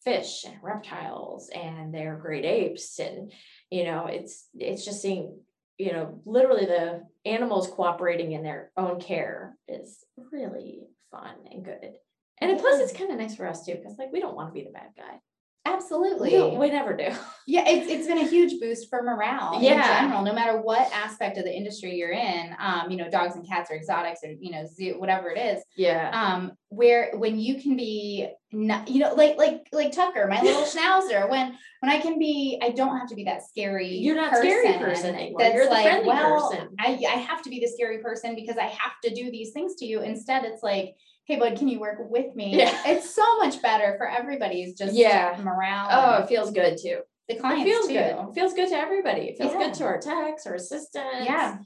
fish 0.03 0.45
and 0.45 0.55
reptiles 0.63 1.49
and 1.53 1.93
their 1.93 2.15
great 2.15 2.45
apes. 2.45 2.99
And, 2.99 3.31
you 3.69 3.85
know, 3.85 4.07
it's 4.07 4.47
it's 4.55 4.83
just 4.85 5.01
seeing, 5.01 5.37
you 5.77 5.91
know, 5.91 6.21
literally 6.25 6.65
the 6.65 7.03
animals 7.25 7.67
cooperating 7.67 8.31
in 8.31 8.43
their 8.43 8.71
own 8.77 8.99
care 8.99 9.57
is 9.67 10.03
really 10.31 10.87
fun 11.11 11.35
and 11.51 11.63
good. 11.63 11.93
And 12.39 12.59
plus 12.59 12.79
it's 12.79 12.97
kind 12.97 13.11
of 13.11 13.19
nice 13.19 13.35
for 13.35 13.47
us 13.47 13.65
too, 13.65 13.75
because 13.75 13.97
like 13.99 14.11
we 14.11 14.19
don't 14.19 14.35
want 14.35 14.49
to 14.49 14.53
be 14.53 14.63
the 14.63 14.71
bad 14.71 14.89
guy. 14.97 15.19
Absolutely. 15.65 16.33
We, 16.33 16.57
we 16.57 16.69
never 16.69 16.95
do. 16.95 17.09
Yeah, 17.47 17.67
it's 17.67 17.91
it's 17.91 18.07
been 18.07 18.19
a 18.19 18.27
huge 18.27 18.61
boost 18.61 18.87
for 18.87 19.01
morale 19.01 19.57
in 19.57 19.63
Yeah. 19.63 20.01
general, 20.03 20.23
no 20.23 20.31
matter 20.31 20.61
what 20.61 20.89
aspect 20.93 21.37
of 21.37 21.43
the 21.43 21.53
industry 21.53 21.95
you're 21.95 22.11
in. 22.11 22.55
Um, 22.59 22.89
you 22.91 22.97
know, 22.97 23.09
dogs 23.09 23.35
and 23.35 23.45
cats 23.45 23.69
are 23.71 23.75
exotics 23.75 24.21
and 24.23 24.37
you 24.39 24.51
know, 24.51 24.65
zoo, 24.67 24.97
whatever 24.99 25.29
it 25.31 25.39
is. 25.39 25.63
Yeah. 25.75 26.11
Um, 26.13 26.51
where 26.69 27.11
when 27.15 27.39
you 27.39 27.59
can 27.59 27.75
be 27.75 28.29
not, 28.53 28.87
you 28.89 28.99
know, 28.99 29.15
like 29.15 29.37
like 29.37 29.67
like 29.73 29.91
Tucker, 29.91 30.27
my 30.27 30.39
little 30.41 30.61
schnauzer, 30.73 31.27
when 31.29 31.57
when 31.81 31.91
I 31.91 31.99
can 31.99 32.19
be, 32.19 32.59
I 32.61 32.69
don't 32.69 32.97
have 32.97 33.09
to 33.09 33.15
be 33.15 33.23
that 33.25 33.41
scary. 33.43 33.89
You're 33.97 34.15
not 34.15 34.37
scary 34.37 34.77
person 34.77 35.15
anymore. 35.15 35.39
That's 35.39 35.55
You're 35.55 35.65
the 35.65 35.71
like, 35.71 35.83
friendly 35.83 36.07
well, 36.07 36.51
person. 36.51 36.69
I 36.79 37.03
I 37.09 37.17
have 37.17 37.41
to 37.41 37.49
be 37.49 37.59
the 37.59 37.67
scary 37.67 37.97
person 37.97 38.35
because 38.35 38.57
I 38.57 38.67
have 38.67 38.93
to 39.03 39.13
do 39.13 39.31
these 39.31 39.51
things 39.51 39.75
to 39.77 39.85
you. 39.85 40.01
Instead, 40.01 40.45
it's 40.45 40.61
like, 40.63 40.95
hey 41.25 41.37
bud, 41.39 41.57
can 41.57 41.67
you 41.67 41.79
work 41.79 41.97
with 42.09 42.35
me? 42.35 42.57
Yeah. 42.57 42.75
It's 42.85 43.13
so 43.13 43.37
much 43.37 43.61
better 43.61 43.95
for 43.97 44.07
everybody's 44.09 44.77
just 44.77 44.93
Yeah. 44.93 45.37
morale. 45.41 45.87
Oh, 45.91 46.23
it 46.23 46.27
feels 46.27 46.51
good 46.51 46.77
too. 46.81 47.01
the 47.29 47.35
It 47.35 47.39
clients 47.39 47.63
feels 47.63 47.87
too. 47.87 47.93
good. 47.93 48.15
It 48.29 48.33
feels 48.33 48.53
good 48.53 48.67
to 48.69 48.75
everybody. 48.75 49.21
It 49.29 49.37
feels 49.37 49.53
Yeah. 49.53 49.59
good 49.59 49.73
to 49.75 49.85
our 49.85 49.99
techs, 49.99 50.45
our 50.47 50.55
assistants. 50.55 51.25
Yeah. 51.25 51.59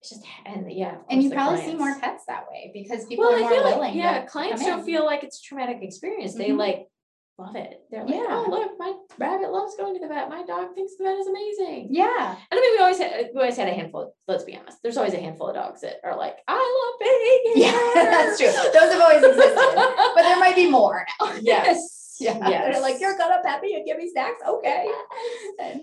It's 0.00 0.10
just 0.10 0.24
and 0.46 0.70
yeah. 0.70 0.98
And 1.10 1.22
you 1.22 1.30
probably 1.30 1.62
see 1.64 1.74
more 1.74 1.98
pets 1.98 2.24
that 2.28 2.44
way 2.50 2.70
because 2.72 3.06
people 3.06 3.24
Well, 3.24 3.34
are 3.36 3.40
more 3.40 3.50
feel 3.50 3.62
like 3.64 3.74
willing. 3.76 3.96
yeah, 3.96 4.24
clients 4.26 4.64
don't 4.64 4.80
in. 4.80 4.84
feel 4.84 5.04
like 5.04 5.24
it's 5.24 5.38
a 5.40 5.42
traumatic 5.42 5.78
experience. 5.82 6.34
They 6.34 6.50
Mhm. 6.50 6.58
like 6.58 6.86
love 7.38 7.56
it. 7.56 7.80
They're 7.90 8.04
like, 8.04 8.14
Yeah. 8.14 8.26
oh 8.28 8.46
look, 8.48 8.72
my 8.78 8.92
rabbit 9.18 9.50
loves 9.50 9.76
going 9.76 9.94
to 9.94 10.00
the 10.00 10.08
vet. 10.08 10.28
My 10.28 10.44
dog 10.44 10.74
thinks 10.74 10.94
the 10.96 11.04
vet 11.04 11.16
is 11.18 11.26
amazing. 11.26 11.88
Yeah. 11.90 12.30
And 12.50 12.58
I 12.58 12.60
mean, 12.60 12.72
we 12.74 12.78
always 12.78 12.98
had 12.98 13.30
we 13.34 13.40
always 13.40 13.56
had 13.56 13.68
a 13.68 13.72
handful. 13.72 14.14
Let's 14.28 14.44
be 14.44 14.56
honest. 14.56 14.78
There's 14.82 14.96
always 14.96 15.14
a 15.14 15.20
handful 15.20 15.48
of 15.48 15.54
dogs 15.54 15.80
that 15.80 15.96
are 16.04 16.16
like, 16.16 16.36
I 16.46 16.54
love 16.54 17.00
being 17.00 17.64
here. 17.64 17.72
Yeah, 17.72 17.90
that's 18.10 18.38
true. 18.38 18.46
Those 18.48 18.92
have 18.92 19.00
always 19.00 19.22
existed. 19.22 19.74
But 20.14 20.22
there 20.22 20.38
might 20.38 20.56
be 20.56 20.68
more 20.70 21.06
now. 21.20 21.32
yes. 21.42 21.98
Yeah. 22.20 22.38
Yes. 22.48 22.74
They're 22.74 22.82
like, 22.82 23.00
you're 23.00 23.18
gonna 23.18 23.42
pet 23.44 23.60
me 23.62 23.74
and 23.74 23.84
give 23.84 23.96
me 23.96 24.08
snacks. 24.08 24.38
Okay. 24.46 24.86
And, 25.60 25.80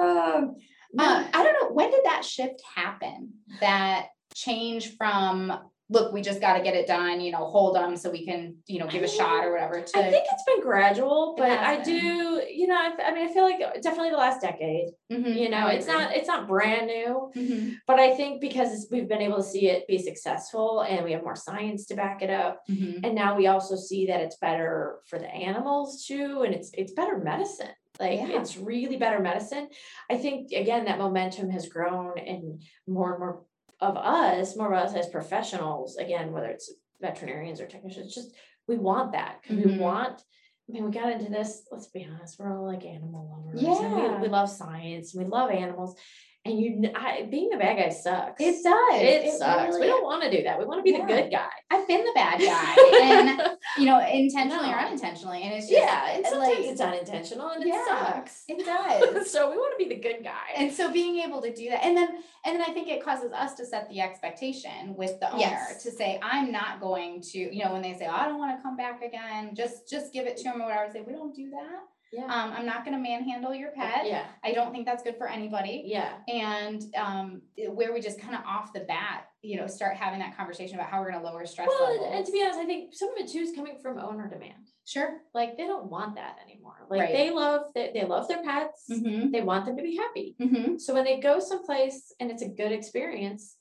um, 0.00 0.56
No. 0.92 1.04
uh, 1.04 1.24
I 1.32 1.44
don't 1.44 1.52
know. 1.62 1.68
When 1.72 1.92
did 1.92 2.00
that 2.06 2.24
shift 2.24 2.60
happen? 2.74 3.34
That 3.60 4.06
change 4.34 4.96
from 4.96 5.56
look, 5.90 6.12
we 6.12 6.22
just 6.22 6.40
got 6.40 6.56
to 6.56 6.62
get 6.62 6.74
it 6.74 6.86
done, 6.86 7.20
you 7.20 7.32
know, 7.32 7.44
hold 7.46 7.74
them 7.74 7.96
so 7.96 8.10
we 8.10 8.24
can, 8.24 8.54
you 8.68 8.78
know, 8.78 8.86
give 8.86 9.02
a 9.02 9.08
shot 9.08 9.44
or 9.44 9.52
whatever. 9.52 9.80
To 9.82 9.98
I 9.98 10.08
think 10.10 10.24
it's 10.32 10.44
been 10.44 10.60
gradual, 10.62 11.34
but 11.36 11.50
I 11.50 11.82
do, 11.82 12.40
you 12.48 12.68
know, 12.68 12.76
I, 12.76 12.92
I 13.06 13.12
mean, 13.12 13.28
I 13.28 13.32
feel 13.32 13.42
like 13.42 13.58
definitely 13.82 14.10
the 14.10 14.16
last 14.16 14.40
decade. 14.40 14.90
Mhm, 15.10 15.34
You 15.34 15.48
know, 15.50 15.66
it's 15.66 15.88
not 15.88 16.14
it's 16.14 16.28
not 16.28 16.46
brand 16.46 16.86
new, 16.86 17.32
Mhm, 17.36 17.74
but 17.88 17.98
I 17.98 18.14
think 18.14 18.40
because 18.40 18.86
we've 18.92 19.08
been 19.08 19.20
able 19.20 19.38
to 19.38 19.42
see 19.42 19.68
it 19.68 19.88
be 19.88 19.98
successful 19.98 20.82
and 20.82 21.04
we 21.04 21.10
have 21.12 21.24
more 21.24 21.34
science 21.36 21.86
to 21.86 21.96
back 21.96 22.22
it 22.22 22.30
up, 22.30 22.62
mhm. 22.70 23.00
and 23.04 23.14
now 23.16 23.36
we 23.36 23.48
also 23.48 23.74
see 23.74 24.06
that 24.06 24.20
it's 24.20 24.36
better 24.36 25.00
for 25.06 25.18
the 25.18 25.28
animals 25.28 26.04
too, 26.06 26.42
and 26.42 26.54
it's 26.54 26.70
it's 26.74 26.92
better 26.92 27.18
medicine. 27.18 27.74
Like 27.98 28.20
Yeah. 28.20 28.40
it's 28.40 28.56
really 28.56 28.96
better 28.96 29.18
medicine. 29.18 29.68
I 30.08 30.16
think 30.16 30.52
again 30.52 30.84
that 30.84 30.98
momentum 30.98 31.50
has 31.50 31.68
grown, 31.68 32.16
and 32.18 32.62
more 32.86 33.10
and 33.10 33.18
more 33.18 33.42
of 33.80 33.96
us, 33.96 34.56
more 34.56 34.72
of 34.74 34.84
us 34.84 34.94
as 34.94 35.08
professionals, 35.08 35.96
again, 35.96 36.32
whether 36.32 36.48
it's 36.48 36.72
veterinarians 37.00 37.60
or 37.60 37.66
technicians, 37.66 38.14
just 38.14 38.34
we 38.68 38.76
want 38.76 39.12
that 39.12 39.38
because 39.42 39.64
we 39.64 39.72
mm-hmm. 39.72 39.80
want. 39.80 40.22
I 40.68 40.72
mean, 40.72 40.84
we 40.84 40.90
got 40.92 41.10
into 41.10 41.30
this. 41.30 41.62
Let's 41.72 41.88
be 41.88 42.06
honest, 42.08 42.38
we're 42.38 42.56
all 42.56 42.66
like 42.66 42.84
animal 42.84 43.44
lovers. 43.44 43.62
and 43.62 43.94
we, 43.94 44.02
Yeah. 44.02 44.20
we 44.20 44.28
love 44.28 44.48
science. 44.48 45.14
We 45.14 45.24
love 45.24 45.50
animals, 45.50 45.96
and 46.44 46.58
you, 46.58 46.90
I, 46.94 47.26
being 47.30 47.50
the 47.50 47.56
bad 47.56 47.78
guy 47.78 47.88
sucks. 47.88 48.40
It 48.40 48.62
does. 48.62 49.00
It, 49.00 49.32
sucks. 49.38 49.74
really 49.74 49.80
we 49.80 49.86
don't 49.88 50.04
want 50.04 50.22
to 50.22 50.30
do 50.30 50.44
that. 50.44 50.58
We 50.58 50.64
want 50.66 50.78
to 50.78 50.82
be 50.84 50.96
Yeah. 50.96 51.06
the 51.06 51.12
good 51.12 51.30
guy. 51.30 51.48
I've 51.72 51.86
been 51.86 52.04
the 52.04 52.12
bad 52.14 52.40
guy, 52.40 52.98
and 53.02 53.56
you 53.78 53.86
know, 53.86 54.04
intentionally 54.04 54.70
or 54.70 54.74
unintentionally, 54.76 55.42
and 55.44 55.54
it's 55.54 55.68
just 55.68 55.80
yeah, 55.80 56.10
and 56.10 56.20
it's 56.20 56.30
sometimes 56.30 56.58
like 56.58 56.66
it's 56.66 56.80
unintentional 56.80 57.48
and 57.50 57.62
it 57.62 57.68
Yeah. 57.68 57.84
sucks. 57.86 58.44
it 58.48 58.64
does. 59.14 59.30
so 59.30 59.50
we 59.50 59.56
want 59.56 59.78
to 59.78 59.84
be 59.88 59.94
the 59.94 60.00
good 60.00 60.24
guy. 60.24 60.48
and 60.56 60.72
so 60.72 60.90
being 60.92 61.18
able 61.20 61.40
to 61.42 61.54
do 61.54 61.70
that, 61.70 61.84
and 61.84 61.96
then 61.96 62.08
and 62.44 62.56
then 62.56 62.62
I 62.68 62.72
think 62.72 62.88
it 62.88 63.04
causes 63.04 63.32
us 63.32 63.54
to 63.54 63.64
set 63.66 63.88
the 63.88 64.00
expectation 64.00 64.94
with 64.96 65.20
the 65.20 65.28
owner 65.30 65.40
Yes. 65.40 65.82
to 65.84 65.90
say, 65.90 66.18
I'm 66.22 66.50
not 66.50 66.80
going 66.80 67.20
to, 67.32 67.38
you 67.38 67.62
know, 67.64 67.72
when 67.74 67.82
they 67.82 67.92
say, 67.94 68.06
oh, 68.08 68.14
I 68.16 68.26
don't 68.26 68.38
want 68.38 68.56
to 68.58 68.62
come 68.62 68.76
back 68.76 69.02
again, 69.02 69.54
just 69.54 69.88
just 69.88 70.12
give 70.12 70.26
it 70.26 70.36
to 70.38 70.44
them 70.44 70.60
or 70.62 70.64
whatever. 70.66 70.84
I 70.84 70.92
Say, 70.92 71.02
we 71.06 71.12
don't 71.12 71.34
do 71.34 71.50
that. 71.50 71.80
yeah. 72.12 72.24
Um, 72.24 72.52
I'm 72.56 72.66
not 72.66 72.84
going 72.84 72.96
to 72.96 73.02
manhandle 73.02 73.54
your 73.54 73.70
pet. 73.70 74.06
yeah. 74.06 74.24
I 74.42 74.52
don't 74.52 74.72
think 74.72 74.86
that's 74.86 75.02
good 75.04 75.16
for 75.18 75.28
anybody. 75.28 75.82
Yeah. 75.86 76.14
And 76.28 76.82
um, 76.96 77.42
where 77.68 77.92
we 77.92 78.00
just 78.00 78.20
kind 78.20 78.34
of 78.34 78.40
off 78.44 78.72
the 78.72 78.80
bat, 78.80 79.26
you 79.42 79.56
know, 79.56 79.66
start 79.66 79.96
having 79.96 80.18
that 80.20 80.36
conversation 80.36 80.74
about 80.76 80.90
how 80.90 81.00
we're 81.00 81.10
going 81.10 81.22
to 81.22 81.26
lower 81.30 81.46
stress 81.46 81.66
Well, 81.68 81.92
levels. 81.92 82.10
and, 82.12 82.26
to 82.26 82.32
be 82.32 82.42
honest, 82.42 82.58
I 82.58 82.66
think 82.66 82.94
some 82.94 83.08
of 83.10 83.16
it 83.18 83.28
too 83.30 83.38
is 83.38 83.52
coming 83.54 83.78
from 83.82 83.98
owner 83.98 84.28
demand. 84.28 84.68
sure. 84.86 85.20
Like 85.32 85.56
they 85.56 85.66
don't 85.66 85.90
want 85.90 86.16
that 86.16 86.36
anymore. 86.44 86.86
Like 86.90 87.00
Right. 87.00 87.12
they 87.12 87.30
love 87.30 87.62
they, 87.74 87.90
they 87.94 88.04
love 88.04 88.28
their 88.28 88.42
pets. 88.42 88.84
Mm-hmm. 88.90 89.30
They 89.30 89.40
want 89.40 89.64
them 89.66 89.76
to 89.78 89.82
be 89.82 89.96
happy. 89.96 90.36
Mm-hmm. 90.40 90.76
So 90.78 90.92
when 90.94 91.04
they 91.04 91.20
go 91.20 91.38
someplace 91.40 92.12
and 92.20 92.30
it's 92.30 92.42
a 92.42 92.48
good 92.48 92.72
experience, 92.72 93.56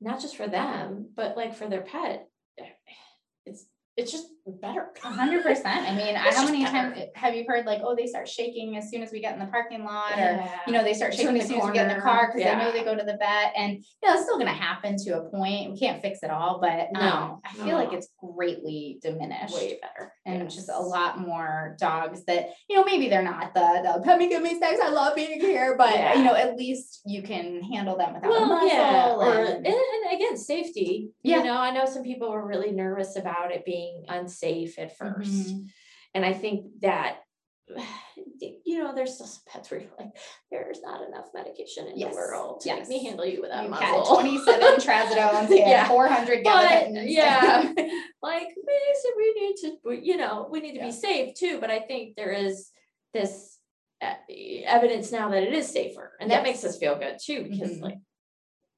not 0.00 0.20
just 0.20 0.36
for 0.36 0.48
them, 0.48 1.10
but 1.14 1.36
like 1.36 1.54
for 1.54 1.68
their 1.68 1.82
pet, 1.82 2.26
it's 3.46 3.66
it's 3.96 4.10
just 4.12 4.26
better. 4.50 4.88
Hundred 5.02 5.42
percent. 5.42 5.88
I 5.88 5.94
mean, 5.94 6.16
It's 6.30 6.36
how 6.36 6.44
many 6.44 6.64
times 6.64 6.98
have 7.14 7.34
you 7.34 7.44
heard 7.46 7.66
like, 7.66 7.80
oh, 7.84 7.94
they 7.96 8.06
start 8.06 8.28
shaking 8.28 8.76
as 8.76 8.90
soon 8.90 9.02
as 9.02 9.10
we 9.12 9.20
get 9.20 9.34
in 9.34 9.40
the 9.40 9.46
parking 9.46 9.84
lot, 9.84 10.18
or 10.18 10.44
you 10.66 10.72
know, 10.72 10.82
they 10.84 10.94
start 10.94 11.14
shaking 11.14 11.38
as 11.40 11.48
soon 11.48 11.60
as 11.60 11.66
we 11.66 11.72
get 11.72 11.88
in 11.90 11.96
the 11.96 12.02
car 12.02 12.28
because 12.32 12.42
they 12.48 12.56
know 12.56 12.72
they 12.72 12.84
go 12.84 12.94
to 12.94 13.02
the 13.04 13.16
vet, 13.18 13.52
and 13.56 13.72
you 13.74 14.08
know, 14.08 14.14
it's 14.14 14.22
still 14.24 14.36
going 14.36 14.46
to 14.46 14.52
happen 14.52 14.96
to 15.04 15.10
a 15.18 15.30
point. 15.30 15.72
We 15.72 15.78
can't 15.78 16.00
fix 16.02 16.20
it 16.22 16.30
all, 16.30 16.58
but 16.60 16.88
um, 16.96 17.04
No, 17.04 17.40
I 17.44 17.56
no, 17.58 17.64
feel 17.64 17.76
like 17.76 17.92
it's 17.92 18.08
greatly 18.34 18.98
diminished. 19.02 19.54
way 19.54 19.78
better. 19.80 20.12
And 20.26 20.50
just 20.50 20.68
a 20.68 20.78
lot 20.78 21.18
more 21.18 21.76
dogs 21.78 22.24
that, 22.26 22.50
you 22.68 22.76
know, 22.76 22.84
maybe 22.84 23.08
they're 23.08 23.22
not 23.22 23.54
the, 23.54 23.60
the 23.82 24.02
come 24.04 24.20
and 24.20 24.30
give 24.30 24.42
me 24.42 24.56
snacks. 24.56 24.78
I 24.82 24.90
love 24.90 25.14
being 25.14 25.40
here, 25.40 25.76
but 25.76 25.92
Yeah. 25.94 26.14
you 26.14 26.24
know, 26.24 26.34
at 26.34 26.56
least 26.56 27.00
you 27.06 27.22
can 27.22 27.62
handle 27.62 27.96
them 27.96 28.14
without 28.14 28.28
a 28.28 28.30
Well, 28.30 28.66
yeah, 28.66 29.14
or 29.16 29.32
and- 29.44 29.66
and, 29.66 29.74
and 29.76 30.12
again, 30.14 30.36
safety. 30.36 31.10
Yeah. 31.22 31.38
You 31.38 31.44
know, 31.44 31.56
I 31.56 31.70
know 31.70 31.86
some 31.86 32.02
people 32.02 32.30
were 32.30 32.46
really 32.46 32.70
nervous 32.70 33.16
about 33.16 33.52
it 33.52 33.64
being 33.64 34.04
unsafe 34.08 34.39
at 34.42 34.96
1st 34.96 35.30
Mhm. 35.30 35.66
and 36.14 36.24
I 36.24 36.32
think 36.32 36.80
that 36.80 37.18
you 38.64 38.82
know, 38.82 38.92
there's 38.94 39.14
still 39.14 39.26
some 39.26 39.42
pets 39.46 39.70
where 39.70 39.80
you're 39.80 39.90
like, 39.98 40.08
there's 40.50 40.82
not 40.82 41.06
enough 41.06 41.26
medication 41.32 41.86
in 41.86 41.96
Yes, 41.98 42.10
the 42.10 42.16
world 42.16 42.60
to 42.62 42.68
yes. 42.68 42.88
make 42.88 42.88
me 42.88 43.04
handle 43.04 43.24
you 43.24 43.40
without 43.40 43.60
a 43.60 43.64
You 43.64 43.70
muzzle. 43.70 44.16
27 44.16 44.74
trazodones 44.80 45.50
and 45.50 45.58
Yeah. 45.58 45.86
400 45.88 46.42
But, 46.42 46.88
yeah, 47.04 47.62
like 48.22 48.48
maybe 48.56 49.14
we 49.16 49.34
need 49.40 49.56
to, 49.62 50.04
you 50.04 50.16
know, 50.16 50.48
we 50.50 50.60
need 50.60 50.72
to 50.72 50.78
Yeah. 50.78 50.86
be 50.86 50.92
safe 50.92 51.34
too. 51.34 51.60
But 51.60 51.70
I 51.70 51.78
think 51.80 52.16
there 52.16 52.32
is 52.32 52.70
this 53.14 53.58
e- 54.28 54.64
evidence 54.66 55.12
now 55.12 55.30
that 55.30 55.42
it 55.44 55.52
is 55.52 55.68
safer, 55.68 56.16
and 56.20 56.30
that 56.32 56.42
makes 56.42 56.64
us 56.64 56.76
feel 56.78 56.96
good 56.98 57.18
too 57.24 57.44
because, 57.44 57.78
Mhm. 57.78 57.82
like, 57.82 57.98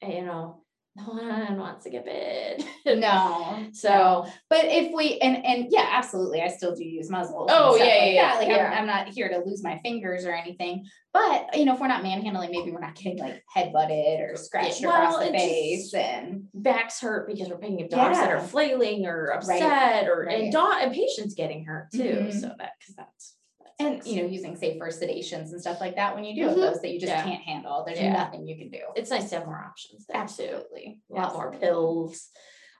you 0.02 0.24
know, 0.24 0.61
no 0.96 1.04
one 1.04 1.58
wants 1.58 1.84
to 1.84 1.90
get 1.90 2.04
bit. 2.04 2.62
No. 2.98 3.66
So 3.72 4.26
But 4.50 4.64
if 4.66 4.92
we 4.92 5.18
and 5.20 5.44
and 5.44 5.66
yeah, 5.70 5.88
absolutely, 5.92 6.42
I 6.42 6.48
still 6.48 6.74
do 6.74 6.84
use 6.84 7.08
muzzles. 7.08 7.48
Oh, 7.52 7.76
yeah, 7.76 7.84
like 7.84 8.12
yeah, 8.14 8.22
that. 8.22 8.38
Like 8.38 8.48
yeah. 8.48 8.66
I'm, 8.72 8.78
I'm 8.80 8.86
not 8.86 9.08
here 9.08 9.28
to 9.28 9.38
lose 9.48 9.62
my 9.62 9.78
fingers 9.82 10.24
or 10.26 10.32
anything. 10.34 10.84
But 11.12 11.56
you 11.56 11.64
know, 11.64 11.74
if 11.74 11.80
we're 11.80 11.86
not 11.88 12.02
manhandling, 12.02 12.50
maybe 12.50 12.70
we're 12.72 12.80
not 12.80 12.94
getting 12.94 13.18
like 13.18 13.42
head 13.48 13.72
butted 13.72 14.20
or 14.20 14.36
scratched 14.36 14.82
well, 14.84 14.94
across 14.94 15.24
the 15.24 15.32
face. 15.32 15.94
and 15.94 16.44
backs 16.54 17.00
hurt 17.00 17.26
because 17.28 17.48
we're 17.48 17.58
picking 17.58 17.82
up 17.84 17.90
dogs 17.90 18.18
that 18.18 18.30
are 18.30 18.40
flailing 18.40 19.06
or 19.06 19.26
Right, 19.46 19.62
upset, 19.62 20.08
or 20.08 20.24
right. 20.26 20.42
and 20.44 20.52
dog 20.52 20.74
and 20.82 20.92
patients 20.92 21.34
getting 21.34 21.64
hurt 21.64 21.88
too. 21.92 22.02
Mhm. 22.02 22.32
So 22.32 22.48
that 22.58 22.72
because 22.78 22.94
that's 22.96 23.36
and 23.78 24.04
you 24.06 24.22
know, 24.22 24.28
using 24.28 24.56
safer 24.56 24.86
sedations 24.88 25.52
and 25.52 25.60
stuff 25.60 25.80
like 25.80 25.96
that 25.96 26.14
when 26.14 26.24
you 26.24 26.34
do 26.34 26.48
have 26.48 26.56
Mhm. 26.56 26.60
those 26.72 26.80
that 26.80 26.90
you 26.90 27.00
just 27.00 27.12
Yeah. 27.12 27.22
can't 27.24 27.42
handle. 27.42 27.82
There's 27.86 28.00
Yeah. 28.00 28.12
nothing 28.12 28.46
you 28.46 28.56
can 28.56 28.70
do. 28.70 28.80
it's 28.96 29.10
nice 29.10 29.28
to 29.30 29.36
have 29.36 29.46
more 29.46 29.64
options 29.66 30.06
there. 30.06 30.16
Absolutely. 30.16 30.98
A 31.10 31.14
lot 31.14 31.34
more 31.34 31.52
pills, 31.52 32.28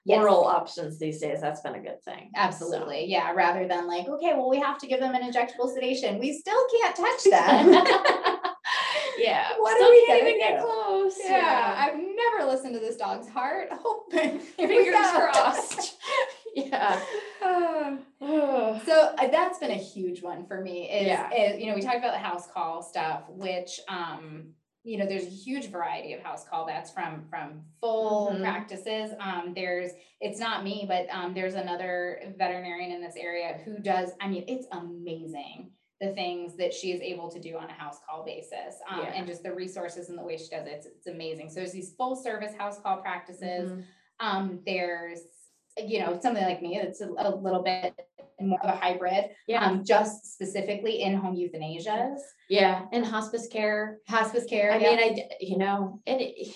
Yes. 0.05 0.19
oral 0.19 0.43
options 0.43 0.99
these 0.99 1.21
days. 1.21 1.39
That's 1.41 1.61
been 1.61 1.75
a 1.75 1.79
good 1.79 2.01
thing. 2.03 2.29
So- 2.35 2.41
Absolutely. 2.41 3.05
Yeah. 3.05 3.31
Rather 3.33 3.67
than 3.67 3.87
like, 3.87 4.07
okay, 4.07 4.33
well, 4.33 4.49
we 4.49 4.59
have 4.59 4.77
to 4.79 4.87
give 4.87 4.99
them 4.99 5.15
an 5.15 5.21
injectable 5.29 5.73
sedation. 5.73 6.19
We 6.19 6.33
still 6.33 6.61
can't 6.81 6.95
touch 6.95 7.23
them. 7.23 7.71
yeah. 9.17 9.47
What 9.57 9.75
still 9.75 9.87
are 9.87 9.91
we 9.91 10.05
can't 10.07 10.27
even 10.27 10.39
get 10.39 10.59
do? 10.59 10.65
close. 10.65 11.17
yeah. 11.23 11.75
I've 11.77 11.95
never 11.97 12.45
listened 12.51 12.73
to 12.73 12.79
this 12.79 12.97
dog's 12.97 13.27
heart. 13.29 13.69
Hope 13.71 14.11
here 14.11 14.33
we 14.33 14.39
Fingers 14.67 14.95
crossed. 15.11 15.97
yeah. 16.71 16.99
So 18.85 19.13
uh, 19.17 19.27
that's 19.27 19.59
been 19.59 19.71
a 19.71 19.75
huge 19.75 20.21
one 20.23 20.45
for 20.45 20.61
me 20.61 20.89
is, 20.89 21.07
Yeah. 21.07 21.29
is, 21.33 21.59
you 21.59 21.67
know, 21.67 21.75
we 21.75 21.81
talked 21.81 21.97
about 21.97 22.13
the 22.13 22.19
house 22.19 22.47
call 22.47 22.81
stuff, 22.81 23.23
which, 23.29 23.79
um, 23.89 24.53
you 24.83 24.97
know, 24.97 25.05
there's 25.05 25.25
a 25.25 25.29
huge 25.29 25.69
variety 25.69 26.13
of 26.13 26.21
house 26.21 26.45
call 26.47 26.65
that's 26.65 26.89
from, 26.91 27.25
from 27.29 27.63
full 27.81 28.31
Mhm. 28.31 28.41
practices. 28.41 29.11
Um, 29.19 29.53
there's, 29.53 29.91
it's 30.21 30.39
not 30.39 30.63
me, 30.63 30.85
but, 30.87 31.07
um, 31.09 31.33
there's 31.33 31.55
another 31.55 32.33
veterinarian 32.37 32.91
in 32.91 33.01
this 33.01 33.15
area 33.17 33.59
who 33.65 33.79
does, 33.79 34.11
I 34.21 34.27
mean, 34.29 34.45
it's 34.47 34.67
amazing 34.71 35.71
the 36.01 36.13
things 36.13 36.55
that 36.57 36.73
she 36.73 36.91
is 36.91 37.01
able 37.01 37.29
to 37.31 37.39
do 37.39 37.57
on 37.57 37.69
a 37.69 37.73
house 37.73 37.99
call 38.07 38.23
basis. 38.25 38.75
Um, 38.89 38.99
Yeah. 39.01 39.13
and 39.15 39.27
just 39.27 39.43
the 39.43 39.53
resources 39.53 40.09
and 40.09 40.17
the 40.17 40.23
way 40.23 40.37
she 40.37 40.49
does 40.49 40.65
it, 40.65 40.71
it's, 40.73 40.85
it's 40.87 41.07
amazing. 41.07 41.49
So 41.49 41.55
there's 41.55 41.71
these 41.73 41.93
full 41.95 42.15
service 42.15 42.53
house 42.55 42.79
call 42.79 42.97
practices. 43.01 43.71
Mhm. 43.71 43.83
Um, 44.19 44.61
there's, 44.65 45.21
you 45.77 45.99
know, 45.99 46.19
something 46.21 46.43
like 46.43 46.61
me, 46.61 46.79
that's 46.81 47.01
a, 47.01 47.07
a 47.17 47.35
little 47.35 47.63
bit 47.63 47.93
more 48.39 48.59
of 48.61 48.69
a 48.69 48.77
hybrid, 48.77 49.25
Yeah. 49.47 49.65
um, 49.65 49.83
just 49.85 50.33
specifically 50.33 51.01
in-home 51.01 51.35
euthanasias, 51.35 52.19
Yeah. 52.49 52.85
And 52.91 53.05
hospice 53.05 53.47
care. 53.47 53.99
hospice 54.07 54.45
care. 54.45 54.71
I 54.71 54.77
yeah. 54.77 54.95
mean, 54.95 54.99
I 54.99 55.29
you 55.39 55.57
know, 55.57 56.01
and 56.05 56.21
it, 56.21 56.53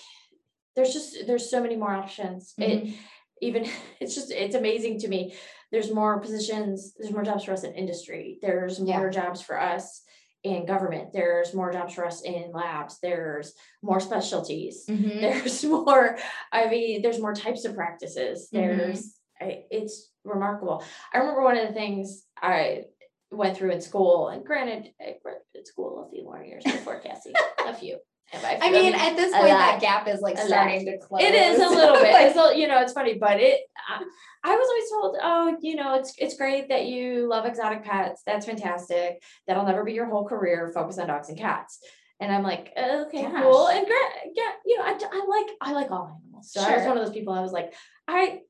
there's 0.76 0.92
just, 0.92 1.26
there's 1.26 1.50
so 1.50 1.62
many 1.62 1.76
more 1.76 1.92
options. 1.92 2.54
It, 2.58 2.84
Mhm. 2.84 2.94
even, 3.40 3.66
it's 4.00 4.14
just, 4.14 4.30
it's 4.30 4.54
amazing 4.54 5.00
to 5.00 5.08
me. 5.08 5.34
There's 5.72 5.92
more 5.92 6.20
positions, 6.20 6.94
there's 6.98 7.12
more 7.12 7.24
jobs 7.24 7.44
for 7.44 7.52
us 7.52 7.64
in 7.64 7.74
industry. 7.74 8.38
There's 8.42 8.78
Yeah. 8.80 8.98
more 8.98 9.10
jobs 9.10 9.40
for 9.42 9.60
us 9.60 10.02
in 10.44 10.66
government. 10.66 11.12
There's 11.12 11.52
more 11.54 11.72
jobs 11.72 11.94
for 11.94 12.06
us 12.06 12.22
in 12.22 12.50
labs. 12.52 12.98
There's 13.02 13.54
more 13.82 14.00
specialties. 14.00 14.84
Mhm. 14.88 15.20
There's 15.20 15.64
more, 15.64 16.18
I 16.52 16.68
mean, 16.68 17.02
there's 17.02 17.20
more 17.20 17.34
types 17.34 17.64
of 17.64 17.74
practices. 17.74 18.48
Mhm. 18.54 18.76
There's, 18.78 19.14
I, 19.40 19.64
it's 19.70 20.10
remarkable. 20.24 20.82
I 21.12 21.18
remember 21.18 21.42
one 21.42 21.56
of 21.58 21.66
the 21.68 21.74
things 21.74 22.24
I 22.40 22.84
went 23.30 23.56
through 23.56 23.72
in 23.72 23.80
school, 23.80 24.28
and 24.28 24.44
granted, 24.44 24.92
I 25.00 25.16
went 25.24 25.38
to 25.54 25.64
school 25.66 26.04
a 26.06 26.10
few 26.10 26.24
more 26.24 26.42
years 26.42 26.64
before 26.64 26.98
Cassie, 27.00 27.32
a 27.66 27.74
few. 27.74 27.98
And 28.32 28.42
by 28.42 28.52
a 28.52 28.56
I 28.56 28.60
few, 28.60 28.72
mean, 28.72 28.94
at 28.94 29.16
this 29.16 29.32
point, 29.32 29.48
that 29.48 29.80
gap 29.80 30.06
is 30.06 30.20
like 30.20 30.38
starting 30.38 30.84
to 30.84 30.98
close. 30.98 31.22
it 31.22 31.34
is 31.34 31.58
a 31.58 31.68
little 31.68 31.96
bit. 31.96 32.14
It's 32.14 32.36
a, 32.36 32.58
you 32.58 32.68
know, 32.68 32.80
it's 32.82 32.92
funny, 32.92 33.14
but 33.14 33.40
it. 33.40 33.60
I, 33.88 34.02
I 34.44 34.54
was 34.54 34.68
always 34.68 34.90
told, 34.90 35.16
oh, 35.22 35.56
you 35.62 35.76
know, 35.76 35.94
it's 35.94 36.14
it's 36.18 36.36
great 36.36 36.68
that 36.68 36.86
you 36.86 37.26
love 37.26 37.46
exotic 37.46 37.84
pets. 37.84 38.22
That's 38.26 38.46
fantastic. 38.46 39.22
That'll 39.46 39.64
never 39.64 39.82
be 39.82 39.94
your 39.94 40.06
whole 40.06 40.26
career. 40.26 40.70
Focus 40.74 40.98
on 40.98 41.06
dogs 41.08 41.28
and 41.28 41.38
cats. 41.38 41.78
And 42.20 42.32
I'm 42.32 42.42
like, 42.42 42.72
okay, 42.76 43.22
cool. 43.24 43.68
And 43.68 43.86
gra- 43.86 44.32
yeah, 44.34 44.50
you 44.66 44.76
know, 44.78 44.84
I, 44.84 44.98
I 45.12 45.26
like 45.26 45.56
I 45.60 45.72
like 45.72 45.90
all 45.90 46.20
animals. 46.22 46.52
So 46.52 46.60
I 46.60 46.76
was 46.76 46.86
one 46.86 46.98
of 46.98 47.04
those 47.06 47.14
people. 47.14 47.32
I 47.32 47.40
was 47.40 47.52
like, 47.52 47.72
I 48.06 48.40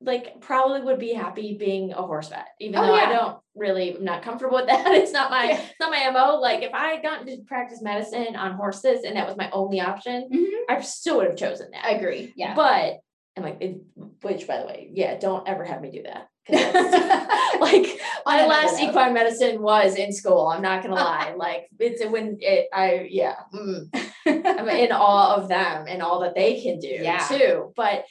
like 0.00 0.40
probably 0.40 0.80
would 0.82 0.98
be 1.00 1.12
happy 1.12 1.56
being 1.58 1.92
a 1.92 2.02
horse 2.02 2.28
vet, 2.28 2.46
even 2.60 2.78
Oh, 2.78 2.86
though 2.86 2.94
yeah. 2.96 3.02
I 3.08 3.12
don't 3.12 3.38
really 3.56 3.96
I'm 3.96 4.04
not 4.04 4.22
comfortable 4.22 4.56
with 4.58 4.66
that. 4.68 4.86
It's 4.94 5.12
not 5.12 5.30
my 5.30 5.44
Yeah. 5.50 5.60
it's 5.60 5.80
not 5.80 5.90
my 5.90 6.08
mo. 6.10 6.36
Like 6.40 6.62
if 6.62 6.72
I 6.72 6.88
had 6.90 7.02
gotten 7.02 7.26
to 7.26 7.42
practice 7.46 7.82
medicine 7.82 8.36
on 8.36 8.52
horses 8.52 9.04
and 9.04 9.16
that 9.16 9.26
was 9.26 9.36
my 9.36 9.50
only 9.50 9.80
option, 9.80 10.28
Mhm. 10.32 10.46
I 10.68 10.80
still 10.82 11.16
would 11.16 11.26
have 11.26 11.36
chosen 11.36 11.70
that. 11.72 11.84
I 11.84 11.90
agree. 11.92 12.32
Yeah. 12.36 12.54
But 12.54 13.00
I'm 13.36 13.42
like, 13.42 13.58
it- 13.60 13.80
which 14.22 14.46
by 14.46 14.58
the 14.60 14.66
way, 14.66 14.90
yeah, 14.92 15.18
don't 15.18 15.48
ever 15.48 15.64
have 15.64 15.80
me 15.80 15.90
do 15.90 16.02
that. 16.04 16.28
like 17.60 18.00
my 18.24 18.46
last 18.46 18.80
note. 18.80 18.88
equine 18.90 19.12
medicine 19.14 19.60
was 19.60 19.96
in 19.96 20.12
school. 20.12 20.46
I'm 20.48 20.62
not 20.62 20.82
gonna 20.82 20.94
lie. 21.12 21.34
Like 21.36 21.68
it's 21.78 22.04
when 22.06 22.38
it, 22.40 22.68
I 22.72 23.06
yeah, 23.10 23.34
mm. 23.52 23.88
I'm 24.26 24.68
in 24.68 24.92
awe 24.92 25.36
of 25.36 25.48
them 25.48 25.86
and 25.88 26.02
all 26.02 26.20
that 26.20 26.34
they 26.34 26.60
can 26.62 26.78
do 26.78 26.88
Yeah. 26.88 27.26
too. 27.28 27.72
But 27.76 28.04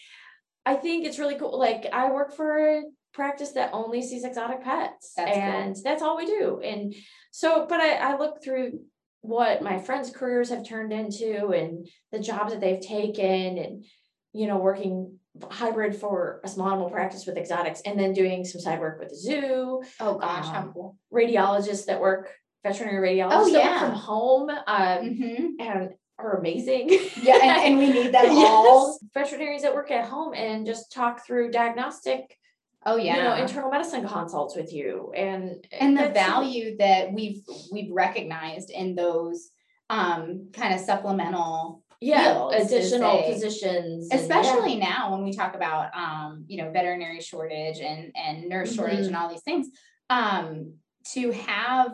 I 0.68 0.76
think 0.76 1.06
it's 1.06 1.18
really 1.20 1.36
cool. 1.40 1.58
Like 1.58 1.88
I 1.94 2.12
work 2.12 2.36
for 2.36 2.58
a 2.58 2.84
practice 3.14 3.52
that 3.54 3.70
only 3.74 4.02
sees 4.02 4.24
exotic 4.26 4.64
pets, 4.64 5.14
That's 5.16 5.32
cool. 5.32 5.42
and 5.42 5.76
that's 5.84 6.02
all 6.04 6.18
we 6.18 6.26
do. 6.26 6.60
And 6.64 6.94
so, 7.32 7.66
but 7.70 7.80
I, 7.80 7.96
I 7.96 8.18
look 8.18 8.44
through 8.44 8.82
what 9.22 9.62
my 9.62 9.78
friends' 9.80 10.12
careers 10.12 10.50
have 10.50 10.68
turned 10.68 10.92
into 10.92 11.50
and 11.50 11.88
the 12.12 12.20
jobs 12.20 12.52
that 12.52 12.60
they've 12.62 12.82
taken, 12.82 13.58
and 13.58 13.86
you 14.34 14.46
know, 14.48 14.58
working 14.58 15.18
hybrid 15.50 15.96
for 15.96 16.42
a 16.44 16.48
small 16.50 16.70
animal 16.70 16.90
practice 16.90 17.26
with 17.26 17.38
exotics, 17.38 17.82
and 17.86 17.98
then 18.00 18.12
doing 18.14 18.44
some 18.44 18.60
side 18.62 18.80
work 18.82 19.00
with 19.00 19.10
the 19.10 19.16
zoo 19.16 19.82
oh 20.02 20.16
gosh, 20.18 20.48
how 20.48 20.62
Um, 20.64 20.72
cool. 20.74 20.98
radiologists 21.14 21.86
that 21.86 22.02
work 22.02 22.30
veterinary 22.64 23.16
radiologists 23.18 23.32
Oh, 23.32 23.52
that 23.52 23.64
yeah. 23.64 23.72
work 23.72 23.92
from 23.92 24.00
home 24.00 24.50
um, 24.50 24.58
Mhm. 24.68 25.50
and 25.60 25.94
are 26.20 26.38
amazing. 26.38 26.90
Yeah, 27.22 27.36
and, 27.42 27.44
and 27.44 27.78
we 27.78 27.90
need 27.92 28.12
them 28.14 28.26
Yes. 28.36 28.48
all. 28.50 29.00
Veterinarians 29.14 29.64
that 29.64 29.74
work 29.76 29.92
at 29.92 30.06
home 30.08 30.34
and 30.34 30.66
just 30.66 30.92
talk 30.92 31.26
through 31.26 31.52
diagnostic, 31.52 32.38
Oh 32.86 32.96
yeah. 32.96 33.18
you 33.18 33.24
know, 33.24 33.36
internal 33.36 33.70
medicine 33.70 34.08
consults 34.08 34.56
with 34.56 34.72
you 34.74 35.12
and 35.16 35.66
and 35.72 35.98
the 35.98 36.10
value 36.10 36.78
that 36.78 37.12
we've 37.12 37.42
we've 37.72 37.92
recognized 37.92 38.70
in 38.72 38.96
those 38.96 39.50
um 39.90 40.50
kind 40.54 40.74
of 40.74 40.80
supplemental 40.80 41.84
yeah, 42.00 42.48
additional 42.52 43.22
they- 43.24 43.34
positions, 43.34 44.10
and- 44.12 44.20
especially 44.20 44.76
now 44.76 45.12
when 45.12 45.24
we 45.24 45.34
talk 45.34 45.56
about 45.56 45.90
um 45.96 46.46
you 46.48 46.58
know 46.64 46.72
veterinary 46.72 47.20
shortage 47.22 47.80
and 47.80 48.12
and 48.16 48.48
nurse 48.48 48.74
shortage 48.74 49.00
Mhm. 49.00 49.08
and 49.08 49.16
all 49.16 49.30
these 49.30 49.42
things 49.42 49.68
um 50.10 50.74
to 51.14 51.32
have 51.32 51.92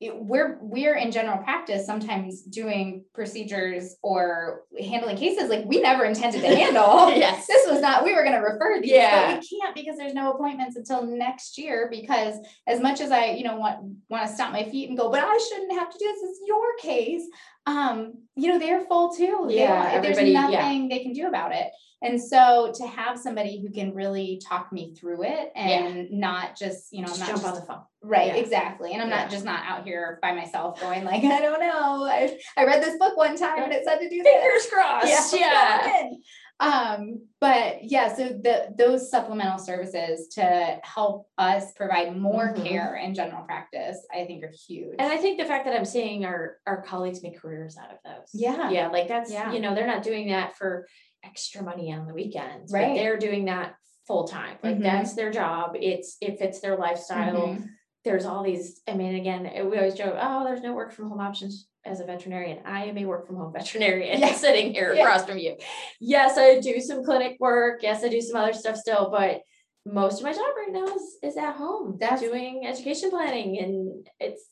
it- 0.00 0.14
we're 0.16 0.58
we're 0.62 0.94
in 0.94 1.10
general 1.10 1.38
practice 1.38 1.84
sometimes 1.84 2.42
doing 2.42 3.04
procedures 3.14 3.96
or 4.02 4.62
handling 4.80 5.16
cases 5.16 5.50
like 5.50 5.64
we 5.66 5.80
never 5.80 6.04
intended 6.04 6.40
to 6.40 6.46
handle 6.54 7.10
yes, 7.16 7.46
this 7.46 7.66
was 7.68 7.80
not 7.80 8.04
we 8.04 8.14
were 8.14 8.22
going 8.22 8.34
to 8.34 8.40
refer 8.40 8.80
these 8.80 8.92
Yeah. 8.92 9.32
but 9.32 9.40
we 9.42 9.58
can't 9.60 9.74
because 9.74 9.96
there's 9.96 10.14
no 10.14 10.32
appointments 10.32 10.76
until 10.76 11.04
next 11.04 11.58
year 11.58 11.88
because 11.90 12.36
as 12.66 12.80
much 12.80 13.00
as 13.00 13.10
i 13.10 13.30
you 13.32 13.42
know 13.44 13.56
want 13.56 13.78
want 14.08 14.26
to 14.26 14.32
stomp 14.32 14.52
my 14.52 14.62
feet 14.64 14.88
and 14.88 14.96
go 14.96 15.10
but 15.10 15.22
i 15.22 15.36
shouldn't 15.48 15.72
have 15.72 15.90
to 15.90 15.98
do 15.98 16.04
this 16.06 16.30
it's 16.30 16.40
your 16.46 16.76
case 16.80 17.22
um 17.66 18.12
you 18.36 18.48
know 18.48 18.58
they're 18.58 18.82
full 18.86 19.12
too 19.12 19.46
Yeah, 19.48 19.92
don't- 19.94 20.02
there's 20.02 20.16
everybody- 20.18 20.30
yeah. 20.30 20.60
nothing 20.62 20.88
they 20.88 21.00
can 21.00 21.12
do 21.12 21.26
about 21.26 21.52
it 21.54 21.66
and 22.02 22.20
so 22.22 22.72
to 22.76 22.86
have 22.86 23.18
somebody 23.18 23.60
who 23.60 23.70
can 23.70 23.94
really 23.94 24.40
talk 24.46 24.72
me 24.72 24.94
through 24.94 25.24
it 25.24 25.50
and 25.56 26.10
not 26.10 26.56
just 26.56 26.92
you 26.92 27.00
know 27.02 27.08
just 27.08 27.20
not 27.20 27.28
jump 27.28 27.40
just 27.42 27.48
on 27.48 27.60
the 27.60 27.66
phone. 27.66 27.82
Right, 28.00 28.28
Yeah. 28.28 28.34
exactly. 28.36 28.92
And 28.92 29.02
I'm 29.02 29.08
Yeah. 29.10 29.22
not 29.22 29.30
just 29.30 29.44
not 29.44 29.64
out 29.66 29.84
here 29.84 30.20
by 30.22 30.32
myself 30.32 30.80
going 30.80 31.04
like, 31.04 31.24
I 31.24 31.40
don't 31.40 31.60
know. 31.60 32.04
I, 32.04 32.38
I 32.56 32.64
read 32.64 32.80
this 32.82 32.96
book 32.96 33.16
one 33.16 33.36
time 33.36 33.64
and 33.64 33.72
it 33.72 33.84
said 33.84 33.98
to 33.98 34.08
do 34.08 34.22
this. 34.22 34.32
Fingers 34.32 34.66
crossed. 34.72 35.34
I'm 35.34 35.40
Yeah. 35.40 36.04
Um, 36.60 37.20
but 37.40 37.84
yeah, 37.84 38.12
so 38.14 38.28
the 38.30 38.74
those 38.76 39.10
supplemental 39.10 39.58
services 39.60 40.26
to 40.34 40.78
help 40.82 41.28
us 41.38 41.70
provide 41.76 42.16
more 42.16 42.52
Mhm. 42.52 42.66
care 42.66 42.96
in 42.96 43.14
general 43.14 43.44
practice, 43.44 43.98
I 44.12 44.24
think 44.24 44.42
are 44.44 44.50
huge. 44.68 44.96
And 44.98 45.12
I 45.12 45.18
think 45.18 45.38
the 45.38 45.44
fact 45.44 45.66
that 45.66 45.76
I'm 45.76 45.84
seeing 45.84 46.24
our 46.24 46.56
our 46.66 46.82
colleagues 46.82 47.22
make 47.22 47.40
careers 47.40 47.76
out 47.80 47.92
of 47.92 47.98
those. 48.04 48.30
Yeah. 48.34 48.70
Yeah, 48.70 48.88
like 48.88 49.06
that's 49.06 49.30
Yeah. 49.32 49.52
you 49.52 49.60
know, 49.60 49.72
they're 49.74 49.86
not 49.86 50.02
doing 50.02 50.28
that 50.30 50.56
for 50.56 50.88
extra 51.24 51.62
money 51.62 51.92
on 51.92 52.06
the 52.06 52.14
weekends. 52.14 52.72
Right. 52.72 52.88
But 52.88 52.94
they're 52.94 53.18
doing 53.18 53.46
that 53.46 53.74
full 54.06 54.26
time. 54.26 54.56
Like 54.62 54.76
Mhm. 54.78 54.82
that's 54.82 55.14
their 55.14 55.30
job. 55.30 55.76
It's 55.80 56.16
it 56.20 56.38
fits 56.38 56.60
their 56.60 56.76
lifestyle. 56.76 57.48
Mhm. 57.48 57.68
There's 58.04 58.24
all 58.24 58.42
these, 58.42 58.80
I 58.88 58.94
mean, 58.94 59.16
again, 59.16 59.42
we 59.68 59.76
always 59.76 59.94
joke, 59.94 60.14
oh, 60.18 60.44
there's 60.44 60.62
no 60.62 60.72
work 60.72 60.92
from 60.92 61.08
home 61.10 61.20
options 61.20 61.68
as 61.84 62.00
a 62.00 62.04
veterinarian. 62.04 62.60
I 62.64 62.84
am 62.86 62.96
a 62.96 63.04
work 63.04 63.26
from 63.26 63.36
home 63.36 63.52
veterinarian 63.52 64.20
Yeah. 64.20 64.32
sitting 64.46 64.72
here 64.72 64.94
Yeah. 64.94 65.02
across 65.02 65.26
from 65.26 65.38
you. 65.38 65.56
Yes, 66.00 66.38
I 66.38 66.60
do 66.60 66.80
some 66.80 67.04
clinic 67.04 67.36
work. 67.40 67.82
Yes, 67.82 68.02
I 68.04 68.08
do 68.08 68.20
some 68.20 68.40
other 68.40 68.52
stuff 68.52 68.76
still, 68.76 69.10
but 69.10 69.42
most 69.84 70.18
of 70.18 70.24
my 70.24 70.32
job 70.32 70.54
right 70.56 70.72
now 70.72 70.86
is 70.94 71.18
is 71.22 71.36
at 71.36 71.56
home 71.56 71.96
That's- 71.98 72.20
doing 72.20 72.66
education 72.66 73.10
planning 73.10 73.58
and 73.58 74.08
it's 74.20 74.46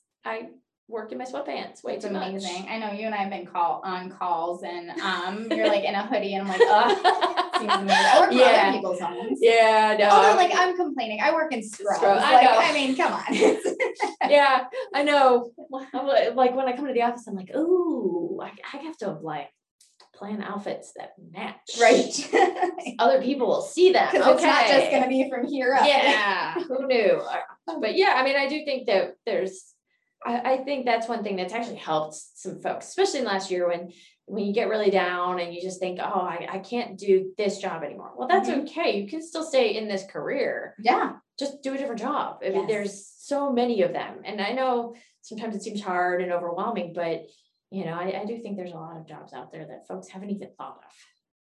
In 1.11 1.19
my 1.19 1.25
sweatpants 1.25 1.85
way 1.85 1.95
It's 1.95 2.05
too 2.05 2.11
much. 2.13 2.29
amazing. 2.29 2.67
I 2.69 2.79
know 2.79 2.93
you 2.93 3.07
and 3.07 3.15
I 3.15 3.19
have 3.19 3.31
been 3.31 3.47
call 3.47 3.81
on 3.85 4.11
calls 4.11 4.63
and 4.63 4.91
um 5.01 5.47
you're 5.51 5.69
like 5.69 5.85
in 5.85 5.95
a 5.95 6.05
hoodie 6.11 6.35
and 6.35 6.43
I'm 6.43 6.49
like, 6.49 6.61
oh, 6.63 7.51
seems 7.59 7.73
amazing. 7.73 7.91
I 7.91 8.21
work 8.21 8.33
Yeah. 8.33 8.45
other 8.69 8.73
people's 8.77 9.01
homes. 9.01 9.39
Yeah, 9.41 9.97
no. 9.99 10.09
Although 10.09 10.29
I'm- 10.29 10.37
like 10.37 10.53
I'm 10.55 10.77
complaining, 10.77 11.21
I 11.23 11.33
work 11.33 11.53
in 11.53 11.63
scrubs. 11.63 11.99
Scrub- 11.99 12.19
I 12.21 12.33
like, 12.35 12.45
know. 12.45 12.59
I 12.59 12.73
mean, 12.73 12.97
come 12.97 13.13
on. 13.13 14.31
yeah, 14.31 14.65
I 14.95 15.03
know. 15.05 15.51
Like 15.71 16.55
when 16.55 16.67
I 16.69 16.75
come 16.77 16.87
to 16.87 16.93
the 16.93 17.03
office, 17.03 17.27
I'm 17.29 17.35
like, 17.35 17.55
ooh, 17.55 18.39
I, 18.43 18.51
I 18.75 18.83
have 18.83 18.97
to 18.99 19.13
like 19.13 19.49
plan 20.15 20.43
outfits 20.43 20.93
that 20.97 21.11
match. 21.33 21.57
right. 21.81 22.31
Other 22.99 23.21
people 23.23 23.47
will 23.49 23.61
see 23.63 23.93
them. 23.93 24.09
Okay. 24.09 24.19
it's 24.33 24.43
not 24.43 24.67
just 24.67 24.91
gonna 24.91 25.09
be 25.09 25.29
from 25.31 25.47
here 25.47 25.75
up. 25.75 25.87
Yeah. 25.87 26.55
Who 26.55 26.87
knew? 26.87 27.21
But 27.81 27.97
yeah, 27.97 28.15
I 28.17 28.25
mean, 28.25 28.37
I 28.37 28.49
do 28.49 28.65
think 28.65 28.87
that 28.87 29.15
there's. 29.27 29.73
I, 30.25 30.53
I 30.53 30.57
think 30.59 30.85
that's 30.87 31.09
one 31.09 31.23
thing 31.23 31.37
that's 31.37 31.53
actually 31.53 31.77
helped 31.77 32.15
some 32.35 32.61
folks, 32.61 32.89
especially 32.89 33.21
in 33.21 33.27
last 33.27 33.51
year 33.51 33.69
when 33.69 33.93
when 34.29 34.45
you 34.45 34.53
get 34.53 34.69
really 34.69 34.91
down 34.91 35.39
and 35.39 35.55
you 35.55 35.63
just 35.63 35.79
think, 35.79 36.01
oh, 36.03 36.21
I, 36.21 36.49
I 36.51 36.59
can't 36.59 36.99
do 36.99 37.33
this 37.39 37.59
job 37.59 37.85
anymore. 37.85 38.11
Well, 38.17 38.27
that's 38.27 38.49
Mhm. 38.49 38.63
okay. 38.65 38.99
You 39.01 39.07
can 39.09 39.23
still 39.23 39.45
stay 39.45 39.77
in 39.77 39.87
this 39.87 40.05
career. 40.05 40.75
Yeah. 40.81 41.13
Just 41.39 41.63
do 41.63 41.75
a 41.75 41.79
different 41.79 42.01
job. 42.01 42.39
I 42.45 42.49
mean, 42.49 42.63
Yes. 42.63 42.69
there's 42.69 43.07
so 43.07 43.53
many 43.53 43.83
of 43.83 43.93
them. 43.93 44.23
And 44.25 44.41
I 44.41 44.51
know 44.51 44.97
sometimes 45.23 45.55
it 45.55 45.63
seems 45.63 45.81
hard 45.81 46.23
and 46.23 46.33
overwhelming, 46.33 46.93
but 46.93 47.27
you 47.71 47.85
know, 47.85 47.93
I, 47.95 48.23
I 48.23 48.25
do 48.25 48.37
think 48.39 48.57
there's 48.57 48.73
a 48.73 48.77
lot 48.77 48.97
of 48.97 49.07
jobs 49.07 49.33
out 49.33 49.53
there 49.53 49.65
that 49.67 49.87
folks 49.87 50.09
haven't 50.09 50.31
even 50.31 50.49
thought 50.59 50.79
of. 50.85 50.93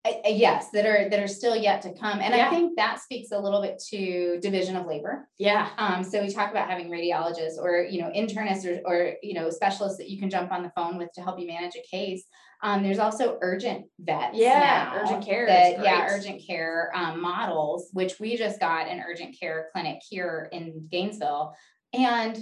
I- 0.06 0.22
I- 0.24 0.30
yes, 0.30 0.70
that 0.72 0.86
are 0.86 1.10
that 1.10 1.20
are 1.20 1.28
still 1.28 1.56
yet 1.56 1.82
to 1.82 1.92
come. 1.94 2.20
And 2.22 2.34
Yeah. 2.34 2.48
I 2.48 2.50
think 2.52 2.76
that 2.78 3.00
speaks 3.00 3.32
a 3.32 3.40
little 3.40 3.62
bit 3.62 3.80
to 3.90 4.40
division 4.40 4.76
of 4.76 4.86
labor. 4.86 5.28
Yeah. 5.40 5.70
Um, 5.78 6.04
so 6.04 6.22
we 6.22 6.30
talk 6.30 6.52
about 6.52 6.70
having 6.70 6.90
radiologists 6.90 7.58
or, 7.60 7.82
you 7.84 8.02
know, 8.02 8.10
internists 8.12 8.66
or, 8.66 8.82
or, 8.88 9.14
you 9.24 9.34
know, 9.34 9.50
specialists 9.50 9.98
that 9.98 10.10
you 10.10 10.20
can 10.20 10.30
jump 10.30 10.52
on 10.52 10.62
the 10.62 10.72
phone 10.76 10.98
with 10.98 11.12
to 11.14 11.22
help 11.22 11.40
you 11.40 11.48
manage 11.48 11.76
a 11.76 11.82
case. 11.82 12.24
Um, 12.62 12.84
there's 12.84 13.00
also 13.00 13.38
urgent 13.42 13.86
vets. 14.00 14.38
Yeah, 14.38 14.94
urgent 14.96 15.26
care 15.26 15.46
That, 15.46 15.84
yeah, 15.84 16.08
urgent 16.10 16.42
care, 16.46 16.92
um, 16.96 17.20
models, 17.22 17.90
which 17.94 18.20
we 18.20 18.38
just 18.38 18.60
got 18.60 18.88
an 18.88 19.04
urgent 19.08 19.38
care 19.40 19.70
clinic 19.74 20.02
here 20.08 20.50
in 20.52 20.88
Gainesville. 20.90 21.54
And 21.94 22.38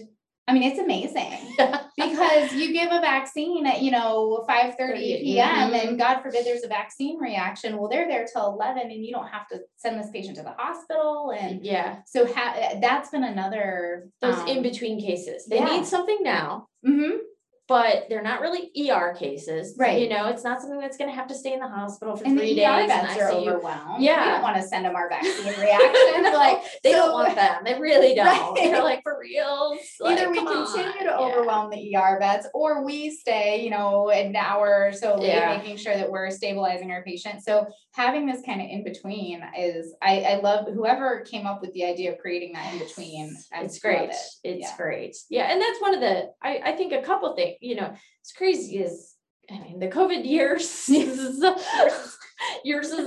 I 0.46 0.54
mean, 0.54 0.64
it's 0.64 0.80
amazing 0.80 1.56
because 1.98 2.52
you 2.54 2.74
give 2.74 2.92
a 2.92 3.00
vaccine 3.00 3.66
at, 3.66 3.82
you 3.82 3.92
know, 3.92 4.44
five 4.46 4.76
thirty 4.78 5.14
Thirty, 5.14 5.24
PM 5.24 5.72
mhm. 5.72 5.88
and 5.88 5.98
God 5.98 6.22
forbid 6.22 6.46
there's 6.46 6.64
a 6.64 6.68
vaccine 6.68 7.18
reaction. 7.18 7.78
Well, 7.78 7.90
they're 7.90 8.08
there 8.08 8.26
till 8.32 8.54
eleven 8.54 8.92
and 8.92 9.06
you 9.06 9.14
don't 9.14 9.28
have 9.28 9.48
to 9.50 9.62
send 9.78 10.00
this 10.00 10.10
patient 10.12 10.36
to 10.38 10.44
the 10.44 10.54
hospital 10.58 11.34
and 11.38 11.64
yeah. 11.64 12.00
so 12.06 12.26
ha- 12.26 12.78
that's 12.82 13.10
been 13.10 13.24
another 13.24 14.10
Those 14.22 14.40
um, 14.40 14.48
in 14.48 14.64
between 14.64 15.00
cases. 15.00 15.46
They 15.46 15.60
yeah. 15.60 15.66
need 15.78 15.86
something 15.86 16.20
now, 16.22 16.68
mhm, 16.86 17.20
but 17.68 18.06
they're 18.10 18.22
not 18.22 18.42
really 18.42 18.72
ER 18.92 19.16
cases. 19.18 19.76
Right. 19.78 20.02
You 20.02 20.10
know, 20.10 20.28
it's 20.28 20.44
not 20.44 20.60
something 20.62 20.80
that's 20.80 20.98
going 20.98 21.10
to 21.10 21.16
have 21.16 21.28
to 21.28 21.36
stay 21.36 21.54
in 21.54 21.60
the 21.60 21.68
hospital 21.68 22.16
for 22.18 22.26
And 22.26 22.38
three 22.38 22.54
the 22.56 22.66
ER 22.66 22.80
days. 22.80 22.88
vets 22.88 23.18
are 23.22 23.32
overwhelmed. 23.32 24.00
We 24.00 24.06
Yeah. 24.08 24.32
don't 24.34 24.42
want 24.42 24.58
to 24.58 24.62
send 24.64 24.84
them 24.86 24.96
our 24.96 25.08
vaccine 25.10 25.46
reaction. 25.60 26.24
Like 26.34 26.62
they 26.84 26.92
so- 26.92 26.98
don't 26.98 27.14
want 27.14 27.36
them. 27.36 27.64
They 27.64 27.80
really 27.80 28.16
don't. 28.16 28.26
Right. 28.26 28.54
They're 28.72 28.84
like 28.84 29.02
for 29.04 29.18
reals. 29.20 29.80
Either 30.04 30.30
we 30.30 30.38
continue 30.40 30.88
on. 30.90 30.98
to 31.00 31.04
Yeah. 31.06 31.18
overwhelm 31.18 31.70
the 31.70 31.96
ER 31.96 32.18
vets, 32.20 32.48
or 32.54 32.84
we 32.84 33.10
stay, 33.12 33.64
you 33.64 33.70
know, 33.70 34.10
an 34.10 34.36
hour 34.36 34.88
or 34.88 34.92
so 34.92 35.16
late, 35.16 35.28
Yeah. 35.28 35.56
making 35.58 35.78
sure 35.78 35.96
that 35.96 36.10
we're 36.10 36.30
stabilizing 36.32 36.92
our 36.92 37.04
patient. 37.04 37.44
So 37.44 37.68
having 37.96 38.26
this 38.26 38.42
kind 38.46 38.62
of 38.62 38.68
in 38.68 38.84
between 38.84 39.44
is, 39.58 39.94
I, 40.02 40.22
I 40.22 40.36
love 40.42 40.66
whoever 40.74 41.22
came 41.22 41.46
up 41.46 41.62
with 41.62 41.72
the 41.74 41.86
idea 41.86 42.12
of 42.12 42.18
creating 42.18 42.54
that 42.54 42.74
in 42.74 42.80
between. 42.80 43.38
It's 43.54 43.80
great. 43.80 44.10
it. 44.10 44.16
It's 44.44 44.62
Yeah. 44.70 44.78
great. 44.78 45.16
Yeah. 45.30 45.44
And 45.52 45.62
that's 45.62 45.80
one 45.80 45.94
of 45.94 46.00
the, 46.02 46.32
I, 46.42 46.62
I 46.66 46.72
think 46.76 46.92
a 46.94 47.02
couple 47.04 47.34
things, 47.36 47.53
you 47.62 47.76
know, 47.76 47.94
it's 48.22 48.32
crazy 48.34 48.80
is, 48.80 49.14
I 49.52 49.60
mean, 49.60 49.80
the 49.80 49.90
COVID 49.90 50.26
years, 50.36 50.90
years 50.90 51.20
is 51.20 51.40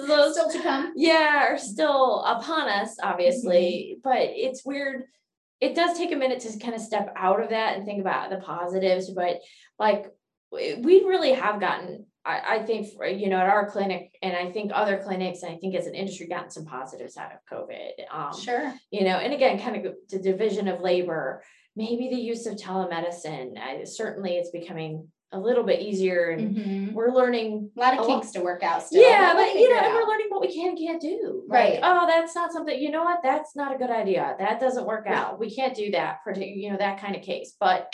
those 0.07 0.35
Still 0.35 0.51
to 0.51 0.63
come. 0.63 0.93
yeah 0.97 1.47
are 1.49 1.59
still 1.59 2.23
upon 2.25 2.69
us 2.69 2.97
obviously 3.03 3.97
Mm-hmm. 3.97 4.01
but 4.05 4.19
it's 4.21 4.65
weird 4.65 5.05
it 5.61 5.75
does 5.75 5.97
take 5.97 6.13
a 6.13 6.17
minute 6.17 6.41
to 6.41 6.59
kind 6.59 6.75
of 6.75 6.81
step 6.81 7.13
out 7.17 7.43
of 7.43 7.51
that 7.51 7.77
and 7.77 7.85
think 7.85 8.01
about 8.01 8.31
the 8.31 8.37
positives 8.39 9.11
but 9.11 9.41
like 9.79 10.07
we 10.53 11.05
really 11.05 11.33
have 11.33 11.61
gotten 11.61 12.07
I, 12.25 12.57
I 12.57 12.63
think 12.63 12.89
for, 12.95 13.07
you 13.07 13.29
know 13.29 13.39
at 13.39 13.49
our 13.49 13.69
clinic 13.71 14.17
and 14.23 14.37
i 14.37 14.51
think 14.51 14.71
other 14.75 14.99
clinics 15.03 15.43
and 15.43 15.53
i 15.53 15.57
think 15.59 15.75
as 15.75 15.87
an 15.87 15.95
industry 15.95 16.27
gotten 16.29 16.51
some 16.51 16.65
positives 16.67 17.17
out 17.17 17.33
of 17.33 17.39
covid 17.51 17.91
um 18.11 18.39
Sure. 18.39 18.73
you 18.91 19.05
know 19.05 19.17
and 19.17 19.33
again 19.35 19.59
kind 19.59 19.85
of 19.87 19.95
the 20.11 20.19
division 20.19 20.69
of 20.69 20.81
labor 20.81 21.43
maybe 21.77 22.09
the 22.09 22.21
use 22.21 22.47
of 22.47 22.55
telemedicine 22.57 23.59
I, 23.59 23.85
certainly 23.85 24.37
it's 24.37 24.51
becoming 24.51 25.09
a 25.33 25.39
little 25.39 25.65
bit 25.65 25.81
easier 25.81 26.31
and 26.31 26.57
Mhm. 26.57 26.93
we're 26.93 27.11
learning 27.13 27.71
A 27.77 27.81
lot 27.81 27.95
a 27.95 28.01
of 28.01 28.07
lot- 28.07 28.13
kinks 28.23 28.31
to 28.33 28.41
work 28.41 28.63
out 28.63 28.83
still. 28.83 29.03
yeah, 29.03 29.35
we'll 29.35 29.45
but 29.45 29.55
you 29.61 29.69
know, 29.69 29.79
and 29.81 29.93
we're 29.95 30.07
learning 30.09 30.27
what 30.31 30.41
we 30.41 30.53
can 30.55 30.69
and 30.71 30.79
can't 30.79 31.03
do. 31.03 31.45
Right. 31.49 31.75
Like, 31.75 31.81
oh, 31.83 32.07
that's 32.07 32.35
not 32.35 32.53
something, 32.53 32.81
you 32.81 32.91
know 32.91 33.03
what? 33.05 33.21
That's 33.23 33.55
not 33.57 33.75
a 33.75 33.79
good 33.79 33.91
idea. 33.91 34.37
That 34.39 34.61
doesn't 34.61 34.87
work 34.87 35.07
out. 35.09 35.39
We 35.41 35.55
can't 35.55 35.75
do 35.75 35.91
that, 35.91 36.19
partic- 36.27 36.57
you 36.57 36.71
know, 36.71 36.77
that 36.79 37.01
kind 37.01 37.17
of 37.17 37.23
case. 37.23 37.57
But 37.59 37.93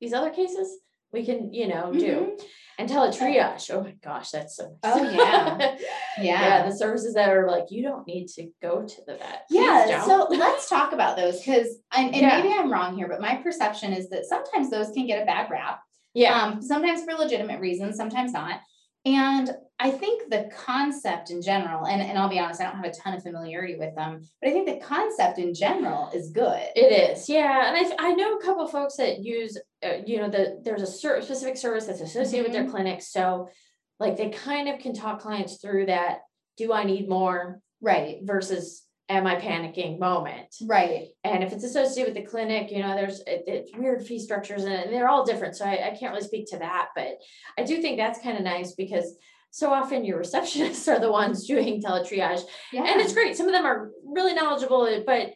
these 0.00 0.12
other 0.12 0.30
cases, 0.30 0.78
we 1.14 1.24
can, 1.24 1.52
you 1.54 1.68
know, 1.68 1.92
do. 1.92 2.36
And 2.76 2.88
teletriage. 2.90 3.70
Oh 3.72 3.82
my 3.84 3.94
gosh, 4.02 4.30
that's 4.32 4.56
so 4.56 4.76
Oh, 4.82 5.02
yeah. 5.10 5.76
yeah. 6.18 6.22
Yeah. 6.22 6.68
the 6.68 6.74
services 6.76 7.14
that 7.14 7.30
are 7.30 7.46
like, 7.48 7.66
you 7.70 7.82
don't 7.84 8.04
need 8.06 8.26
to 8.36 8.48
go 8.60 8.84
to 8.84 8.96
the 9.06 9.14
vet. 9.14 9.46
Please 9.48 9.60
Yeah, 9.60 10.02
so 10.04 10.26
let's 10.30 10.68
talk 10.68 10.92
about 10.92 11.16
those 11.16 11.38
because, 11.38 11.68
and, 11.96 12.08
and 12.12 12.16
Yeah. 12.22 12.42
maybe 12.42 12.52
I'm 12.52 12.72
wrong 12.72 12.96
here, 12.96 13.06
but 13.08 13.20
my 13.20 13.36
perception 13.36 13.92
is 13.92 14.10
that 14.10 14.26
sometimes 14.26 14.70
those 14.70 14.90
can 14.90 15.06
get 15.06 15.22
a 15.22 15.24
bad 15.24 15.50
rap. 15.50 15.80
yeah. 16.14 16.34
Um, 16.42 16.60
sometimes 16.60 17.04
for 17.04 17.14
legitimate 17.14 17.60
reasons, 17.60 17.96
sometimes 17.96 18.32
not. 18.32 18.60
And 19.06 19.50
I 19.78 19.90
think 19.90 20.30
the 20.30 20.50
concept 20.56 21.30
in 21.30 21.42
general, 21.42 21.86
and, 21.86 22.00
and 22.00 22.18
I'll 22.18 22.28
be 22.28 22.38
honest, 22.38 22.60
I 22.60 22.64
don't 22.64 22.76
have 22.76 22.86
a 22.86 22.90
ton 22.90 23.12
of 23.14 23.22
familiarity 23.22 23.76
with 23.76 23.94
them, 23.94 24.22
but 24.40 24.48
I 24.48 24.52
think 24.52 24.66
the 24.66 24.84
concept 24.84 25.38
in 25.38 25.52
general 25.52 26.10
is 26.14 26.30
good. 26.30 26.58
It 26.74 27.10
is, 27.10 27.28
yeah, 27.28 27.68
and 27.68 27.76
I 27.76 28.08
I 28.08 28.14
know 28.14 28.32
a 28.36 28.42
couple 28.42 28.64
of 28.64 28.70
folks 28.70 28.96
that 28.96 29.18
use, 29.22 29.58
uh, 29.84 30.02
you 30.06 30.18
know, 30.18 30.28
the 30.28 30.60
there's 30.64 30.82
a 30.82 30.86
cer- 30.86 31.22
specific 31.22 31.56
service 31.56 31.86
that's 31.86 32.00
associated 32.00 32.44
with 32.46 32.52
their 32.52 32.68
clinic, 32.70 33.02
so 33.02 33.48
like 34.00 34.16
they 34.16 34.30
kind 34.30 34.68
of 34.68 34.78
can 34.80 34.94
talk 34.94 35.20
clients 35.20 35.56
through 35.56 35.86
that. 35.86 36.20
Do 36.56 36.72
I 36.72 36.84
need 36.84 37.08
more 37.08 37.60
Right, 37.80 38.18
versus 38.22 38.82
am 39.10 39.26
I 39.26 39.36
panicking 39.36 39.98
moment? 39.98 40.54
right. 40.62 41.08
And 41.24 41.44
if 41.44 41.52
it's 41.52 41.64
associated 41.64 42.14
with 42.14 42.24
the 42.24 42.30
clinic, 42.30 42.70
you 42.70 42.80
know, 42.80 42.94
there's 42.94 43.20
it, 43.20 43.44
it's 43.46 43.70
weird 43.76 44.06
fee 44.06 44.18
structures 44.18 44.64
and 44.64 44.90
they're 44.92 45.08
all 45.08 45.24
different, 45.26 45.56
so 45.56 45.64
I, 45.66 45.88
I 45.88 45.96
can't 45.98 46.12
really 46.14 46.26
speak 46.26 46.46
to 46.50 46.58
that, 46.58 46.88
but 46.96 47.18
I 47.58 47.64
do 47.64 47.82
think 47.82 47.98
that's 47.98 48.20
kind 48.20 48.38
of 48.38 48.44
nice 48.44 48.72
because 48.72 49.16
so 49.50 49.70
often 49.72 50.04
your 50.04 50.20
receptionists 50.20 50.88
are 50.92 50.98
the 50.98 51.12
ones 51.12 51.46
doing 51.46 51.82
teletriage 51.82 52.40
Yeah. 52.72 52.84
and 52.84 53.00
it's 53.00 53.12
great. 53.12 53.36
Some 53.36 53.46
of 53.46 53.52
them 53.52 53.66
are 53.66 53.90
really 54.04 54.32
knowledgeable, 54.34 54.88
but 55.06 55.32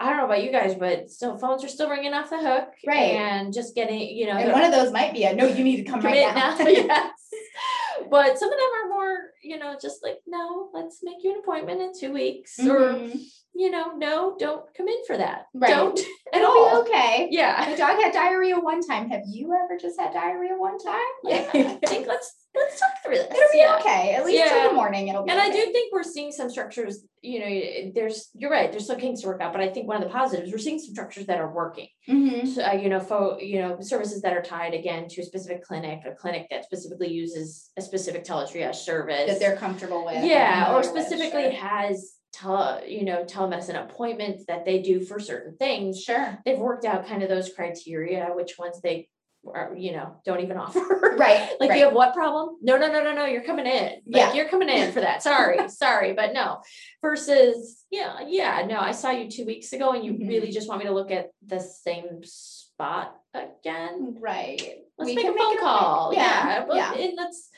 I 0.00 0.08
don't 0.08 0.16
know 0.16 0.24
about 0.24 0.42
you 0.42 0.50
guys, 0.50 0.74
but 0.74 1.10
still 1.10 1.36
phones 1.36 1.62
are 1.62 1.68
still 1.68 1.90
ringing 1.90 2.14
off 2.14 2.30
the 2.30 2.38
hook. 2.38 2.68
Right. 2.86 3.12
And 3.12 3.52
just 3.52 3.74
getting, 3.74 4.00
you 4.00 4.26
know, 4.26 4.32
and 4.32 4.50
one 4.50 4.64
of 4.64 4.72
those 4.72 4.90
might 4.92 5.12
be 5.12 5.24
a 5.24 5.34
no, 5.34 5.46
you 5.46 5.62
need 5.62 5.76
to 5.76 5.84
come 5.84 6.00
right 6.00 6.26
now. 6.34 6.56
now. 6.56 6.58
yes. 6.66 7.12
But 8.10 8.38
some 8.38 8.50
of 8.50 8.58
them 8.58 8.68
are 8.82 8.88
more, 8.88 9.18
you 9.42 9.58
know, 9.58 9.76
just 9.80 10.02
like, 10.02 10.20
no, 10.26 10.70
let's 10.72 11.00
make 11.02 11.18
you 11.22 11.32
an 11.32 11.40
appointment 11.40 11.82
in 11.82 11.92
two 11.96 12.12
weeks. 12.12 12.58
Or, 12.58 12.64
Mhm. 12.94 13.20
You 13.54 13.70
know, 13.70 13.92
no, 13.96 14.36
don't 14.38 14.62
come 14.76 14.88
in 14.88 15.04
for 15.06 15.16
that. 15.16 15.46
Right. 15.54 15.70
Don't 15.70 15.98
at 16.32 16.40
It'll 16.40 16.50
all. 16.50 16.82
be 16.84 16.90
okay. 16.90 17.28
Yeah. 17.30 17.56
My 17.68 17.76
dog 17.76 18.00
had 18.02 18.12
diarrhea 18.12 18.58
one 18.58 18.80
time. 18.80 19.08
Have 19.10 19.22
you 19.26 19.52
ever 19.52 19.76
just 19.80 19.98
had 20.00 20.12
diarrhea 20.12 20.56
one 20.56 20.78
time? 20.78 21.00
Yeah. 21.24 21.50
I 21.52 21.86
think 21.86 22.06
let's 22.06 22.34
let's 22.54 22.80
talk 22.80 22.90
through 23.04 23.14
this. 23.16 23.26
It'll 23.26 23.52
be 23.52 23.58
yeah. 23.58 23.76
okay. 23.80 24.14
At 24.14 24.24
least 24.24 24.38
Yeah. 24.44 24.68
the 24.68 24.74
morning, 24.74 25.08
it'll 25.08 25.24
be 25.24 25.30
And 25.30 25.40
I 25.40 25.50
do 25.50 25.72
think 25.72 25.92
we're 25.92 26.02
seeing 26.02 26.32
some 26.32 26.50
structures, 26.50 27.04
you 27.22 27.38
know, 27.38 27.92
there's, 27.94 28.28
you're 28.34 28.50
right, 28.50 28.72
there's 28.72 28.86
some 28.86 28.98
kinks 28.98 29.20
to 29.20 29.28
work 29.28 29.40
out, 29.40 29.52
but 29.52 29.60
I 29.62 29.68
think 29.68 29.86
one 29.86 29.96
of 29.96 30.02
the 30.02 30.08
positives, 30.12 30.50
we're 30.50 30.58
seeing 30.58 30.78
some 30.80 30.92
structures 30.94 31.26
that 31.26 31.38
are 31.38 31.52
working. 31.52 31.86
Mhm. 32.08 32.46
So, 32.48 32.64
uh, 32.64 32.72
you 32.72 32.88
know, 32.88 32.98
for 33.00 33.40
you 33.40 33.60
know, 33.60 33.76
services 33.80 34.22
that 34.22 34.32
are 34.36 34.42
tied 34.42 34.74
again 34.74 35.06
to 35.10 35.20
a 35.20 35.24
specific 35.24 35.62
clinic, 35.62 36.00
a 36.06 36.12
clinic 36.14 36.48
that 36.50 36.64
specifically 36.64 37.08
uses 37.12 37.70
a 37.76 37.82
specific 37.82 38.24
teletriage 38.24 38.74
service. 38.76 39.26
That 39.30 39.38
they're 39.38 39.56
comfortable 39.56 40.04
with. 40.04 40.24
yeah, 40.24 40.72
or 40.74 40.82
familiar 40.82 40.92
with, 40.94 41.06
specifically 41.06 41.50
sure. 41.52 41.60
has 41.68 42.12
tele, 42.32 42.82
you 42.88 43.04
know, 43.04 43.24
telemedicine 43.24 43.82
appointments 43.82 44.44
that 44.48 44.64
they 44.64 44.80
do 44.82 45.00
for 45.00 45.18
certain 45.20 45.56
things. 45.56 46.02
Sure. 46.02 46.38
They've 46.44 46.58
worked 46.58 46.84
out 46.84 47.06
kind 47.06 47.22
of 47.22 47.28
those 47.28 47.52
criteria, 47.52 48.26
which 48.34 48.58
ones 48.58 48.80
they 48.80 49.08
are, 49.46 49.74
you 49.76 49.92
know, 49.92 50.16
don't 50.24 50.40
even 50.40 50.56
offer. 50.58 50.80
Right. 51.18 51.48
Like 51.60 51.70
right. 51.70 51.78
you 51.78 51.84
have 51.86 51.94
what 51.94 52.14
problem? 52.14 52.56
No, 52.62 52.76
no, 52.76 52.90
no, 52.90 53.02
no, 53.02 53.12
no. 53.14 53.24
You're 53.26 53.42
coming 53.44 53.66
in. 53.66 53.84
Like, 53.84 54.02
Yeah. 54.06 54.32
you're 54.34 54.48
coming 54.48 54.68
in 54.68 54.92
for 54.92 55.00
that. 55.00 55.22
Sorry, 55.22 55.68
sorry, 55.68 56.12
but 56.14 56.32
no. 56.32 56.60
Versus, 57.02 57.84
yeah, 57.90 58.18
yeah, 58.26 58.64
no. 58.66 58.78
I 58.78 58.92
saw 58.92 59.10
you 59.10 59.30
two 59.30 59.44
weeks 59.44 59.72
ago, 59.72 59.92
and 59.92 60.04
you 60.04 60.12
Mhm. 60.12 60.28
really 60.28 60.50
just 60.50 60.68
want 60.68 60.80
me 60.80 60.86
to 60.86 60.94
look 60.94 61.10
at 61.10 61.30
the 61.44 61.60
same 61.60 62.20
spot 62.22 63.14
again. 63.34 64.16
Right. 64.20 64.78
Let's 64.98 65.08
We 65.08 65.16
make 65.16 65.24
a 65.26 65.32
phone 65.34 65.54
it 65.54 65.60
call. 65.60 66.12
Yeah. 66.14 66.66
Yeah, 66.68 66.74
yeah. 66.74 67.02
and 67.04 67.14
let's, 67.16 67.48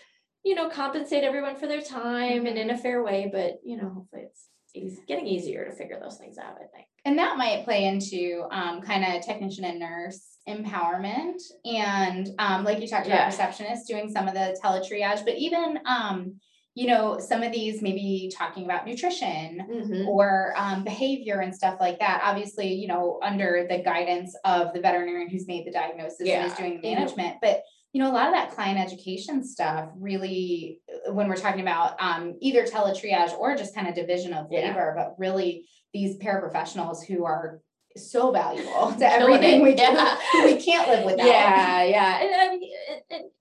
you 0.45 0.55
know, 0.55 0.69
compensate 0.69 1.25
everyone 1.25 1.57
for 1.57 1.67
their 1.67 1.83
time 1.83 2.47
and 2.47 2.57
in 2.59 2.69
Mm-hmm. 2.69 2.77
a 2.79 2.83
fair 2.83 3.03
way. 3.03 3.29
But 3.33 3.61
you 3.65 3.77
know, 3.77 3.89
hopefully, 3.91 4.23
it's 4.23 4.49
it's 4.75 5.01
getting 5.07 5.27
easier 5.27 5.65
to 5.65 5.73
figure 5.73 5.99
those 6.01 6.17
things 6.17 6.39
out. 6.39 6.55
I 6.57 6.67
think. 6.75 6.87
And 7.05 7.19
that 7.19 7.37
might 7.37 7.65
play 7.65 7.85
into 7.85 8.45
um, 8.51 8.81
kind 8.81 9.05
of 9.05 9.25
technician 9.25 9.65
and 9.65 9.79
nurse 9.81 10.39
empowerment. 10.49 11.41
And 11.65 12.29
um, 12.39 12.65
like 12.65 12.81
you 12.81 12.89
talked 12.89 13.07
Yeah. 13.07 13.29
about 13.29 13.33
receptionists 13.39 13.87
doing 13.87 14.09
some 14.11 14.29
of 14.29 14.35
the 14.35 14.57
teletriage, 14.63 15.25
but 15.25 15.37
even, 15.37 15.81
um, 15.87 16.41
you 16.75 16.87
know, 16.87 17.19
some 17.19 17.43
of 17.43 17.53
these 17.53 17.83
maybe 17.83 18.33
talking 18.35 18.65
about 18.65 18.87
nutrition 18.87 19.61
Mhm. 19.71 20.07
or 20.09 20.55
um, 20.57 20.85
behavior 20.85 21.41
and 21.41 21.55
stuff 21.55 21.77
like 21.81 21.99
that. 21.99 22.23
Obviously, 22.25 22.73
you 22.73 22.89
know, 22.89 23.19
under 23.23 23.67
the 23.69 23.79
guidance 23.83 24.35
of 24.45 24.73
the 24.73 24.81
veterinarian 24.81 25.29
who's 25.29 25.47
made 25.47 25.67
the 25.67 25.73
diagnosis 25.73 26.27
and 26.29 26.47
is 26.47 26.55
doing 26.55 26.81
the 26.81 26.95
management. 26.95 27.37
But 27.43 27.63
you 27.93 28.03
know, 28.03 28.11
a 28.11 28.15
lot 28.15 28.29
of 28.29 28.35
that 28.35 28.53
client 28.53 28.79
education 28.79 29.45
stuff 29.45 29.91
really, 29.99 30.81
when 31.11 31.29
we're 31.29 31.37
talking 31.37 31.61
about 31.61 31.95
um, 32.01 32.37
either 32.41 32.65
teletriage 32.65 33.33
or 33.39 33.55
just 33.55 33.75
kind 33.75 33.87
of 33.87 33.95
division 33.95 34.33
of 34.33 34.47
Yeah. 34.51 34.69
labor, 34.69 34.95
but 34.97 35.15
really 35.19 35.67
these 35.93 36.17
paraprofessionals 36.19 37.05
who 37.07 37.25
are 37.25 37.61
so 37.97 38.33
valuable 38.33 38.93
to 38.99 39.07
everything 39.13 39.63
we 39.63 39.75
do 39.75 39.83
yeah. 39.83 40.17
we 40.45 40.57
can't 40.57 40.89
live 40.89 41.05
without. 41.05 41.27
Yeah, 41.27 41.83
yeah, 41.85 42.23
and 42.23 42.35
I 42.35 42.49
mean, 42.49 42.71
it, 42.89 43.05
it, 43.11 43.33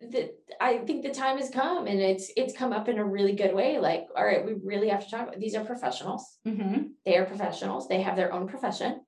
the, 0.00 0.30
I 0.60 0.78
think 0.78 1.02
the 1.02 1.10
time 1.10 1.38
has 1.38 1.50
come 1.50 1.86
and 1.86 2.00
it's 2.00 2.30
it's 2.36 2.56
come 2.56 2.72
up 2.72 2.88
in 2.88 2.98
a 2.98 3.04
really 3.04 3.32
good 3.32 3.54
way. 3.54 3.78
Like, 3.78 4.06
all 4.16 4.24
right, 4.24 4.46
we 4.46 4.54
really 4.62 4.88
have 4.88 5.04
to 5.04 5.10
talk 5.10 5.28
about 5.28 5.40
these 5.40 5.54
are 5.54 5.64
professionals. 5.64 6.38
Mm-hmm. 6.46 6.84
They 7.04 7.16
are 7.16 7.26
professionals. 7.26 7.88
They 7.88 8.00
have 8.02 8.16
their 8.16 8.32
own 8.32 8.48
profession. 8.48 9.00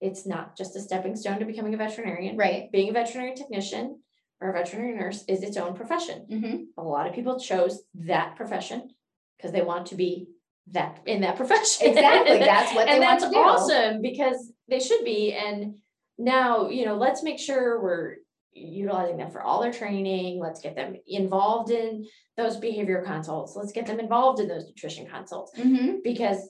It's 0.00 0.26
not 0.26 0.56
just 0.56 0.76
a 0.76 0.80
stepping 0.80 1.16
stone 1.16 1.38
to 1.38 1.44
becoming 1.46 1.74
a 1.74 1.76
veterinarian. 1.78 2.36
Right. 2.36 2.70
Being 2.70 2.90
a 2.90 2.92
veterinary 2.92 3.34
technician 3.34 4.01
or 4.42 4.50
a 4.50 4.52
veterinary 4.52 4.94
nurse 4.96 5.24
is 5.28 5.42
its 5.42 5.56
own 5.56 5.74
profession. 5.74 6.26
Mm-hmm. 6.30 6.56
A 6.78 6.82
lot 6.82 7.06
of 7.06 7.14
people 7.14 7.38
chose 7.38 7.82
that 7.94 8.36
profession 8.36 8.90
because 9.36 9.52
they 9.52 9.62
want 9.62 9.86
to 9.86 9.94
be 9.94 10.26
that 10.72 11.00
in 11.06 11.20
that 11.22 11.36
profession. 11.40 11.88
Exactly. 11.88 12.38
That's 12.38 12.74
what 12.74 12.86
they 12.86 12.92
and 12.92 13.00
want 13.04 13.20
that's 13.20 13.24
to 13.24 13.30
do. 13.30 13.36
awesome 13.38 14.02
because 14.02 14.52
they 14.68 14.80
should 14.80 15.04
be. 15.04 15.32
And 15.32 15.76
now, 16.18 16.68
you 16.68 16.84
know, 16.84 16.96
let's 16.96 17.22
make 17.22 17.38
sure 17.38 17.82
we're 17.82 18.16
utilizing 18.54 19.16
them 19.16 19.30
for 19.30 19.42
all 19.42 19.62
their 19.62 19.72
training. 19.72 20.38
Let's 20.38 20.60
get 20.60 20.76
them 20.76 20.96
involved 21.06 21.70
in 21.70 22.06
those 22.36 22.58
behavior 22.58 23.02
consults. 23.06 23.56
Let's 23.56 23.72
get 23.72 23.86
them 23.86 23.98
involved 23.98 24.40
in 24.40 24.48
those 24.48 24.66
nutrition 24.66 25.06
consults 25.06 25.52
Mm-hmm. 25.58 25.96
because 26.04 26.48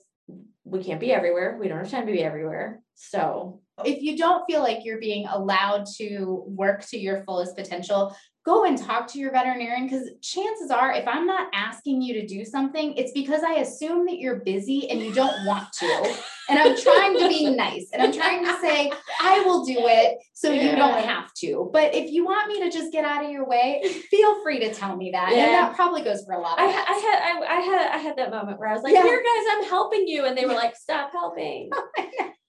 we 0.65 0.83
can't 0.83 0.99
be 0.99 1.11
everywhere. 1.11 1.57
We 1.59 1.67
don't 1.67 1.77
have 1.79 1.89
time 1.91 2.05
to 2.07 2.11
be 2.11 2.23
everywhere. 2.23 2.81
So 2.95 3.61
Oh. 3.77 3.83
If 3.85 4.01
you 4.01 4.17
don't 4.17 4.45
feel 4.45 4.61
like 4.61 4.85
you're 4.85 4.99
being 4.99 5.25
allowed 5.27 5.85
to 5.97 6.43
work 6.47 6.85
to 6.87 6.97
your 6.97 7.23
fullest 7.23 7.55
potential, 7.55 8.15
go 8.45 8.65
and 8.65 8.77
talk 8.77 9.07
to 9.07 9.19
your 9.19 9.31
veterinarian 9.31 9.85
because 9.87 10.09
chances 10.21 10.69
are, 10.69 10.91
if 10.93 11.07
I'm 11.07 11.25
not 11.25 11.47
asking 11.53 12.01
you 12.01 12.13
to 12.15 12.27
do 12.27 12.43
something, 12.43 12.93
it's 12.95 13.13
because 13.13 13.41
I 13.41 13.55
assume 13.55 14.05
that 14.07 14.19
you're 14.19 14.41
busy 14.41 14.89
and 14.89 15.01
you 15.01 15.13
don't 15.13 15.45
want 15.45 15.71
to. 15.79 16.15
And 16.49 16.59
I'm 16.59 16.75
trying 16.77 17.17
to 17.19 17.29
be 17.29 17.55
nice 17.55 17.87
and 17.93 18.01
I'm 18.01 18.11
trying 18.11 18.43
to 18.43 18.59
say, 18.59 18.91
I 19.21 19.39
will 19.45 19.63
do 19.63 19.77
it 19.77 20.17
so 20.33 20.51
you 20.51 20.75
don't 20.75 21.01
have 21.01 21.33
to. 21.35 21.69
But 21.71 21.95
if 21.95 22.11
you 22.11 22.25
want 22.25 22.49
me 22.49 22.59
to 22.63 22.69
just 22.69 22.91
get 22.91 23.05
out 23.05 23.23
of 23.23 23.31
your 23.31 23.47
way, 23.47 23.81
feel 24.11 24.43
free 24.43 24.59
to 24.59 24.73
tell 24.73 24.97
me 24.97 25.11
that. 25.11 25.31
And 25.31 25.53
that 25.53 25.73
probably 25.73 26.01
goes 26.01 26.25
for 26.25 26.33
a 26.33 26.41
lot 26.41 26.59
I, 26.59 26.65
of 26.65 26.71
ha- 26.73 26.85
I 26.89 26.93
had 26.97 27.23
I, 27.23 27.57
I 27.57 27.61
had 27.61 27.91
I 27.93 27.97
had 27.97 28.17
that 28.17 28.29
moment 28.29 28.59
where 28.59 28.67
I 28.67 28.73
was 28.73 28.83
like, 28.83 28.93
Yeah. 28.93 29.03
"Here, 29.03 29.23
guys, 29.23 29.45
I'm 29.53 29.63
helping 29.69 30.05
you," 30.05 30.25
and 30.25 30.37
they 30.37 30.45
were 30.45 30.53
like, 30.53 30.75
"Stop 30.75 31.13
helping." 31.13 31.69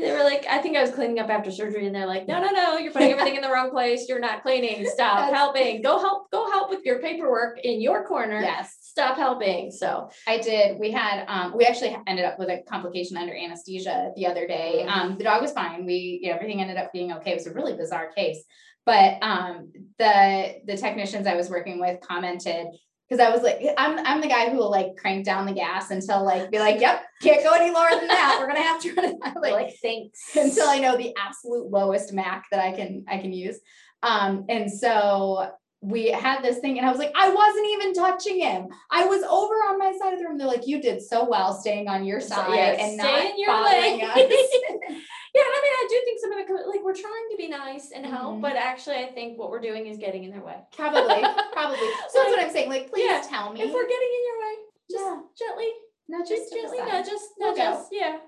They 0.00 0.12
were 0.12 0.24
like, 0.24 0.46
I 0.48 0.58
think 0.58 0.76
I 0.76 0.82
was 0.82 0.90
cleaning 0.90 1.18
up 1.18 1.30
after 1.30 1.50
surgery, 1.50 1.86
and 1.86 1.94
they're 1.94 2.06
like, 2.06 2.28
"No, 2.28 2.40
no, 2.40 2.50
no, 2.50 2.78
you're 2.78 2.92
putting 2.92 3.10
everything 3.12 3.36
in 3.36 3.42
the 3.42 3.50
wrong 3.50 3.70
place. 3.70 4.06
You're 4.08 4.20
not 4.20 4.42
cleaning. 4.42 4.86
Stop 4.86 5.32
helping. 5.32 5.82
Go 5.82 5.98
help. 5.98 6.30
Go 6.30 6.50
help 6.50 6.70
with 6.70 6.84
your 6.84 7.00
paperwork 7.00 7.58
in 7.60 7.80
your 7.80 8.04
corner. 8.04 8.40
Yes. 8.40 8.76
Stop 8.80 9.16
helping." 9.16 9.70
So 9.70 10.10
I 10.26 10.38
did. 10.38 10.78
We 10.78 10.90
had, 10.92 11.24
um, 11.28 11.56
we 11.56 11.64
actually 11.64 11.96
ended 12.06 12.24
up 12.24 12.38
with 12.38 12.48
a 12.48 12.62
complication 12.68 13.16
under 13.16 13.34
anesthesia 13.34 14.10
the 14.16 14.26
other 14.26 14.46
day. 14.46 14.84
Um, 14.88 15.16
the 15.16 15.24
dog 15.24 15.42
was 15.42 15.52
fine. 15.52 15.86
We, 15.86 16.20
you 16.22 16.28
know, 16.28 16.36
everything 16.36 16.60
ended 16.60 16.76
up 16.76 16.92
being 16.92 17.12
okay. 17.12 17.32
It 17.32 17.36
was 17.36 17.46
a 17.46 17.52
really 17.52 17.74
bizarre 17.74 18.10
case. 18.12 18.44
But 18.84 19.18
um, 19.20 19.72
the 19.98 20.60
the 20.64 20.76
technicians 20.76 21.26
I 21.26 21.34
was 21.34 21.50
working 21.50 21.80
with 21.80 22.00
commented 22.00 22.68
because 23.08 23.24
I 23.24 23.30
was 23.30 23.42
like, 23.42 23.60
I'm 23.78 23.98
I'm 24.04 24.20
the 24.20 24.28
guy 24.28 24.50
who 24.50 24.56
will 24.56 24.70
like 24.70 24.96
crank 24.96 25.24
down 25.24 25.46
the 25.46 25.52
gas 25.52 25.90
until 25.90 26.24
like 26.24 26.50
be 26.50 26.58
like, 26.58 26.80
yep, 26.80 27.04
can't 27.22 27.42
go 27.42 27.52
any 27.54 27.72
lower 27.72 27.90
than 27.90 28.08
that. 28.08 28.38
We're 28.40 28.48
gonna 28.48 28.62
have 28.62 28.80
to 28.82 28.94
run 28.94 29.04
it. 29.04 29.16
like, 29.40 29.52
like 29.52 29.74
thanks. 29.80 30.20
until 30.36 30.68
I 30.68 30.78
know 30.78 30.96
the 30.96 31.14
absolute 31.16 31.70
lowest 31.70 32.12
MAC 32.12 32.44
that 32.50 32.60
I 32.60 32.72
can 32.72 33.04
I 33.08 33.18
can 33.18 33.32
use. 33.32 33.58
Um, 34.02 34.44
and 34.48 34.70
so 34.72 35.50
we 35.82 36.10
had 36.10 36.42
this 36.42 36.58
thing, 36.58 36.78
and 36.78 36.86
I 36.86 36.90
was 36.90 36.98
like, 36.98 37.12
I 37.14 37.28
wasn't 37.28 37.66
even 37.74 37.94
touching 37.94 38.40
him. 38.40 38.68
I 38.90 39.04
was 39.04 39.22
over 39.22 39.54
on 39.54 39.78
my 39.78 39.96
side 39.96 40.14
of 40.14 40.18
the 40.18 40.26
room. 40.26 40.36
They're 40.38 40.46
like, 40.46 40.66
you 40.66 40.80
did 40.80 41.02
so 41.02 41.28
well 41.28 41.52
staying 41.52 41.86
on 41.86 42.04
your 42.04 42.20
So, 42.20 42.34
side 42.34 42.54
yeah, 42.54 42.84
and 42.84 43.00
stay 43.00 43.12
not 43.12 43.24
in 43.24 43.38
your 43.38 43.48
bothering 43.48 43.98
lane. 43.98 44.02
us. 44.02 45.02
Yeah, 45.36 45.42
I 45.42 45.60
mean, 45.64 45.74
I 45.82 45.86
do 45.90 45.96
think 46.04 46.20
some 46.20 46.32
of 46.32 46.38
it, 46.38 46.68
like 46.68 46.82
we're 46.84 46.94
trying 46.94 47.26
to 47.32 47.36
be 47.36 47.48
nice 47.48 47.92
and 47.92 48.06
help, 48.06 48.36
Mhm. 48.36 48.40
but 48.42 48.56
actually, 48.56 48.96
I 48.96 49.12
think 49.12 49.38
what 49.38 49.50
we're 49.50 49.60
doing 49.60 49.86
is 49.86 49.98
getting 49.98 50.24
in 50.24 50.30
their 50.30 50.42
way. 50.42 50.56
probably, 50.76 51.20
probably. 51.52 51.78
So 52.10 52.14
that's 52.20 52.30
what 52.30 52.40
I'm 52.40 52.50
saying. 52.50 52.70
Like, 52.70 52.90
please 52.90 53.04
Yeah, 53.10 53.20
tell 53.28 53.52
me. 53.52 53.60
If 53.62 53.72
we're 53.72 53.86
getting 53.86 54.12
in 54.18 54.22
your 54.30 54.38
way, 54.44 54.54
just 54.90 55.04
Yeah. 55.04 55.20
gently, 55.46 55.70
no, 56.08 56.18
just 56.20 56.30
just 56.30 56.52
gently 56.54 56.78
decide. 56.78 57.04
just, 57.04 57.24
us, 57.24 57.28
We'll 57.38 57.56
nudge 57.56 57.84
Yeah. 57.90 58.18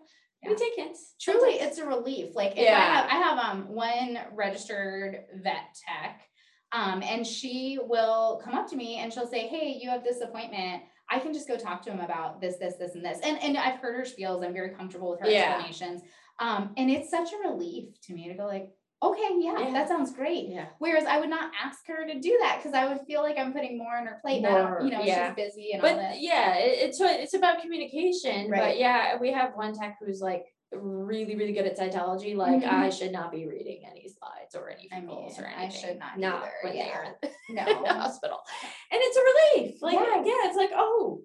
Yeah. 0.43 0.51
we 0.51 0.55
take 0.57 0.75
hints. 0.77 1.15
truly 1.21 1.55
it's 1.55 1.79
a 1.79 1.85
relief 1.87 2.37
like 2.37 2.53
if 2.53 2.59
i 2.59 2.63
Yeah. 2.63 2.79
have 2.79 3.05
i 3.11 3.15
have 3.17 3.39
um 3.39 3.69
one 3.75 4.21
registered 4.35 5.25
vet 5.43 5.75
tech 5.87 6.21
um 6.73 7.03
and 7.03 7.27
she 7.27 7.79
will 7.83 8.41
come 8.45 8.55
up 8.55 8.69
to 8.71 8.77
me 8.77 8.99
and 8.99 9.13
she'll 9.13 9.27
say 9.27 9.49
hey 9.49 9.79
you 9.83 9.89
have 9.91 10.05
this 10.05 10.21
appointment 10.21 10.85
i 11.11 11.19
can 11.19 11.33
just 11.33 11.49
go 11.49 11.57
talk 11.57 11.83
to 11.83 11.91
him 11.91 11.99
about 12.01 12.41
this 12.41 12.57
this 12.57 12.77
this 12.77 12.95
and 12.95 13.05
this 13.05 13.19
and 13.25 13.43
and 13.43 13.57
i've 13.59 13.81
heard 13.81 13.97
her 13.97 14.03
spiels 14.05 14.45
i'm 14.45 14.53
very 14.55 14.71
comfortable 14.71 15.11
with 15.11 15.21
her 15.21 15.29
Yeah. 15.29 15.55
explanations 15.57 16.03
um 16.41 16.73
and 16.77 16.91
it's 16.91 17.11
such 17.11 17.31
a 17.33 17.49
relief 17.49 18.01
to 18.03 18.13
me 18.15 18.29
to 18.29 18.35
go 18.35 18.47
like 18.47 18.71
okay 19.03 19.29
yeah, 19.39 19.59
Yeah. 19.61 19.73
that 19.73 19.89
sounds 19.89 20.13
great 20.13 20.49
yeah. 20.49 20.67
Whereas 20.79 21.05
I 21.05 21.21
would 21.21 21.31
not 21.31 21.53
ask 21.65 21.87
her 21.87 22.05
to 22.07 22.19
do 22.21 22.37
that 22.41 22.59
because 22.59 22.75
I 22.75 22.87
would 22.89 23.01
feel 23.07 23.23
like 23.23 23.39
I'm 23.39 23.53
putting 23.53 23.79
more 23.79 23.97
on 23.97 24.07
her 24.07 24.19
plate. 24.23 24.43
More, 24.43 24.81
you 24.83 24.91
know, 24.91 25.03
yeah. 25.03 25.29
she's 25.29 25.37
busy 25.37 25.73
and 25.73 25.83
all 25.83 25.89
But 25.89 25.97
that. 25.99 26.21
yeah, 26.21 26.57
it, 26.57 26.79
it's 26.89 27.01
it's 27.01 27.35
about 27.35 27.61
communication. 27.63 28.51
Right. 28.51 28.61
But 28.61 28.79
yeah, 28.79 29.17
we 29.21 29.31
have 29.33 29.55
one 29.55 29.73
tech 29.73 29.99
who's 30.05 30.21
like 30.21 30.45
really 30.73 31.37
really 31.37 31.53
good 31.53 31.65
at 31.67 31.79
cytology. 31.79 32.35
Like 32.37 32.63
Mhm. 32.63 32.69
I 32.73 32.91
should 32.91 33.13
not 33.13 33.31
be 33.31 33.47
reading 33.47 33.83
any 33.89 34.09
slides 34.09 34.55
or 34.57 34.69
any 34.69 34.89
I 34.93 34.99
rules 35.01 35.39
or 35.39 35.45
anything. 35.47 35.67
I 35.67 35.69
should 35.69 35.99
not 36.01 36.19
not 36.19 36.43
either, 36.43 36.53
when 36.65 36.77
yeah. 36.77 36.87
they're 36.87 37.05
in 37.23 37.31
No. 37.57 37.65
the 37.85 37.93
hospital. 37.95 38.39
And 38.91 39.01
it's 39.03 39.17
a 39.17 39.23
relief. 39.61 39.81
Like 39.81 39.95
Yeah. 39.95 40.17
yeah, 40.25 40.49
it's 40.49 40.57
like 40.57 40.71
oh, 40.75 41.21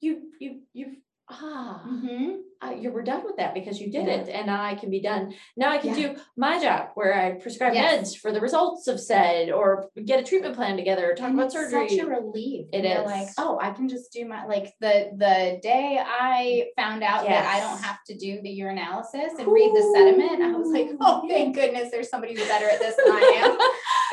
you 0.00 0.30
you 0.38 0.60
you've 0.74 0.96
ah. 1.30 1.82
Mhm. 1.86 2.40
uh, 2.62 2.70
you 2.70 2.90
were 2.90 3.02
done 3.02 3.22
with 3.24 3.36
that 3.36 3.52
because 3.52 3.78
you 3.78 3.90
did 3.90 4.06
Yeah. 4.06 4.14
it 4.14 4.28
and 4.30 4.46
now 4.46 4.62
I 4.62 4.74
can 4.74 4.88
be 4.88 5.00
done. 5.00 5.34
Now 5.54 5.70
I 5.70 5.76
can 5.78 5.90
Yeah. 5.98 6.14
do 6.14 6.20
my 6.34 6.58
job 6.58 6.90
where 6.94 7.12
I 7.14 7.32
prescribe 7.32 7.74
Yes. 7.74 8.14
meds 8.14 8.18
for 8.18 8.32
the 8.32 8.40
results 8.40 8.86
of 8.88 8.98
said 8.98 9.50
or 9.50 9.90
get 10.02 10.18
a 10.20 10.22
treatment 10.22 10.54
plan 10.56 10.76
together 10.78 11.10
or 11.10 11.14
talk 11.14 11.28
And 11.28 11.34
about 11.38 11.46
it's 11.46 11.54
surgery. 11.54 11.88
Such 11.90 11.98
a 11.98 12.06
relief. 12.06 12.66
It 12.72 12.84
You're 12.86 13.02
like, 13.04 13.28
oh, 13.38 13.58
I 13.60 13.72
can 13.72 13.86
just 13.88 14.12
do 14.12 14.24
my 14.24 14.46
like 14.46 14.72
the 14.80 15.10
the 15.14 15.58
day 15.62 16.00
I 16.02 16.68
found 16.76 17.02
out 17.02 17.26
that 17.26 17.44
I 17.44 17.60
don't 17.60 17.82
have 17.82 17.98
to 18.06 18.14
do 18.16 18.40
the 18.40 18.58
urinalysis 18.60 19.38
and 19.38 19.46
read 19.48 19.72
the 19.74 19.82
sediment, 19.94 20.40
I 20.42 20.52
was 20.58 20.68
like, 20.72 20.88
oh, 21.02 21.26
thank 21.28 21.54
goodness, 21.60 21.90
there's 21.90 22.08
somebody 22.08 22.34
who's 22.34 22.48
better 22.48 22.68
at 22.70 22.78
this 22.78 22.96
than 22.96 23.08
I 23.08 23.20
am. 23.44 23.58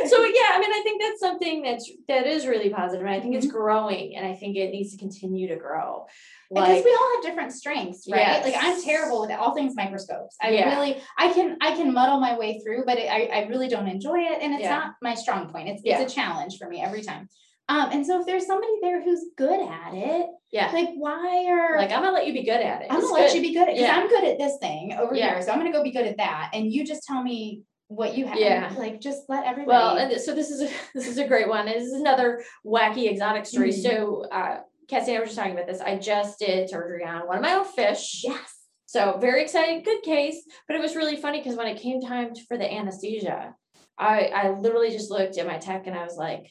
so 0.07 0.23
yeah, 0.23 0.49
I 0.53 0.59
mean 0.59 0.71
I 0.71 0.81
think 0.83 1.01
that's 1.01 1.19
something 1.19 1.61
that's 1.63 1.89
that 2.07 2.25
is 2.27 2.45
really 2.47 2.69
positive 2.69 3.05
and 3.05 3.13
I 3.15 3.19
think 3.19 3.35
it's 3.35 3.45
Mm-hmm. 3.45 3.55
growing 3.57 4.15
and 4.15 4.25
I 4.25 4.33
think 4.35 4.55
it 4.57 4.71
needs 4.71 4.91
to 4.91 4.97
continue 4.97 5.47
to 5.47 5.55
grow. 5.55 6.05
because 6.53 6.69
Like 6.69 6.85
we 6.85 6.91
all 6.99 7.09
have 7.15 7.23
different 7.23 7.51
strengths, 7.53 8.07
right? 8.11 8.43
Like 8.43 8.55
I'm 8.57 8.81
terrible 8.81 9.21
with 9.21 9.31
all 9.31 9.53
things 9.53 9.73
microscopes. 9.75 10.35
I 10.41 10.49
Yeah. 10.51 10.69
really, 10.73 10.97
I 11.17 11.31
can, 11.33 11.57
I 11.61 11.75
can 11.75 11.93
muddle 11.93 12.19
my 12.19 12.37
way 12.37 12.59
through, 12.63 12.83
but 12.85 12.97
it, 12.97 13.07
I, 13.09 13.25
I 13.41 13.47
really 13.47 13.67
don't 13.67 13.87
enjoy 13.87 14.19
it, 14.19 14.39
and 14.41 14.53
it's 14.53 14.63
Yeah. 14.63 14.77
not 14.77 14.93
my 15.01 15.15
strong 15.15 15.49
point. 15.49 15.69
It's, 15.69 15.81
Yeah. 15.83 15.99
it's 16.01 16.11
a 16.11 16.15
challenge 16.15 16.57
for 16.57 16.67
me 16.67 16.81
every 16.81 17.01
time. 17.01 17.27
Um, 17.69 17.89
and 17.93 18.05
so 18.05 18.19
if 18.19 18.25
there's 18.25 18.45
somebody 18.45 18.73
there 18.81 19.01
who's 19.01 19.23
good 19.37 19.61
at 19.61 19.93
it, 19.93 20.27
yeah. 20.51 20.71
like 20.73 20.89
why 20.95 21.45
are 21.47 21.77
Like 21.77 21.91
I'm 21.91 22.01
gonna 22.03 22.11
let 22.11 22.27
you 22.27 22.33
be 22.33 22.43
good 22.43 22.59
at 22.59 22.81
it. 22.81 22.87
I'm 22.89 22.97
It's 22.99 23.07
gonna 23.09 23.21
let 23.23 23.33
you 23.33 23.41
be 23.41 23.53
good 23.53 23.69
at 23.69 23.75
because 23.75 23.81
Yeah. 23.87 23.95
I'm 23.95 24.09
good 24.09 24.25
at 24.25 24.37
this 24.37 24.57
thing 24.59 24.93
over 24.93 25.15
Yeah. 25.15 25.33
here, 25.35 25.41
so 25.41 25.51
I'm 25.51 25.57
gonna 25.59 25.71
go 25.71 25.83
be 25.83 25.91
good 25.91 26.05
at 26.05 26.17
that, 26.17 26.49
and 26.53 26.71
you 26.71 26.83
just 26.85 27.03
tell 27.03 27.23
me 27.23 27.61
what 27.91 28.17
you 28.17 28.25
have. 28.25 28.39
Yeah. 28.39 28.73
like 28.77 29.01
just 29.01 29.23
let 29.27 29.45
everybody. 29.45 29.67
Well, 29.75 29.97
and 29.97 30.19
so 30.21 30.33
this 30.33 30.49
is 30.49 30.61
a 30.61 30.69
this 30.95 31.07
is 31.07 31.17
a 31.17 31.27
great 31.27 31.47
one. 31.49 31.65
This 31.65 31.83
is 31.83 31.93
another 31.93 32.43
wacky 32.65 33.09
exotic 33.09 33.45
story. 33.45 33.71
Mhm. 33.71 33.83
So 33.83 34.25
uh 34.31 34.59
Cassie 34.89 35.11
and 35.11 35.17
I 35.17 35.19
were 35.21 35.25
just 35.25 35.37
talking 35.37 35.53
about 35.53 35.67
this. 35.67 35.81
I 35.81 35.97
just 35.97 36.39
did 36.39 36.69
surgery 36.69 37.03
on 37.05 37.27
one 37.27 37.37
of 37.37 37.43
my 37.43 37.53
own 37.53 37.65
fish. 37.65 38.21
yes, 38.23 38.49
So 38.85 39.17
very 39.19 39.41
exciting 39.43 39.83
good 39.83 40.01
case. 40.03 40.37
But 40.67 40.75
it 40.77 40.81
was 40.81 40.95
really 40.95 41.15
funny 41.17 41.39
because 41.39 41.55
when 41.57 41.67
it 41.67 41.81
came 41.81 42.01
time 42.01 42.33
for 42.47 42.57
the 42.57 42.69
anesthesia, 42.79 43.55
I 43.97 44.17
I 44.41 44.49
literally 44.51 44.91
just 44.91 45.11
looked 45.11 45.37
at 45.37 45.47
my 45.47 45.57
tech 45.57 45.85
and 45.87 45.95
I 45.97 46.03
was 46.03 46.17
like, 46.17 46.45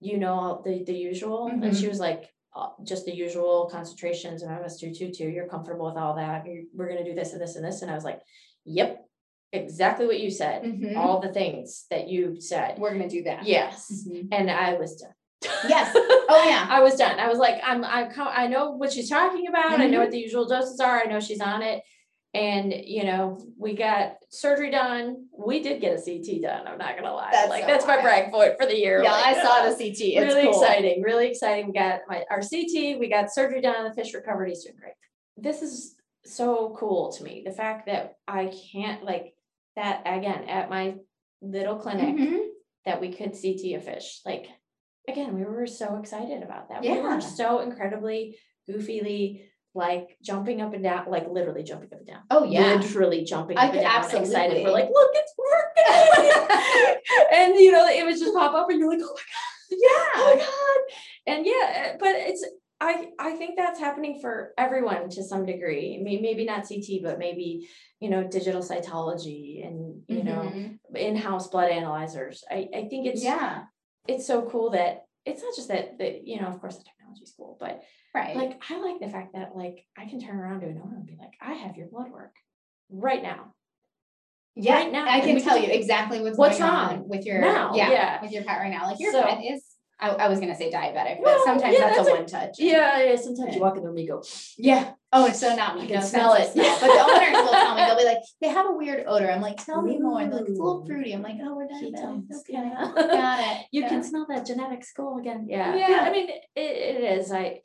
you 0.00 0.18
know 0.18 0.62
the 0.64 0.84
the 0.84 0.94
usual, 0.94 1.46
and 1.46 1.76
she 1.76 1.88
was 1.88 1.98
like. 2.00 2.28
Uh, 2.52 2.70
just 2.82 3.04
the 3.04 3.14
usual 3.14 3.68
concentrations 3.70 4.42
of 4.42 4.48
MS 4.50 4.76
two 4.80 4.92
two 4.92 5.12
two. 5.12 5.28
You're 5.28 5.46
comfortable 5.46 5.86
with 5.86 5.96
all 5.96 6.16
that. 6.16 6.44
we're 6.74 6.88
gonna 6.88 7.04
do 7.04 7.14
this 7.14 7.32
and 7.32 7.40
this 7.40 7.54
and 7.54 7.64
this, 7.64 7.82
and 7.82 7.88
I 7.88 7.94
was 7.94 8.02
like, 8.02 8.18
"Yep, 8.64 8.90
exactly 9.52 10.06
what 10.06 10.20
you 10.20 10.30
said. 10.30 10.62
Mhm. 10.62 10.96
All 10.96 11.20
the 11.20 11.32
things 11.32 11.86
that 11.90 12.08
you 12.08 12.40
said." 12.40 12.78
we're 12.78 12.92
gonna 12.92 13.08
do 13.08 13.22
that. 13.24 13.44
Yes, 13.44 14.04
Mhm. 14.08 14.28
and 14.32 14.50
I 14.50 14.74
was 14.74 14.96
done. 14.96 15.14
Yes. 15.68 15.94
Oh 16.32 16.44
yeah. 16.48 16.64
I 16.70 16.80
was 16.80 16.94
done. 16.94 17.18
I 17.18 17.28
was 17.28 17.38
like, 17.38 17.60
I'm, 17.64 17.84
I'm, 17.84 18.08
I 18.16 18.46
know 18.46 18.70
what 18.70 18.92
she's 18.92 19.08
talking 19.10 19.48
about. 19.48 19.80
I 19.80 19.88
know 19.88 19.98
Mhm. 19.98 20.02
what 20.02 20.10
the 20.12 20.18
usual 20.18 20.46
doses 20.46 20.78
are. 20.78 21.00
I 21.00 21.06
know 21.06 21.18
she's 21.18 21.40
on 21.40 21.62
it. 21.62 21.82
And, 22.34 22.72
you 22.72 23.02
know, 23.02 23.36
we 23.58 23.74
got 23.74 24.14
surgery 24.28 24.70
done. 24.70 25.26
We 25.36 25.60
did 25.60 25.80
get 25.80 25.98
a 25.98 26.00
CT 26.00 26.40
done. 26.40 26.68
I'm 26.68 26.78
not 26.78 26.94
gonna 26.96 27.12
lie. 27.12 27.30
That's 27.32 27.50
like, 27.50 27.62
so 27.62 27.66
that's 27.66 27.84
my 27.84 28.00
brag 28.00 28.30
point 28.30 28.54
for 28.60 28.64
the 28.66 28.76
year. 28.78 29.02
Yeah, 29.02 29.10
Like, 29.10 29.36
I 29.38 29.42
saw 29.42 29.54
uh, 29.62 29.70
the 29.70 29.74
CT. 29.74 30.00
It's 30.00 30.20
really 30.34 30.44
cool. 30.52 30.62
exciting, 30.62 31.02
really 31.02 31.26
exciting. 31.26 31.66
We 31.66 31.72
got 31.72 32.02
my, 32.08 32.24
our 32.30 32.42
CT, 32.42 33.00
we 33.00 33.08
got 33.08 33.32
surgery 33.34 33.60
done. 33.60 33.82
The 33.88 33.92
fish 33.92 34.14
recovered. 34.14 34.46
He's 34.46 34.62
doing 34.62 34.76
great. 34.80 34.92
This 35.36 35.62
is 35.62 35.96
so 36.24 36.76
cool 36.78 37.10
to 37.14 37.24
me. 37.24 37.42
The 37.44 37.50
fact 37.50 37.86
that 37.86 38.14
I 38.28 38.52
can't 38.72 39.02
like 39.04 39.34
that 39.80 40.02
again 40.04 40.44
at 40.48 40.70
my 40.70 40.94
little 41.42 41.76
clinic 41.76 42.16
Mhm. 42.16 42.48
that 42.84 43.00
we 43.00 43.12
could 43.12 43.32
CT 43.32 43.74
a 43.74 43.80
fish. 43.80 44.20
Like, 44.26 44.46
again, 45.08 45.34
we 45.34 45.44
were 45.44 45.66
so 45.66 45.96
excited 45.96 46.42
about 46.42 46.68
that. 46.68 46.84
Yeah. 46.84 46.94
We 46.94 47.00
were 47.00 47.20
so 47.20 47.60
incredibly 47.60 48.38
goofily 48.68 49.46
like 49.74 50.16
jumping 50.22 50.60
up 50.60 50.74
and 50.74 50.82
down, 50.82 51.08
like 51.08 51.28
literally 51.28 51.62
jumping 51.62 51.90
up 51.92 51.98
and 52.00 52.06
down. 52.06 52.22
Oh 52.30 52.44
yeah. 52.44 52.74
Literally 52.74 53.24
jumping 53.24 53.56
I 53.56 53.68
up 53.68 53.72
and 53.74 53.82
down, 53.82 53.96
excited. 54.04 54.20
absolutely. 54.22 54.64
We're 54.64 54.70
like, 54.72 54.90
look, 54.92 55.10
it's 55.14 55.34
working. 55.38 56.96
and 57.32 57.54
you 57.56 57.72
know, 57.72 57.86
it 57.86 58.04
would 58.04 58.18
just 58.18 58.34
pop 58.34 58.52
up 58.54 58.68
and 58.68 58.78
you're 58.80 58.88
like, 58.90 59.00
oh 59.02 59.14
my 59.14 59.76
god, 59.76 59.78
Yeah. 59.80 60.12
oh 60.16 60.34
my 60.34 60.40
god 60.40 60.96
and 61.26 61.46
yeah 61.46 61.96
but 62.00 62.14
it's 62.16 62.44
i 62.80 63.08
i 63.18 63.32
think 63.36 63.56
that's 63.56 63.78
happening 63.78 64.18
for 64.20 64.52
everyone 64.56 65.08
to 65.08 65.22
some 65.22 65.44
degree 65.46 66.00
maybe 66.02 66.44
not 66.44 66.64
ct 66.64 67.02
but 67.02 67.18
maybe 67.18 67.68
you 68.00 68.08
know 68.08 68.24
digital 68.26 68.62
cytology 68.62 69.66
and 69.66 70.02
you 70.08 70.24
know 70.24 70.40
Mhm. 70.54 70.78
in-house 70.94 71.48
blood 71.48 71.70
analyzers 71.70 72.42
i 72.50 72.68
i 72.74 72.88
think 72.88 73.06
it's 73.06 73.22
yeah. 73.22 73.64
it's 74.08 74.26
so 74.26 74.42
cool 74.50 74.70
that 74.70 75.04
it's 75.26 75.42
not 75.42 75.54
just 75.54 75.68
that 75.68 75.98
that 75.98 76.26
you 76.26 76.40
know 76.40 76.46
of 76.48 76.60
course 76.60 76.76
the 76.78 76.84
technology 76.84 77.22
is 77.22 77.34
cool 77.36 77.56
but 77.60 77.82
Right. 78.12 78.34
like 78.34 78.60
i 78.68 78.80
like 78.80 78.98
the 79.00 79.08
fact 79.08 79.34
that 79.34 79.54
like 79.54 79.86
i 79.96 80.06
can 80.06 80.20
turn 80.20 80.36
around 80.36 80.60
to 80.60 80.66
an 80.66 80.80
owner 80.82 80.96
and 80.96 81.06
be 81.06 81.16
like 81.20 81.34
i 81.40 81.52
have 81.52 81.76
your 81.76 81.86
blood 81.88 82.10
work 82.10 82.34
right 82.90 83.22
now 83.22 83.54
yeah. 84.56 84.74
right 84.74 84.92
now, 84.92 85.08
I 85.08 85.20
can 85.20 85.40
tell 85.40 85.56
you 85.56 85.70
exactly 85.70 86.20
what's, 86.20 86.36
what's 86.36 86.58
going 86.58 86.70
wrong 86.70 86.90
on 86.98 87.08
with 87.08 87.24
your 87.24 87.40
now, 87.40 87.72
yeah, 87.74 87.90
yeah. 87.90 88.22
with 88.22 88.32
your 88.32 88.42
pet 88.42 88.58
right 88.58 88.68
now. 88.70 88.86
Like 88.88 88.98
your 88.98 89.12
So- 89.12 89.22
pet 89.22 89.38
is 89.44 89.64
I, 90.00 90.08
I 90.10 90.28
was 90.28 90.40
gonna 90.40 90.56
say 90.56 90.70
diabetic, 90.70 91.16
but 91.18 91.24
Well, 91.24 91.44
sometimes 91.44 91.74
yeah, 91.74 91.84
that's, 91.84 91.96
that's 91.98 92.08
a 92.08 92.12
a- 92.12 92.16
one 92.16 92.26
touch. 92.26 92.56
yeah 92.58 93.02
yeah 93.02 93.16
sometimes 93.16 93.48
Yeah. 93.50 93.54
you 93.56 93.60
walk 93.60 93.76
in 93.76 93.82
the 93.82 93.88
room 93.88 93.96
and 93.98 94.06
you 94.06 94.12
go 94.12 94.22
Yeah. 94.58 94.92
Oh, 95.12 95.26
it's 95.26 95.40
so 95.40 95.54
not 95.56 95.74
me. 95.74 95.82
You 95.82 95.88
can 95.88 95.96
no 96.00 96.06
smell 96.06 96.34
it. 96.34 96.52
smell. 96.52 96.78
But 96.80 96.86
the 96.86 97.02
owners 97.02 97.32
will 97.44 97.50
tell 97.50 97.74
me, 97.74 97.82
they'll 97.84 97.98
be 97.98 98.04
like, 98.04 98.18
they 98.40 98.48
have 98.48 98.66
a 98.66 98.72
weird 98.72 99.04
odor. 99.08 99.28
I'm 99.28 99.40
like, 99.42 99.64
tell 99.64 99.82
me 99.82 99.98
more. 99.98 100.20
And 100.20 100.30
they're 100.32 100.38
like, 100.40 100.48
it's 100.50 100.58
a 100.60 100.62
little 100.62 100.86
fruity. 100.86 101.12
I'm 101.12 101.22
like, 101.22 101.34
oh, 101.42 101.56
we're 101.56 101.66
diabetic. 101.66 101.94
Ketones, 101.96 102.26
Okay. 102.40 102.52
yeah. 102.52 102.92
Got 102.94 103.40
it. 103.40 103.66
you 103.72 103.82
Yeah. 103.82 103.88
can 103.88 104.04
smell 104.04 104.24
that 104.28 104.46
genetic 104.46 104.84
school 104.84 105.18
again. 105.18 105.46
Yeah. 105.48 105.74
Yeah. 105.74 105.98
I 106.02 106.12
mean, 106.12 106.28
it, 106.30 106.40
it 106.54 107.18
is. 107.18 107.32
I, 107.32 107.60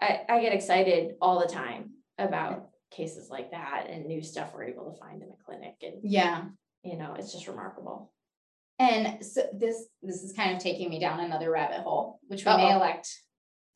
I, 0.00 0.20
I 0.30 0.40
get 0.40 0.54
excited 0.54 1.12
all 1.20 1.40
the 1.40 1.46
time 1.52 1.90
about 2.18 2.68
cases 2.90 3.28
like 3.28 3.50
that 3.50 3.86
and 3.90 4.06
new 4.06 4.22
stuff 4.22 4.52
we're 4.54 4.64
able 4.64 4.90
to 4.90 4.98
find 4.98 5.22
in 5.22 5.28
the 5.28 5.36
clinic. 5.44 5.74
And, 5.82 5.96
Yeah. 6.02 6.44
you 6.82 6.96
know, 6.96 7.16
it's 7.18 7.32
just 7.34 7.48
remarkable. 7.48 8.10
And 8.78 9.24
so 9.24 9.42
this 9.52 9.86
this 10.02 10.22
is 10.22 10.32
kind 10.32 10.54
of 10.54 10.62
taking 10.62 10.88
me 10.88 11.00
down 11.00 11.20
another 11.20 11.50
rabbit 11.50 11.80
hole, 11.80 12.20
which 12.28 12.44
we 12.44 12.56
may 12.56 12.70
Uh-oh. 12.70 12.76
elect 12.76 13.08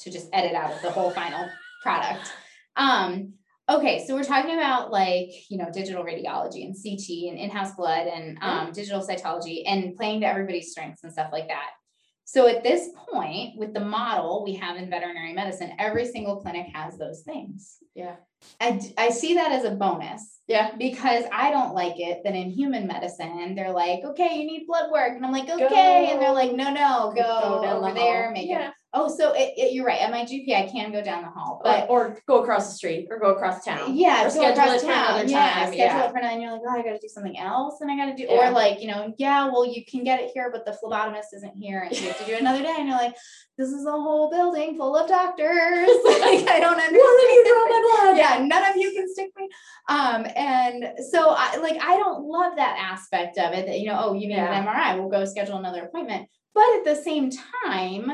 to 0.01 0.11
just 0.11 0.29
edit 0.33 0.55
out 0.55 0.73
of 0.73 0.83
the 0.83 0.91
whole 0.91 1.11
final 1.11 1.49
product. 1.83 2.33
Um, 2.77 3.35
okay, 3.69 4.05
so 4.07 4.15
we're 4.15 4.25
talking 4.25 4.55
about 4.57 4.93
like 4.93 5.31
you 5.51 5.59
know 5.59 5.71
digital 5.73 6.05
radiology 6.05 6.65
and 6.65 6.75
CT 6.75 7.31
and 7.31 7.39
in-house 7.39 7.75
blood 7.75 8.07
and 8.07 8.39
um, 8.43 8.73
digital 8.73 9.01
cytology 9.07 9.63
and 9.67 9.97
playing 9.97 10.21
to 10.21 10.27
everybody's 10.27 10.71
strengths 10.71 11.03
and 11.03 11.13
stuff 11.13 11.31
like 11.33 11.49
that. 11.49 11.71
So 12.33 12.47
at 12.47 12.63
this 12.63 12.89
point, 13.11 13.59
with 13.59 13.75
the 13.75 13.85
model 13.85 14.43
we 14.43 14.55
have 14.55 14.79
in 14.79 14.89
veterinary 14.89 15.35
medicine, 15.35 15.75
every 15.79 16.07
single 16.07 16.37
clinic 16.37 16.67
has 16.73 16.97
those 16.97 17.21
things. 17.21 17.77
Yeah. 17.95 18.17
I, 18.59 18.81
I 18.97 19.11
see 19.11 19.35
that 19.35 19.53
as 19.53 19.65
a 19.65 19.73
bonus 19.73 20.39
Yeah. 20.49 20.75
because 20.79 21.25
I 21.31 21.51
don't 21.51 21.75
like 21.75 22.01
it 22.01 22.23
that 22.25 22.35
in 22.35 22.49
human 22.49 22.87
medicine 22.87 23.55
they're 23.55 23.71
like, 23.71 24.03
okay, 24.03 24.39
you 24.39 24.47
need 24.47 24.67
blood 24.67 24.91
work, 24.91 25.13
and 25.15 25.27
I'm 25.27 25.31
like, 25.31 25.51
okay, 25.51 26.09
and 26.11 26.23
they're 26.23 26.33
like, 26.33 26.55
no, 26.55 26.73
no, 26.73 27.13
go, 27.15 27.61
the 27.61 27.71
over 27.71 27.93
there, 27.93 28.31
make 28.31 28.49
yeah. 28.49 28.69
it. 28.69 28.75
Oh, 28.95 29.09
so 29.09 29.33
it, 29.33 29.55
it, 29.57 29.73
you're 29.73 29.87
right. 29.87 30.03
At 30.03 30.11
my 30.11 30.23
GP, 30.25 30.55
I 30.55 30.69
can 30.71 30.93
go 30.93 31.03
down 31.03 31.23
the 31.23 31.31
hall, 31.31 31.63
But, 31.65 31.89
but 31.89 31.91
or 31.91 32.19
go 32.29 32.43
across 32.43 32.69
the 32.69 32.75
street 32.75 33.09
or 33.11 33.19
go 33.19 33.35
across 33.35 33.65
town. 33.65 33.97
yeah, 33.97 34.21
Or 34.21 34.25
go 34.25 34.31
schedule 34.31 34.53
across 34.53 34.75
it 34.75 34.81
for 34.81 34.87
town. 34.93 35.29
yeah, 35.31 35.55
schedule 35.67 35.77
yeah. 35.79 36.05
it 36.05 36.11
for 36.11 36.19
another. 36.19 36.33
And 36.35 36.43
you're 36.43 36.53
like, 36.53 36.61
oh, 36.69 36.79
I 36.79 36.83
got 36.83 36.91
to 36.93 36.99
do 36.99 37.09
something 37.09 37.39
else, 37.39 37.81
and 37.81 37.91
I 37.91 37.97
got 37.97 38.15
to 38.15 38.15
do, 38.15 38.31
Yeah. 38.31 38.49
or 38.49 38.53
like, 38.53 38.83
you 38.83 38.89
know, 38.89 39.15
yeah, 39.17 39.47
well, 39.47 39.65
you 39.65 39.83
can 39.87 40.05
get 40.05 40.21
it 40.21 40.31
here, 40.35 40.51
but 40.53 40.67
the 40.67 40.73
phlebotomist 40.83 41.33
isn't 41.35 41.57
here, 41.57 41.81
and 41.81 41.99
you 41.99 42.09
have 42.09 42.19
to 42.19 42.25
do 42.27 42.33
it 42.35 42.41
another 42.43 42.63
day, 42.63 42.75
and 42.79 42.87
you're 42.89 42.99
like, 42.99 43.15
this 43.57 43.71
is 43.71 43.87
a 43.87 43.91
whole 43.93 44.31
building 44.31 44.77
full 44.77 44.95
of 44.97 45.09
doctors. 45.09 45.89
like, 46.05 46.49
I 46.49 46.59
don't 46.61 46.79
understand. 46.79 46.93
One 46.93 47.25
of 47.25 47.31
you 47.31 47.45
draw 47.49 47.65
my 47.69 48.05
blood. 48.05 48.17
yeah, 48.19 48.45
none 48.45 48.71
of 48.71 48.77
you 48.77 48.93
can 48.93 49.11
stick 49.13 49.31
me. 49.39 49.49
Um, 49.89 50.27
and 50.37 50.85
so 51.11 51.31
I 51.37 51.57
like 51.57 51.79
I 51.83 51.97
don't 51.97 52.25
love 52.25 52.57
that 52.57 52.77
aspect 52.79 53.39
of 53.39 53.53
it 53.53 53.67
that 53.67 53.79
you 53.81 53.87
know, 53.89 53.99
oh, 54.05 54.13
you 54.15 54.27
need 54.29 54.35
Yeah. 54.37 54.55
an 54.59 54.67
MRI, 54.67 54.99
we'll 54.99 55.11
go 55.11 55.25
schedule 55.25 55.57
another 55.59 55.83
appointment. 55.85 56.29
But 56.55 56.65
at 56.77 56.85
the 56.85 56.95
same 56.97 57.31
time, 57.65 58.11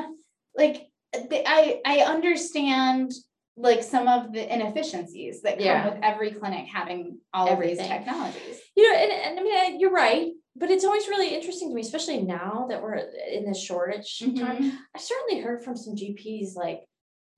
like 0.58 0.88
I 1.14 1.80
I 1.86 1.98
understand 2.00 3.12
like 3.56 3.82
some 3.82 4.06
of 4.06 4.32
the 4.32 4.52
inefficiencies 4.54 5.42
that 5.42 5.56
come 5.58 5.64
Yeah. 5.66 5.88
with 5.88 5.98
every 6.04 6.30
clinic 6.32 6.66
having 6.72 7.18
all 7.34 7.48
of 7.48 7.60
these 7.60 7.78
technologies. 7.78 8.60
You 8.76 8.88
know, 8.88 8.96
and, 8.96 9.10
and 9.10 9.40
I 9.40 9.42
mean, 9.42 9.80
you're 9.80 9.90
right. 9.90 10.30
But 10.54 10.70
it's 10.70 10.84
always 10.84 11.08
really 11.08 11.34
interesting 11.34 11.68
to 11.68 11.74
me, 11.74 11.80
especially 11.82 12.22
now 12.22 12.66
that 12.68 12.82
we're 12.82 12.96
in 12.96 13.44
this 13.46 13.60
shortage 13.62 14.18
time. 14.18 14.62
Mhm. 14.62 14.76
I 14.94 14.98
certainly 14.98 15.40
heard 15.40 15.62
from 15.64 15.76
some 15.76 15.94
GPs 15.96 16.54
like, 16.56 16.82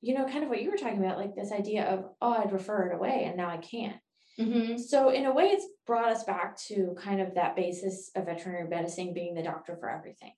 you 0.01 0.15
know, 0.15 0.25
kind 0.27 0.43
of 0.43 0.49
what 0.51 0.63
you 0.63 0.71
were 0.71 0.79
talking 0.79 0.99
about, 0.99 1.19
like 1.19 1.35
this 1.35 1.53
idea 1.53 1.85
of, 1.85 2.05
oh, 2.23 2.33
I'd 2.33 2.53
refer 2.53 2.87
it 2.89 2.95
away 2.95 3.25
and 3.25 3.37
now 3.37 3.49
I 3.51 3.59
can't. 3.59 3.97
Mhm. 4.39 4.81
So 4.81 5.11
in 5.11 5.27
a 5.27 5.33
way, 5.35 5.49
it's 5.49 5.67
brought 5.87 6.11
us 6.13 6.25
back 6.25 6.57
to 6.69 6.95
kind 6.99 7.21
of 7.21 7.35
that 7.35 7.57
basis 7.57 8.11
of 8.15 8.25
veterinary 8.27 8.69
medicine 8.69 9.13
being 9.13 9.35
the 9.35 9.43
doctor 9.43 9.77
for 9.77 9.91
everything. 9.91 10.33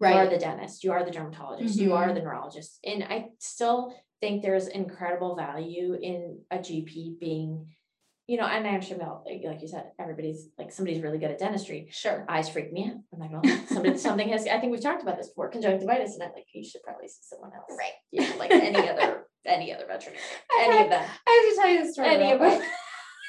You 0.00 0.06
are 0.06 0.28
the 0.28 0.38
dentist, 0.38 0.82
you 0.82 0.92
are 0.92 1.04
the 1.04 1.10
dermatologist, 1.10 1.78
you 1.78 1.94
are 1.94 2.06
mm-hmm. 2.06 2.14
the 2.14 2.20
neurologist. 2.22 2.78
And 2.84 3.04
I 3.04 3.28
still 3.38 3.94
think 4.20 4.42
there's 4.42 4.68
incredible 4.68 5.36
value 5.36 5.94
in 6.00 6.40
a 6.50 6.58
GP 6.58 7.20
being, 7.20 7.66
you 8.26 8.36
know, 8.38 8.46
and 8.46 8.66
I 8.66 8.70
understand 8.70 9.02
about 9.02 9.24
like, 9.26 9.42
like 9.44 9.60
you 9.60 9.68
said, 9.68 9.90
everybody's 9.98 10.48
like 10.58 10.72
somebody's 10.72 11.02
really 11.02 11.18
good 11.18 11.30
at 11.30 11.38
dentistry. 11.38 11.88
Sure. 11.90 12.24
Eyes 12.28 12.48
freak 12.48 12.72
me 12.72 12.90
out. 12.90 12.96
I'm 13.12 13.20
like, 13.20 13.30
gonna. 13.30 13.66
Somebody, 13.66 13.98
something 13.98 14.28
has 14.30 14.46
I 14.46 14.58
think 14.58 14.72
we've 14.72 14.82
talked 14.82 15.02
about 15.02 15.18
this 15.18 15.28
before, 15.28 15.50
conjunctivitis, 15.50 16.14
and 16.14 16.22
I'm 16.22 16.32
like, 16.32 16.46
you 16.52 16.64
should 16.64 16.82
probably 16.82 17.08
see 17.08 17.22
someone 17.22 17.50
else. 17.54 17.76
Right. 17.76 17.92
Yeah, 18.10 18.32
like 18.38 18.50
any 18.50 18.88
other 18.88 19.26
any 19.46 19.72
other 19.74 19.86
veterinarian. 19.86 20.22
Any 20.60 20.76
had- 20.76 20.84
of 20.84 20.90
them. 20.90 21.10
I 21.26 21.30
have 21.30 21.54
to 21.54 21.60
tell 21.60 21.70
you 21.70 21.86
the 21.86 21.92
story. 21.92 22.08
Any 22.08 22.32
of 22.32 22.40
them. 22.40 22.62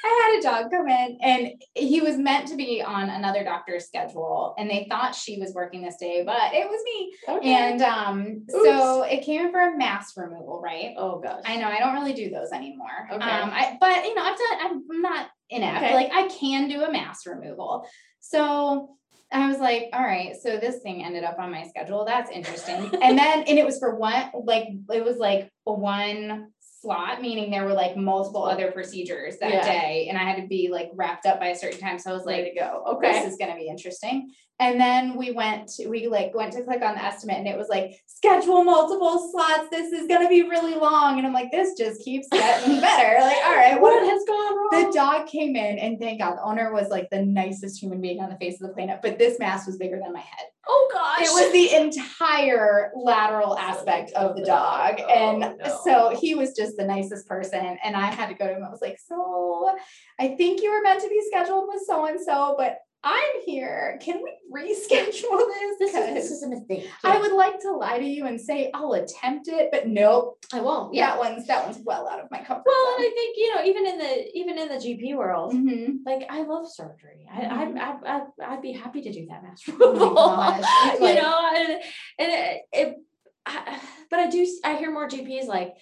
I 0.04 0.30
had 0.32 0.38
a 0.38 0.42
dog 0.42 0.70
come 0.70 0.88
in 0.88 1.18
and 1.22 1.52
he 1.74 2.00
was 2.00 2.16
meant 2.16 2.48
to 2.48 2.56
be 2.56 2.82
on 2.82 3.08
another 3.08 3.44
doctor's 3.44 3.86
schedule 3.86 4.54
and 4.58 4.68
they 4.68 4.86
thought 4.88 5.14
she 5.14 5.38
was 5.38 5.52
working 5.54 5.82
this 5.82 5.96
day, 5.96 6.22
but 6.24 6.52
it 6.54 6.68
was 6.68 6.80
me. 6.84 7.14
Okay. 7.28 7.54
And 7.54 7.82
um, 7.82 8.44
so 8.48 9.02
it 9.02 9.22
came 9.24 9.46
in 9.46 9.52
for 9.52 9.60
a 9.60 9.76
mass 9.76 10.12
removal, 10.16 10.60
right? 10.62 10.94
oh 10.96 11.20
gosh. 11.20 11.42
I 11.44 11.56
know 11.56 11.68
I 11.68 11.78
don't 11.78 11.94
really 11.94 12.12
do 12.12 12.30
those 12.30 12.52
anymore. 12.52 13.08
Okay. 13.10 13.22
Um, 13.22 13.50
I 13.52 13.76
but 13.80 14.04
you 14.04 14.14
know, 14.14 14.22
I've 14.22 14.38
done 14.38 14.82
I'm 14.90 15.02
not 15.02 15.28
inept. 15.50 15.84
Okay. 15.84 15.94
Like 15.94 16.10
I 16.12 16.28
can 16.28 16.68
do 16.68 16.82
a 16.82 16.92
mass 16.92 17.26
removal. 17.26 17.86
So 18.20 18.96
I 19.32 19.48
was 19.48 19.58
like, 19.58 19.88
all 19.92 20.02
right, 20.02 20.36
so 20.36 20.58
this 20.58 20.80
thing 20.82 21.04
ended 21.04 21.24
up 21.24 21.38
on 21.38 21.50
my 21.50 21.66
schedule. 21.66 22.04
That's 22.04 22.30
interesting. 22.30 22.76
and 23.02 23.18
then 23.18 23.44
and 23.44 23.58
it 23.58 23.64
was 23.64 23.78
for 23.78 23.94
one 23.94 24.30
like 24.44 24.68
it 24.90 25.04
was 25.04 25.16
like 25.16 25.50
one 25.64 26.51
slot, 26.82 27.22
meaning 27.22 27.50
there 27.50 27.64
were 27.64 27.72
like 27.72 27.96
multiple 27.96 28.44
other 28.44 28.70
procedures 28.72 29.38
that 29.38 29.50
Yeah. 29.52 29.62
day, 29.64 30.06
and 30.08 30.18
I 30.18 30.24
had 30.24 30.36
to 30.42 30.46
be 30.46 30.68
like 30.70 30.90
wrapped 30.94 31.24
up 31.24 31.40
by 31.40 31.48
a 31.48 31.56
certain 31.56 31.80
time. 31.80 31.98
So 31.98 32.10
I 32.10 32.14
was 32.14 32.24
Way 32.24 32.42
like, 32.44 32.52
to 32.54 32.58
go. 32.60 32.84
Okay. 32.96 33.12
this 33.12 33.32
is 33.32 33.38
gonna 33.38 33.56
be 33.56 33.68
interesting. 33.68 34.30
And 34.60 34.80
then 34.80 35.16
we 35.16 35.32
went 35.32 35.68
to, 35.76 35.88
we 35.88 36.06
like 36.06 36.34
went 36.34 36.52
to 36.52 36.62
click 36.62 36.82
on 36.82 36.94
the 36.94 37.02
estimate 37.02 37.36
and 37.38 37.48
it 37.48 37.56
was 37.58 37.68
like 37.68 37.98
schedule 38.06 38.62
multiple 38.62 39.28
slots. 39.32 39.68
This 39.70 39.92
is 39.92 40.06
gonna 40.06 40.28
be 40.28 40.42
really 40.42 40.74
long. 40.76 41.18
And 41.18 41.26
I'm 41.26 41.32
like, 41.32 41.50
this 41.50 41.74
just 41.76 42.04
keeps 42.04 42.28
getting 42.30 42.80
better. 42.80 43.18
Like, 43.22 43.44
all 43.44 43.56
right, 43.56 43.80
what 43.80 43.92
what 43.94 44.08
has 44.10 44.22
gone 44.26 44.56
wrong? 44.56 44.86
the 44.92 44.92
dog 44.92 45.26
came 45.26 45.56
in 45.56 45.78
and 45.78 45.98
thank 45.98 46.20
God 46.20 46.36
the 46.36 46.42
owner 46.42 46.72
was 46.72 46.88
like 46.90 47.08
the 47.10 47.24
nicest 47.24 47.82
human 47.82 48.00
being 48.00 48.20
on 48.20 48.28
the 48.30 48.36
face 48.36 48.60
of 48.60 48.68
the 48.68 48.74
planet, 48.74 49.00
but 49.02 49.18
this 49.18 49.38
mass 49.38 49.66
was 49.66 49.76
bigger 49.78 49.98
than 50.02 50.12
my 50.12 50.20
head. 50.20 50.46
Oh 50.68 50.90
gosh. 50.92 51.26
It 51.26 51.32
was 51.32 51.52
the 51.52 51.74
entire 51.76 52.90
lateral 52.96 53.58
aspect 53.58 54.12
of 54.12 54.36
the 54.36 54.44
dog. 54.44 54.96
Oh, 55.00 55.08
And 55.08 55.40
no. 55.58 55.80
so 55.84 56.16
he 56.18 56.34
was 56.34 56.54
just 56.54 56.76
the 56.76 56.84
nicest 56.84 57.26
person. 57.26 57.78
And 57.82 57.96
I 57.96 58.06
had 58.06 58.28
to 58.28 58.34
go 58.34 58.46
to 58.46 58.54
him. 58.54 58.64
I 58.64 58.70
was 58.70 58.82
like, 58.82 58.98
So 59.06 59.74
I 60.20 60.28
think 60.36 60.62
you 60.62 60.70
were 60.72 60.82
meant 60.82 61.02
to 61.02 61.08
be 61.08 61.22
scheduled 61.26 61.68
with 61.68 61.82
so 61.86 62.06
and 62.06 62.20
so, 62.20 62.54
but 62.58 62.78
I'm 63.04 63.40
here. 63.44 63.98
Can 64.00 64.22
we 64.22 64.32
reschedule 64.52 65.38
this? 65.48 65.78
this 65.78 65.94
is 65.94 66.14
this 66.14 66.30
is 66.30 66.42
a 66.44 66.48
mistake. 66.48 66.88
I 67.02 67.18
would 67.18 67.32
like 67.32 67.58
to 67.60 67.72
lie 67.72 67.98
to 67.98 68.04
you 68.04 68.26
and 68.26 68.40
say 68.40 68.70
I'll 68.72 68.92
attempt 68.92 69.48
it, 69.48 69.70
but 69.72 69.88
nope. 69.88 70.38
I 70.52 70.60
won't. 70.60 70.94
That 70.94 71.18
one's 71.18 71.46
that 71.48 71.64
one's 71.64 71.78
well 71.84 72.08
out 72.08 72.20
of 72.20 72.30
my 72.30 72.38
comfort 72.38 72.64
Well, 72.66 72.94
and. 72.96 73.04
I 73.04 73.10
think 73.14 73.36
you 73.38 73.54
know, 73.54 73.64
even 73.64 73.86
in 73.86 73.98
the 73.98 74.38
even 74.38 74.58
in 74.58 74.68
the 74.68 74.74
GP 74.76 75.16
world, 75.16 75.52
Mhm. 75.52 75.98
like 76.06 76.26
I 76.30 76.42
love 76.42 76.68
surgery. 76.70 77.26
I 77.32 77.40
Mhm. 77.40 77.78
I 77.78 77.90
I 77.90 78.16
I'd, 78.16 78.26
I'd 78.52 78.62
be 78.62 78.72
happy 78.72 79.02
to 79.02 79.12
do 79.12 79.26
that 79.26 79.42
mass 79.42 79.62
Oh 79.68 79.72
my 79.78 79.86
removal. 79.86 80.14
gosh, 80.14 80.60
it's 80.92 81.00
you 81.00 81.14
know, 81.14 81.50
and, 81.56 81.70
and 82.18 82.32
it, 82.32 82.60
it 82.72 82.96
I, 83.44 83.80
but 84.10 84.20
I 84.20 84.30
do 84.30 84.46
I 84.64 84.76
hear 84.76 84.92
more 84.92 85.08
GPs 85.08 85.46
like 85.46 85.74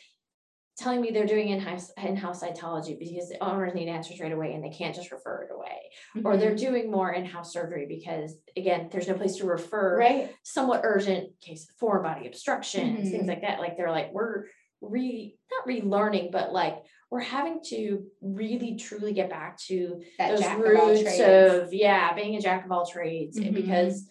telling 0.80 1.00
me 1.02 1.10
they're 1.10 1.26
doing 1.26 1.50
in-house 1.50 1.92
in-house 2.02 2.42
cytology 2.42 2.98
because 2.98 3.28
the 3.28 3.42
owners 3.44 3.74
need 3.74 3.88
answers 3.88 4.18
right 4.18 4.32
away 4.32 4.54
and 4.54 4.64
they 4.64 4.70
can't 4.70 4.94
just 4.94 5.12
refer 5.12 5.42
it 5.42 5.54
away 5.54 5.90
or 6.24 6.36
they're 6.38 6.52
Mhm. 6.54 6.58
doing 6.58 6.90
more 6.90 7.12
in-house 7.12 7.52
surgery 7.52 7.84
because 7.86 8.36
again 8.56 8.88
there's 8.90 9.06
no 9.06 9.14
place 9.14 9.36
to 9.36 9.44
refer 9.46 9.98
right. 9.98 10.34
somewhat 10.42 10.80
urgent 10.82 11.38
case 11.40 11.68
of 11.68 11.76
foreign 11.76 12.02
body 12.02 12.26
obstructions, 12.26 13.08
Mhm. 13.08 13.10
things 13.10 13.28
like 13.28 13.42
that. 13.42 13.60
Like 13.60 13.76
they're 13.76 13.90
like, 13.90 14.12
we're 14.12 14.46
re 14.80 15.36
not 15.52 15.66
relearning, 15.66 16.32
but 16.32 16.52
like 16.54 16.76
we're 17.10 17.20
having 17.20 17.60
to 17.64 18.06
really 18.22 18.76
truly 18.76 19.12
get 19.12 19.28
back 19.28 19.58
to 19.58 20.00
That 20.18 20.30
those 20.30 20.40
jack 20.40 20.58
of 20.58 20.64
roots 20.64 21.02
trades. 21.02 21.20
of 21.64 21.74
yeah, 21.74 22.14
being 22.14 22.36
a 22.36 22.40
jack 22.40 22.64
of 22.64 22.72
all 22.72 22.86
trades. 22.86 23.36
and 23.36 23.48
Mhm. 23.48 23.54
Because 23.54 24.08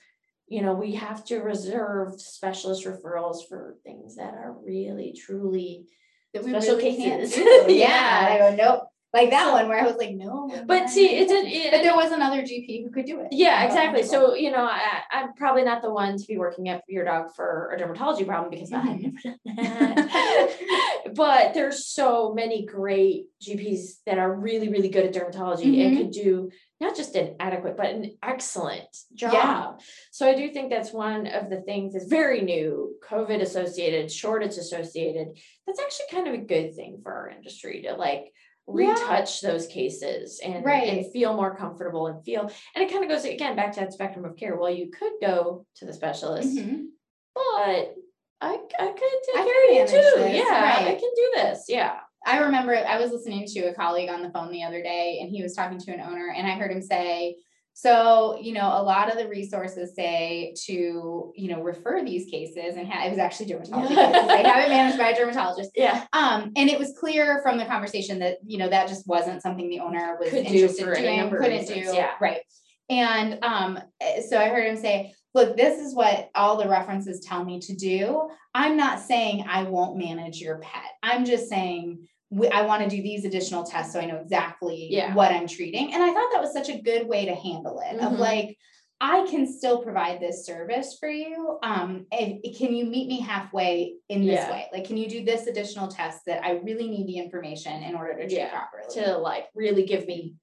you 0.51 0.61
know, 0.63 0.74
we 0.74 0.95
have 0.95 1.24
to 1.24 1.38
reserve 1.41 2.20
specialist 2.20 2.84
referrals 2.84 3.47
for 3.47 3.78
things 3.84 4.15
that 4.15 4.34
are 4.34 4.51
really 4.63 5.13
truly 5.13 5.86
that 6.34 6.43
we 6.43 6.51
Special 6.51 6.77
really 6.77 6.95
can't 6.95 7.21
cases. 7.21 7.36
do. 7.36 7.43
Yeah. 7.67 7.67
yeah. 7.67 8.27
I 8.32 8.38
go, 8.38 8.55
nope. 8.55 8.84
Like 9.12 9.32
that 9.32 9.51
one 9.51 9.68
where 9.68 9.80
I 9.80 9.88
was 9.88 9.95
like, 9.97 10.12
no. 10.16 10.51
But 10.68 10.88
see, 10.88 11.07
it's 11.07 11.32
a- 11.32 11.36
it- 11.38 11.72
but 11.72 11.82
there 11.82 11.95
was 11.95 12.12
another 12.12 12.43
GP 12.43 12.84
who 12.84 12.91
could 12.91 13.05
do 13.05 13.20
it. 13.22 13.30
Yeah, 13.32 13.60
Oh, 13.64 13.66
exactly. 13.66 14.03
So, 14.03 14.36
you 14.36 14.51
know, 14.51 14.64
I, 14.64 15.01
I'm 15.12 15.34
probably 15.34 15.64
not 15.64 15.82
the 15.82 15.91
one 15.91 16.16
to 16.18 16.28
be 16.28 16.38
working 16.38 16.70
up 16.70 16.84
your 16.88 17.05
dog 17.05 17.34
for 17.36 17.76
a 17.76 17.80
dermatology 17.82 18.28
problem 18.28 18.51
because 18.51 18.72
I've 18.72 18.84
Mhm. 18.84 19.01
never 19.01 19.18
done 19.24 19.39
that. 19.55 21.10
but 21.16 21.53
there's 21.55 21.88
so 21.88 22.34
many 22.36 22.66
great 22.68 23.26
GPs 23.41 24.01
that 24.05 24.20
are 24.20 24.32
really, 24.32 24.70
really 24.70 24.89
good 24.89 25.05
at 25.05 25.14
dermatology 25.14 25.84
and 25.84 25.95
Mhm. 25.95 25.97
could 25.97 26.12
do 26.12 26.51
not 26.80 26.95
just 26.95 27.16
an 27.16 27.36
adequate, 27.39 27.76
but 27.78 27.88
an 27.88 28.16
excellent 28.24 28.88
job. 29.16 29.34
Yeah. 29.34 29.72
So 30.12 30.30
I 30.30 30.36
do 30.36 30.49
think 30.49 30.70
that's 30.70 30.93
one 30.93 31.26
of 31.28 31.49
the 31.49 31.62
things 31.62 31.93
that's 31.93 32.05
very 32.05 32.41
new, 32.41 32.95
COVID 33.10 33.41
associated, 33.41 34.12
shortage 34.12 34.55
associated. 34.57 35.30
That's 35.66 35.80
actually 35.82 36.05
kind 36.12 36.28
of 36.28 36.36
a 36.36 36.45
good 36.45 36.76
thing 36.76 36.99
for 37.03 37.12
our 37.12 37.30
industry 37.30 37.82
to 37.88 37.95
like 37.95 38.32
Yeah. 38.78 38.91
retouch 38.91 39.41
those 39.41 39.67
cases 39.67 40.39
and, 40.43 40.63
Right. 40.63 40.88
and 40.89 41.11
feel 41.11 41.36
more 41.36 41.55
comfortable 41.55 42.07
and 42.07 42.24
feel 42.24 42.41
and 42.76 42.84
it 42.84 42.91
kind 42.91 43.03
of 43.03 43.09
goes 43.09 43.26
again 43.26 43.55
back 43.55 43.72
to 43.74 43.80
that 43.82 43.93
spectrum 43.93 44.26
of 44.26 44.36
care. 44.36 44.55
Well, 44.57 44.70
you 44.70 44.89
could 44.91 45.13
go 45.22 45.65
to 45.78 45.86
the 45.86 45.93
specialist, 45.93 46.55
Mhm. 46.57 46.88
but 47.36 47.95
I, 48.41 48.57
I 48.80 48.88
could 48.88 49.24
take 49.26 49.36
I 49.38 49.43
care 49.43 49.70
of 49.70 49.76
you 49.76 49.86
too. 49.88 50.22
this, 50.24 50.36
Yeah, 50.38 50.76
I 50.80 50.91
can 50.95 51.11
do 51.15 51.32
this. 51.36 51.65
Yeah. 51.67 51.99
I 52.26 52.39
remember 52.39 52.76
I 52.76 52.99
was 52.99 53.11
listening 53.11 53.45
to 53.47 53.59
a 53.70 53.74
colleague 53.74 54.09
on 54.09 54.22
the 54.22 54.30
phone 54.30 54.51
the 54.51 54.63
other 54.63 54.82
day 54.84 55.20
and 55.22 55.30
he 55.30 55.41
was 55.41 55.53
talking 55.55 55.80
to 55.80 55.91
an 55.93 56.01
owner 56.01 56.34
and 56.36 56.45
I 56.47 56.51
heard 56.51 56.72
him 56.72 56.82
say, 56.82 57.38
so, 57.82 58.38
you 58.41 58.51
know, 58.51 58.67
a 58.67 58.84
lot 58.84 59.09
of 59.09 59.17
the 59.17 59.25
resources 59.30 59.95
say 59.95 60.53
to, 60.65 61.32
you 61.34 61.49
know, 61.49 61.61
refer 61.61 62.03
these 62.03 62.30
cases 62.30 62.75
and 62.75 62.86
ha- 62.86 63.05
it 63.05 63.09
was 63.09 63.19
actually 63.19 63.45
dermatology. 63.45 63.88
They 63.88 64.43
have 64.43 64.65
it 64.65 64.69
managed 64.69 64.97
by 64.97 65.11
a 65.11 65.15
dermatologist. 65.15 65.71
Yeah. 65.75 66.05
Um, 66.11 66.51
and 66.57 66.69
it 66.69 66.77
was 66.77 66.93
clear 66.99 67.39
from 67.41 67.57
the 67.57 67.63
conversation 67.63 68.19
that, 68.19 68.39
you 68.45 68.57
know, 68.57 68.67
that 68.67 68.89
just 68.89 69.07
wasn't 69.07 69.41
something 69.41 69.69
the 69.69 69.80
owner 69.80 70.17
was 70.19 70.30
Could 70.30 70.45
interested 70.45 70.84
for 70.84 70.91
in 70.91 71.30
doing, 71.30 71.41
couldn't 71.41 71.67
do. 71.69 71.75
yeah. 71.95 72.15
Right. 72.19 72.41
And 72.89 73.41
um, 73.45 73.80
eh, 74.01 74.23
so 74.27 74.38
I 74.38 74.49
heard 74.49 74.67
him 74.67 74.75
say, 74.75 75.13
look, 75.34 75.55
this 75.55 75.80
is 75.80 75.95
what 75.95 76.30
all 76.36 76.57
the 76.57 76.67
references 76.67 77.21
tell 77.21 77.45
me 77.45 77.61
to 77.61 77.75
do. 77.77 78.27
I'm 78.53 78.75
not 78.75 78.99
saying 78.99 79.45
I 79.47 79.63
won't 79.63 79.97
manage 79.97 80.41
your 80.41 80.57
pet. 80.57 80.84
I'm 81.01 81.23
just 81.23 81.47
saying 81.47 82.09
I 82.53 82.61
want 82.63 82.84
to 82.84 82.89
do 82.89 83.01
these 83.01 83.25
additional 83.25 83.63
tests 83.63 83.93
so 83.93 83.99
I 83.99 84.05
know 84.05 84.17
exactly 84.17 84.88
Yeah. 84.91 85.13
what 85.15 85.32
I'm 85.32 85.47
treating. 85.47 85.93
And 85.93 86.03
I 86.03 86.13
thought 86.13 86.30
that 86.32 86.41
was 86.41 86.53
such 86.53 86.69
a 86.69 86.80
good 86.82 87.07
way 87.07 87.25
to 87.25 87.34
handle 87.34 87.80
it 87.80 87.99
of 87.99 88.13
Mhm. 88.13 88.19
like, 88.19 88.57
I 89.01 89.25
can 89.30 89.47
still 89.47 89.82
provide 89.82 90.19
this 90.19 90.45
service 90.45 90.97
for 90.99 91.09
you. 91.09 91.57
Um, 91.63 92.05
and 92.11 92.43
can 92.57 92.75
you 92.75 92.86
meet 92.86 93.07
me 93.07 93.21
halfway 93.21 93.95
in 94.09 94.25
this 94.27 94.36
Yeah. 94.41 94.51
way? 94.51 94.67
Like, 94.73 94.84
can 94.86 94.97
you 94.97 95.07
do 95.09 95.23
this 95.23 95.47
additional 95.47 95.88
test 95.88 96.25
that 96.25 96.43
I 96.45 96.51
really 96.51 96.89
need 96.89 97.07
the 97.07 97.17
information 97.17 97.82
in 97.82 97.95
order 97.95 98.13
to 98.17 98.27
treat 98.27 98.34
Yeah, 98.38 98.49
properly? 98.49 98.93
To 98.95 99.17
like 99.17 99.47
really 99.55 99.86
give 99.86 100.05
me 100.05 100.36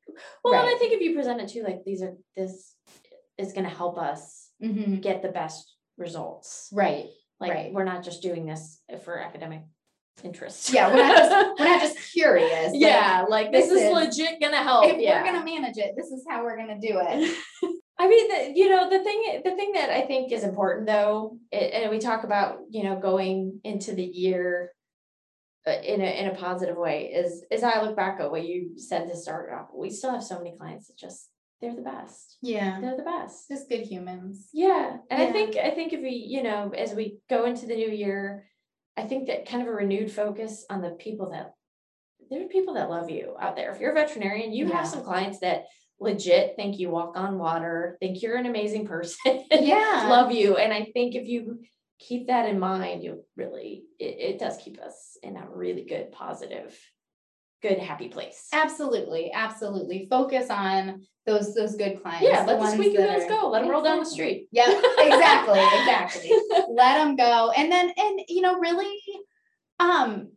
well, 0.42 0.54
and 0.54 0.74
I 0.74 0.78
think 0.78 0.92
if 0.94 1.00
you 1.02 1.14
present 1.14 1.40
it 1.42 1.48
too, 1.50 1.62
like 1.62 1.84
these 1.84 2.00
are 2.02 2.16
this 2.34 2.74
is 3.36 3.52
gonna 3.52 3.68
help 3.68 3.98
us 3.98 4.50
Mhm. 4.62 5.02
get 5.02 5.20
the 5.20 5.28
best 5.28 5.76
results. 5.98 6.70
Right. 6.72 7.10
Like 7.38 7.52
Right. 7.52 7.72
we're 7.74 7.84
not 7.84 8.02
just 8.02 8.22
doing 8.22 8.46
this 8.46 8.82
for 9.02 9.18
academic 9.18 9.62
interest. 10.24 10.72
Yeah, 10.72 10.88
we're 10.88 10.96
not 10.96 11.16
just 11.16 11.30
we're 11.58 11.64
not 11.64 11.80
just 11.80 12.12
curious. 12.12 12.72
yeah, 12.74 13.24
like 13.28 13.52
this, 13.52 13.68
this 13.68 13.82
is, 13.82 13.92
legit 13.92 14.40
gonna 14.40 14.62
help. 14.62 14.86
if 14.86 15.00
yeah. 15.00 15.20
we're 15.20 15.32
gonna 15.32 15.44
manage 15.44 15.76
it, 15.78 15.94
this 15.96 16.06
is 16.06 16.24
how 16.28 16.42
we're 16.42 16.56
gonna 16.56 16.80
do 16.80 16.98
it. 17.00 17.36
I 17.98 18.08
mean, 18.08 18.28
the, 18.28 18.58
you 18.58 18.68
know, 18.68 18.90
the 18.90 19.02
thing, 19.02 19.40
the 19.42 19.56
thing 19.56 19.72
that 19.72 19.90
I 19.90 20.02
think 20.02 20.30
is 20.30 20.44
important 20.44 20.86
though, 20.86 21.38
a- 21.50 21.76
and 21.76 21.90
we 21.90 21.98
talk 21.98 22.24
about, 22.24 22.58
you 22.68 22.82
know, 22.82 22.98
going 23.00 23.60
into 23.64 23.94
the 23.94 24.04
year 24.04 24.72
uh, 25.66 25.72
in 25.82 26.02
a, 26.02 26.20
in 26.20 26.28
a 26.28 26.34
positive 26.34 26.76
way 26.76 27.06
is, 27.06 27.42
is 27.50 27.62
I 27.62 27.80
look 27.80 27.96
back 27.96 28.20
at 28.20 28.30
what 28.30 28.46
you 28.46 28.72
said 28.76 29.08
to 29.08 29.16
start 29.16 29.50
off, 29.52 29.68
we 29.74 29.88
still 29.88 30.12
have 30.12 30.22
so 30.22 30.36
many 30.36 30.54
clients 30.58 30.88
that 30.88 30.98
just, 30.98 31.30
they're 31.62 31.74
the 31.74 31.80
best. 31.80 32.36
Yeah. 32.42 32.80
They're 32.82 32.98
the 32.98 33.02
best. 33.02 33.48
Just 33.48 33.70
good 33.70 33.80
humans. 33.80 34.50
Yeah. 34.52 34.98
And 35.10 35.22
I 35.22 35.32
think, 35.32 35.56
I 35.56 35.70
think 35.70 35.94
if 35.94 36.02
we, 36.02 36.10
you 36.10 36.42
know, 36.42 36.72
as 36.76 36.92
we 36.92 37.20
go 37.30 37.46
into 37.46 37.64
the 37.64 37.76
new 37.76 37.88
year, 37.88 38.46
I 38.96 39.02
think 39.02 39.26
that 39.26 39.48
kind 39.48 39.62
of 39.62 39.68
a 39.68 39.72
renewed 39.72 40.10
focus 40.10 40.64
on 40.70 40.80
the 40.82 40.90
people 40.90 41.30
that, 41.30 41.54
there 42.30 42.42
are 42.44 42.48
people 42.48 42.74
that 42.74 42.90
love 42.90 43.10
you 43.10 43.34
out 43.38 43.56
there. 43.56 43.72
If 43.72 43.80
you're 43.80 43.92
a 43.92 43.94
veterinarian, 43.94 44.52
you 44.52 44.66
Yeah. 44.66 44.76
have 44.78 44.88
some 44.88 45.04
clients 45.04 45.38
that 45.40 45.66
legit 46.00 46.56
think 46.56 46.78
you 46.78 46.90
walk 46.90 47.16
on 47.16 47.38
water, 47.38 47.96
think 48.00 48.22
you're 48.22 48.36
an 48.36 48.46
amazing 48.46 48.86
person. 48.86 49.44
Yeah. 49.50 50.06
love 50.08 50.32
you. 50.32 50.56
And 50.56 50.72
I 50.72 50.90
think 50.92 51.14
if 51.14 51.26
you 51.28 51.60
keep 51.98 52.26
that 52.26 52.48
in 52.48 52.58
mind, 52.58 53.02
you 53.02 53.24
really, 53.36 53.84
it, 53.98 54.16
it 54.34 54.38
does 54.38 54.56
keep 54.58 54.80
us 54.80 55.16
in 55.22 55.36
a 55.36 55.46
really 55.50 55.84
good, 55.84 56.12
positive, 56.12 56.78
good, 57.68 57.78
happy 57.78 58.08
place. 58.08 58.48
Absolutely, 58.52 59.32
absolutely. 59.32 60.06
Focus 60.10 60.50
on 60.50 61.02
those 61.26 61.54
those 61.54 61.76
good 61.76 62.02
clients. 62.02 62.26
Yeah, 62.28 62.44
let 62.44 62.46
the 62.46 62.56
ones 62.56 62.74
squeaky 62.74 62.98
wheels 62.98 63.24
are- 63.24 63.28
go. 63.28 63.48
Let 63.48 63.62
them 63.62 63.70
roll 63.70 63.82
down 63.82 63.98
the 63.98 64.04
street. 64.04 64.48
Yep, 64.52 64.84
exactly, 64.98 65.58
exactly. 65.58 66.32
Let 66.70 66.98
them 66.98 67.16
go. 67.16 67.50
And 67.56 67.70
then 67.70 67.92
and 67.96 68.20
you 68.28 68.42
know, 68.42 68.58
really 68.58 68.96
um 69.80 70.28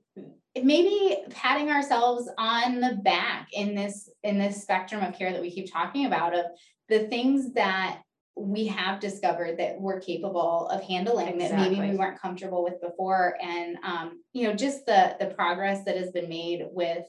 maybe 0.62 1.18
patting 1.30 1.70
ourselves 1.70 2.30
on 2.38 2.80
the 2.80 3.00
back 3.04 3.50
in 3.54 3.76
this 3.76 4.10
in 4.24 4.38
this 4.38 4.62
spectrum 4.62 5.04
of 5.04 5.18
care 5.18 5.32
that 5.32 5.42
we 5.42 5.52
keep 5.52 5.72
talking 5.72 6.06
about 6.06 6.38
of 6.38 6.46
the 6.90 7.08
things 7.08 7.54
that 7.54 8.02
we 8.36 8.68
have 8.68 9.00
discovered 9.00 9.60
that 9.60 9.80
we're 9.80 10.00
capable 10.00 10.68
of 10.70 10.82
handling 10.84 11.38
that 11.40 11.56
maybe 11.56 11.80
we 11.80 11.98
weren't 11.98 12.20
comfortable 12.20 12.64
with 12.64 12.82
before. 12.82 13.38
And 13.42 13.78
um 13.84 14.22
you 14.34 14.48
know 14.48 14.54
just 14.54 14.86
the 14.86 15.16
the 15.20 15.28
progress 15.28 15.84
that 15.86 15.98
has 15.98 16.12
been 16.12 16.30
made 16.30 16.68
with 16.72 17.06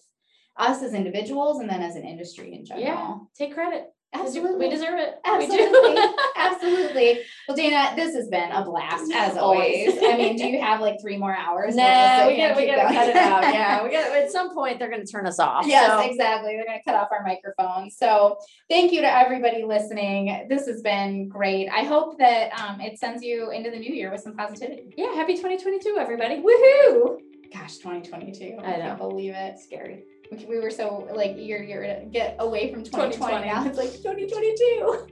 us 0.57 0.83
as 0.83 0.95
individuals 0.95 1.61
and 1.61 1.69
then 1.69 1.83
as 1.83 1.97
an 1.97 2.05
industry 2.05 2.55
in 2.55 2.65
general. 2.65 2.87
Yeah, 2.87 3.17
take 3.39 3.55
credit. 3.55 3.87
Absolutely 4.15 4.67
We 4.67 4.71
deserve 4.71 4.99
it. 4.99 5.19
We. 5.25 5.31
Absolutely. 5.31 6.03
Absolutely. 6.37 7.21
Well, 7.47 7.57
Dana, 7.57 7.93
this 7.97 8.15
has 8.15 8.29
been 8.29 8.51
a 8.53 8.65
blast 8.65 9.11
as 9.13 9.37
always. 9.37 9.95
I 10.03 10.17
mean, 10.17 10.37
do 10.37 10.47
you 10.47 10.61
have 10.61 10.81
like 10.81 11.01
three 11.01 11.17
more 11.17 11.35
hours? 11.35 11.75
We'll 11.75 11.85
Nah, 11.85 12.27
we 12.27 12.37
gotta, 12.37 12.55
we 12.57 12.67
gotta 12.67 12.95
cut 12.95 13.09
it 13.09 13.17
out. 13.17 13.43
Yeah, 13.43 13.83
we 13.85 13.91
got, 13.91 14.17
at 14.17 14.31
some 14.31 14.55
point, 14.55 14.79
they're 14.79 14.91
gonna 14.91 15.07
turn 15.07 15.27
us 15.27 15.39
off. 15.39 15.67
Yes, 15.67 15.91
so- 15.91 16.11
exactly. 16.11 16.57
They're 16.57 16.67
going 16.67 16.79
to 16.79 16.85
cut 16.85 16.95
off 16.95 17.09
our 17.13 17.23
microphones. 17.23 17.97
So, 17.97 18.39
thank 18.69 18.93
you 18.93 19.01
to 19.01 19.11
everybody 19.13 19.65
listening. 19.65 20.47
This 20.49 20.67
has 20.67 20.83
been 20.83 21.29
great. 21.29 21.69
I 21.69 21.85
hope 21.85 22.19
that 22.19 22.53
um, 22.61 22.81
it 22.81 22.99
sends 22.99 23.23
you 23.23 23.51
into 23.51 23.71
the 23.71 23.79
new 23.79 23.93
year 23.95 24.11
with 24.11 24.21
some 24.21 24.37
positivity. 24.37 24.95
Yeah, 24.97 25.13
happy 25.15 25.35
2022, 25.35 25.97
everybody. 25.99 26.37
Woohoo! 26.37 27.19
Gosh, 27.53 27.79
2022. 27.79 28.59
I 28.59 28.71
know. 28.71 28.77
can't 28.79 28.99
believe 28.99 29.35
it. 29.35 29.59
Scary. 29.59 30.05
We- 30.31 30.45
We 30.47 30.59
were 30.61 30.71
so 30.71 31.09
like 31.15 31.37
eager, 31.37 31.63
eager 31.63 31.83
to 31.83 32.05
get 32.11 32.37
away 32.39 32.73
from 32.73 32.85
2020. 32.85 33.17
2020. 33.17 33.47
Now 33.47 33.67
it's 33.67 33.79
like 33.79 33.93
2022. 33.93 35.07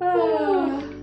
Oh. 0.00 0.92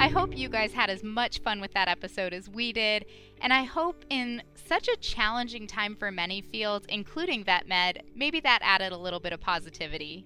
I 0.00 0.08
hope 0.10 0.36
you 0.38 0.48
guys 0.48 0.72
had 0.72 0.90
as 0.90 1.02
much 1.02 1.40
fun 1.40 1.60
with 1.60 1.72
that 1.74 1.88
episode 1.88 2.32
as 2.32 2.48
we 2.48 2.72
did, 2.72 3.04
and 3.42 3.52
I 3.52 3.64
hope 3.64 4.04
in 4.08 4.42
such 4.54 4.88
a 4.88 4.96
challenging 4.96 5.66
time 5.66 5.96
for 5.96 6.10
many 6.12 6.40
fields, 6.40 6.86
including 6.88 7.44
vet 7.44 7.66
med, 7.66 8.04
maybe 8.14 8.40
that 8.40 8.60
added 8.62 8.92
a 8.92 8.96
little 8.96 9.18
bit 9.20 9.32
of 9.32 9.40
positivity. 9.40 10.24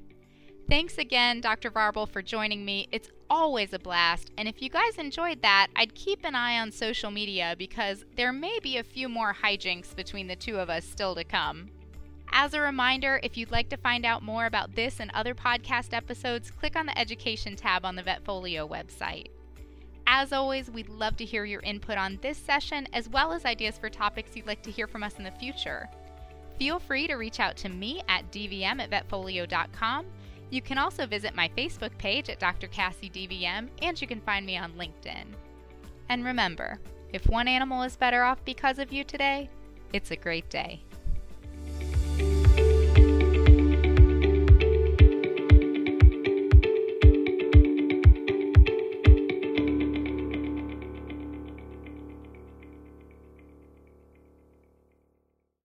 Thanks 0.69 0.99
again, 0.99 1.41
Dr. 1.41 1.71
Varble, 1.71 2.09
for 2.09 2.23
joining 2.23 2.65
me. 2.65 2.87
It's 2.93 3.11
always 3.33 3.73
a 3.73 3.79
blast, 3.79 4.31
and 4.37 4.47
if 4.47 4.61
you 4.61 4.69
guys 4.69 4.99
enjoyed 4.99 5.41
that, 5.41 5.69
I'd 5.75 5.95
keep 5.95 6.23
an 6.23 6.35
eye 6.35 6.59
on 6.59 6.71
social 6.71 7.11
media 7.11 7.57
because 7.57 8.05
there 8.15 8.31
may 8.31 8.59
be 8.63 8.77
a 8.77 8.85
few 8.85 9.09
more 9.09 9.35
hijinks 9.43 9.97
between 9.97 10.27
the 10.27 10.37
two 10.37 10.59
of 10.59 10.69
us 10.69 10.85
still 10.85 11.15
to 11.15 11.25
come. 11.25 11.71
As 12.31 12.53
a 12.53 12.61
reminder, 12.61 13.21
if 13.23 13.39
you'd 13.39 13.51
like 13.51 13.71
to 13.71 13.79
find 13.79 14.05
out 14.05 14.23
more 14.23 14.45
about 14.45 14.75
this 14.75 15.01
and 15.01 15.11
other 15.15 15.35
podcast 15.35 15.95
episodes, 15.95 16.51
click 16.51 16.77
on 16.77 16.85
the 16.85 16.99
Education 16.99 17.57
tab 17.57 17.87
on 17.87 17.97
the 17.97 18.03
Vetfolio 18.03 18.69
website. 18.69 19.29
As 20.07 20.35
always, 20.35 20.71
we'd 20.71 20.91
love 20.91 21.17
to 21.17 21.25
hear 21.25 21.47
your 21.47 21.63
input 21.63 21.97
on 21.97 22.19
this 22.21 22.37
session 22.37 22.87
as 22.93 23.09
well 23.09 23.33
as 23.33 23.47
ideas 23.47 23.79
for 23.79 23.89
topics 23.89 24.37
you'd 24.37 24.47
like 24.47 24.63
to 24.63 24.71
hear 24.71 24.87
from 24.87 25.03
us 25.03 25.17
in 25.17 25.25
the 25.25 25.31
future. 25.31 25.89
Feel 26.59 26.79
free 26.79 27.07
to 27.07 27.15
reach 27.15 27.41
out 27.41 27.57
to 27.59 27.71
me 27.71 28.03
at 28.09 28.31
dvm 28.31 28.83
at 28.83 28.91
vetfolio.com. 28.91 30.05
You 30.53 30.61
can 30.61 30.77
also 30.77 31.07
visit 31.07 31.35
my 31.35 31.51
Facebook 31.57 31.97
page 31.97 32.29
at 32.29 32.39
Dr. 32.39 32.67
Cassie 32.67 33.09
DVM, 33.09 33.71
and 33.81 33.99
you 33.99 34.07
can 34.07 34.21
find 34.21 34.45
me 34.45 34.59
on 34.59 34.75
LinkedIn. 34.75 35.25
And 36.11 36.27
remember, 36.27 36.79
if 37.11 37.27
one 37.27 37.49
animal 37.49 37.83
is 37.85 37.97
better 37.97 38.23
off 38.23 38.45
because 38.45 38.79
of 38.79 38.93
you 38.93 39.03
today, 39.03 39.49
it's 39.95 40.11
a 40.11 40.17
great 40.17 40.51
day. 40.51 40.85